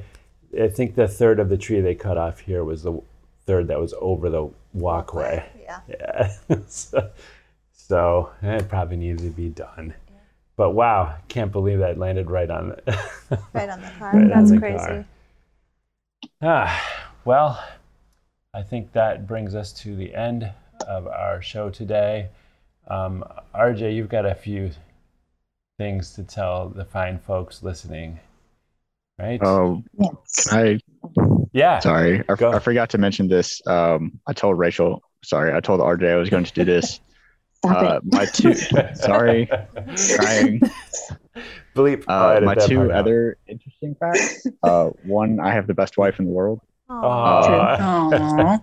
I 0.60 0.68
think 0.68 0.96
the 0.96 1.08
third 1.08 1.40
of 1.40 1.50
the 1.50 1.58
tree 1.58 1.82
they 1.82 1.96
cut 1.96 2.18
off 2.18 2.40
here 2.40 2.64
was 2.64 2.84
the 2.84 3.00
third 3.46 3.68
that 3.70 3.80
was 3.80 3.94
over 4.00 4.30
the 4.30 4.50
walkway. 4.74 5.44
Yeah. 5.62 5.80
Yeah. 5.90 6.32
so, 6.68 7.10
so 7.72 8.32
it 8.42 8.68
probably 8.70 8.98
needs 8.98 9.22
to 9.24 9.30
be 9.30 9.50
done. 9.50 9.94
But 10.56 10.72
wow, 10.72 11.16
can't 11.28 11.52
believe 11.52 11.80
that 11.80 11.98
landed 11.98 12.30
right 12.30 12.50
on 12.50 12.72
it. 12.74 12.84
Right 13.54 13.70
on 13.70 13.82
the 13.82 13.90
car. 14.00 14.12
Right 14.14 14.30
That's 14.30 14.52
the 14.52 14.60
crazy. 14.60 14.78
car. 14.78 15.06
ah, 16.42 17.04
well, 17.26 17.64
I 18.54 18.62
think 18.62 18.92
that 18.94 19.28
brings 19.28 19.56
us 19.56 19.72
to 19.82 19.96
the 19.96 20.14
end 20.14 20.52
of 20.88 21.08
our 21.08 21.42
show 21.42 21.70
today. 21.70 22.30
Um, 22.88 23.24
RJ, 23.56 23.96
you've 23.96 24.10
got 24.10 24.26
a 24.26 24.36
few 24.36 24.72
things 25.80 26.14
to 26.16 26.24
tell 26.24 26.70
the 26.70 26.86
fine 26.86 27.18
folks 27.18 27.64
listening, 27.64 28.20
right? 29.18 29.40
Oh, 29.44 29.84
Yes. 29.98 30.48
can 30.50 30.80
I? 31.18 31.46
yeah. 31.54 31.80
Sorry, 31.80 32.24
I, 32.30 32.34
I 32.34 32.60
forgot 32.60 32.92
to 32.92 32.98
mention 33.00 33.28
this. 33.28 33.60
Um, 33.66 34.20
I 34.28 34.34
told 34.34 34.60
Rachel. 34.60 35.02
Sorry, 35.24 35.54
I 35.54 35.60
told 35.60 35.80
RJ 35.80 36.12
I 36.12 36.16
was 36.18 36.30
going 36.30 36.44
to 36.44 36.54
do 36.54 36.64
this. 36.66 37.00
Stop 37.66 37.82
uh, 37.82 37.96
it. 37.98 38.14
my 38.14 38.26
two. 38.26 38.54
sorry, 38.96 39.46
trying. 39.48 40.62
Bleep. 41.74 42.04
Uh, 42.08 42.42
my 42.42 42.56
two 42.56 42.76
part 42.76 42.92
out. 42.92 42.98
other 42.98 43.38
interesting 43.48 43.96
facts. 43.96 44.46
Uh, 44.62 44.90
one, 45.06 45.40
I 45.40 45.54
have 45.54 45.66
the 45.66 45.74
best 45.74 45.98
wife 45.98 46.20
in 46.20 46.26
the 46.26 46.32
world. 46.32 46.60
Aw. 46.90 47.78
Aw. 47.82 48.60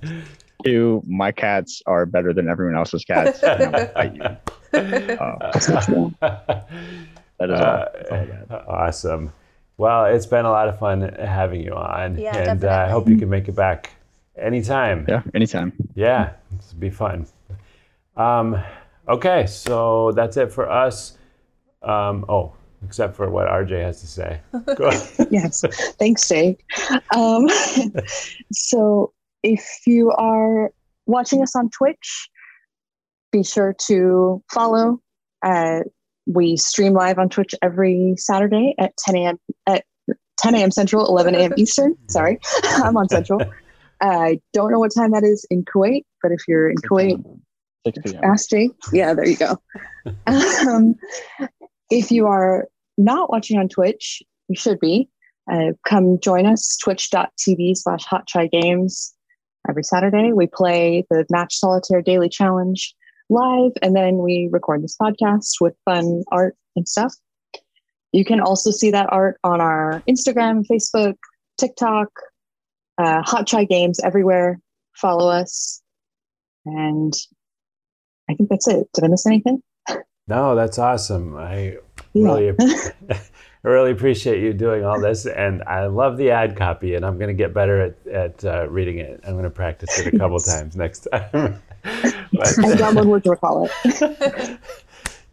Two, 0.65 1.03
my 1.07 1.33
cats 1.33 1.83
are 1.87 2.07
better 2.07 2.33
than 2.33 2.49
everyone 2.49 2.77
else's 2.77 3.05
cats. 3.05 3.43
and 3.43 3.63
I'm 3.63 3.71
gonna 3.73 3.87
fight 3.89 4.15
you. 4.15 4.23
Uh, 4.23 4.37
that 4.73 5.57
is 5.57 5.89
all. 5.95 6.13
All 6.21 7.41
I 7.41 7.47
got. 7.47 8.51
Uh, 8.51 8.65
awesome. 8.69 9.33
Well, 9.79 10.05
it's 10.05 10.27
been 10.27 10.45
a 10.45 10.51
lot 10.51 10.69
of 10.69 10.79
fun 10.79 11.01
having 11.19 11.63
you 11.63 11.73
on, 11.73 12.19
Yeah, 12.19 12.37
and 12.37 12.63
uh, 12.65 12.85
I 12.87 12.91
hope 12.91 13.09
you 13.09 13.17
can 13.17 13.31
make 13.31 13.49
it 13.49 13.57
back 13.57 13.91
anytime. 14.37 15.07
Yeah, 15.09 15.23
anytime. 15.35 15.73
Yeah, 15.95 16.35
this 16.53 16.73
will 16.73 16.81
be 16.81 16.91
fun. 16.91 17.27
Um, 18.17 18.63
okay, 19.09 19.47
so 19.47 20.13
that's 20.13 20.37
it 20.37 20.53
for 20.53 20.71
us. 20.71 21.17
Um, 21.83 22.27
oh, 22.29 22.53
except 22.85 23.17
for 23.17 23.31
what 23.31 23.49
RJ 23.49 23.83
has 23.83 24.01
to 24.01 24.07
say. 24.07 24.41
Go 24.77 24.87
ahead. 24.87 25.29
yes. 25.31 25.65
Thanks, 25.99 26.29
Jake. 26.29 26.65
Um, 27.15 27.47
so 28.53 29.13
if 29.43 29.65
you 29.87 30.11
are 30.13 30.73
watching 31.07 31.43
us 31.43 31.55
on 31.57 31.71
Twitch, 31.71 32.29
be 33.33 33.43
sure 33.43 33.75
to 33.87 34.43
follow. 34.53 35.01
Uh, 35.45 35.81
we 36.27 36.57
stream 36.57 36.93
live 36.93 37.19
on 37.19 37.29
Twitch 37.29 37.55
every 37.63 38.15
Saturday 38.17 38.75
at 38.79 38.97
10 38.99 39.17
a.m. 39.17 39.41
at 39.67 39.85
10 40.39 40.55
a.m. 40.55 40.71
Central, 40.71 41.07
11 41.07 41.35
a.m. 41.35 41.53
Eastern. 41.57 41.97
Sorry, 42.09 42.39
I'm 42.65 42.97
on 42.97 43.09
Central. 43.09 43.43
I 44.03 44.41
don't 44.53 44.73
know 44.73 44.79
what 44.79 44.93
time 44.95 45.11
that 45.13 45.25
is 45.25 45.47
in 45.51 45.65
Kuwait, 45.65 46.05
but 46.23 46.33
if 46.33 46.41
you're 46.49 46.71
in 46.71 46.77
Kuwait, 46.79 47.23
6 47.87 47.99
p.m. 48.05 48.25
Ask 48.25 48.51
Jake. 48.51 48.73
Yeah, 48.93 49.15
there 49.15 49.27
you 49.27 49.37
go. 49.37 49.59
um, 50.27 50.95
if 51.91 52.11
you 52.11 52.27
are 52.27 52.69
not 52.99 53.31
watching 53.31 53.59
on 53.59 53.69
Twitch, 53.69 54.23
you 54.49 54.57
should 54.57 54.79
be. 54.81 55.09
Uh, 55.51 55.73
come 55.87 56.19
join 56.21 56.47
us, 56.47 56.77
twitch.tv 56.83 57.77
slash 57.77 58.05
hot 58.05 58.27
try 58.27 58.47
games. 58.47 59.13
Every 59.69 59.83
Saturday, 59.83 60.33
we 60.33 60.47
play 60.47 61.05
the 61.11 61.27
Match 61.31 61.57
Solitaire 61.57 62.03
Daily 62.03 62.29
Challenge 62.29 62.95
live, 63.29 63.73
and 63.83 63.95
then 63.95 64.19
we 64.19 64.49
record 64.51 64.83
this 64.83 64.97
podcast 65.01 65.55
with 65.61 65.75
fun 65.85 66.23
art 66.33 66.57
and 66.77 66.89
stuff. 66.89 67.15
You 68.13 68.25
can 68.25 68.41
also 68.41 68.71
see 68.71 68.91
that 68.91 69.13
art 69.13 69.39
on 69.45 69.61
our 69.61 70.03
Instagram, 70.09 70.65
Facebook, 70.67 71.15
TikTok, 71.59 72.09
uh, 72.99 73.23
Hot 73.23 73.47
Try 73.47 73.65
Games 73.65 74.01
everywhere. 74.01 74.61
Follow 74.97 75.31
us. 75.31 75.81
And 76.65 77.13
I 78.29 78.35
think 78.35 78.49
that's 78.49 78.69
it. 78.69 78.89
Did 78.95 79.05
I 79.05 79.09
miss 79.09 79.27
anything? 79.27 79.63
No, 80.31 80.55
that's 80.55 80.79
awesome. 80.79 81.37
I 81.37 81.77
Yeah. 82.15 82.25
really, 82.25 82.55
I 83.11 83.69
really 83.69 83.91
appreciate 83.91 84.41
you 84.43 84.53
doing 84.55 84.85
all 84.85 84.99
this, 85.01 85.27
and 85.27 85.63
I 85.65 85.87
love 85.87 86.17
the 86.17 86.31
ad 86.31 86.57
copy. 86.57 86.95
And 86.95 87.05
I'm 87.05 87.19
going 87.19 87.29
to 87.29 87.35
get 87.35 87.53
better 87.53 87.81
at 87.83 88.07
at 88.07 88.45
uh, 88.45 88.69
reading 88.69 88.99
it. 88.99 89.21
I'm 89.27 89.33
going 89.33 89.45
to 89.45 89.51
practice 89.51 89.99
it 89.99 90.07
a 90.15 90.19
couple 90.19 90.37
Yes. 90.39 90.47
times 90.47 90.77
next 90.77 91.01
time. 91.11 91.61
I 91.85 92.01
but, 92.33 92.47
download 92.79 93.07
Word 93.07 93.25
to 93.25 93.31
recall 93.31 93.69
it. 93.85 94.59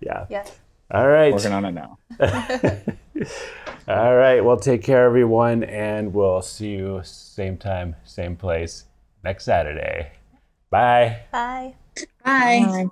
yeah. 0.02 0.26
Yeah. 0.30 0.46
All 0.92 1.08
right. 1.08 1.34
Working 1.34 1.52
on 1.54 1.66
it 1.66 1.72
now. 1.74 1.98
All 3.88 4.16
right. 4.16 4.42
Well, 4.44 4.58
take 4.58 4.84
care, 4.84 5.06
everyone, 5.06 5.64
and 5.64 6.14
we'll 6.14 6.42
see 6.42 6.72
you 6.72 7.02
same 7.04 7.58
time, 7.58 7.96
same 8.04 8.36
place 8.36 8.86
next 9.24 9.46
Saturday. 9.46 10.12
Bye. 10.70 11.20
Bye. 11.32 11.76
Bye. 12.24 12.88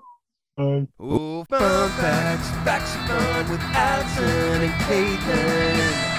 Ooh, 0.57 1.43
fun 1.49 1.89
facts, 1.99 2.49
facts 2.63 2.95
of 2.95 3.01
fun 3.09 3.51
with 3.51 3.59
Allison 3.73 4.61
and 4.61 4.71
Caitlin. 4.83 6.14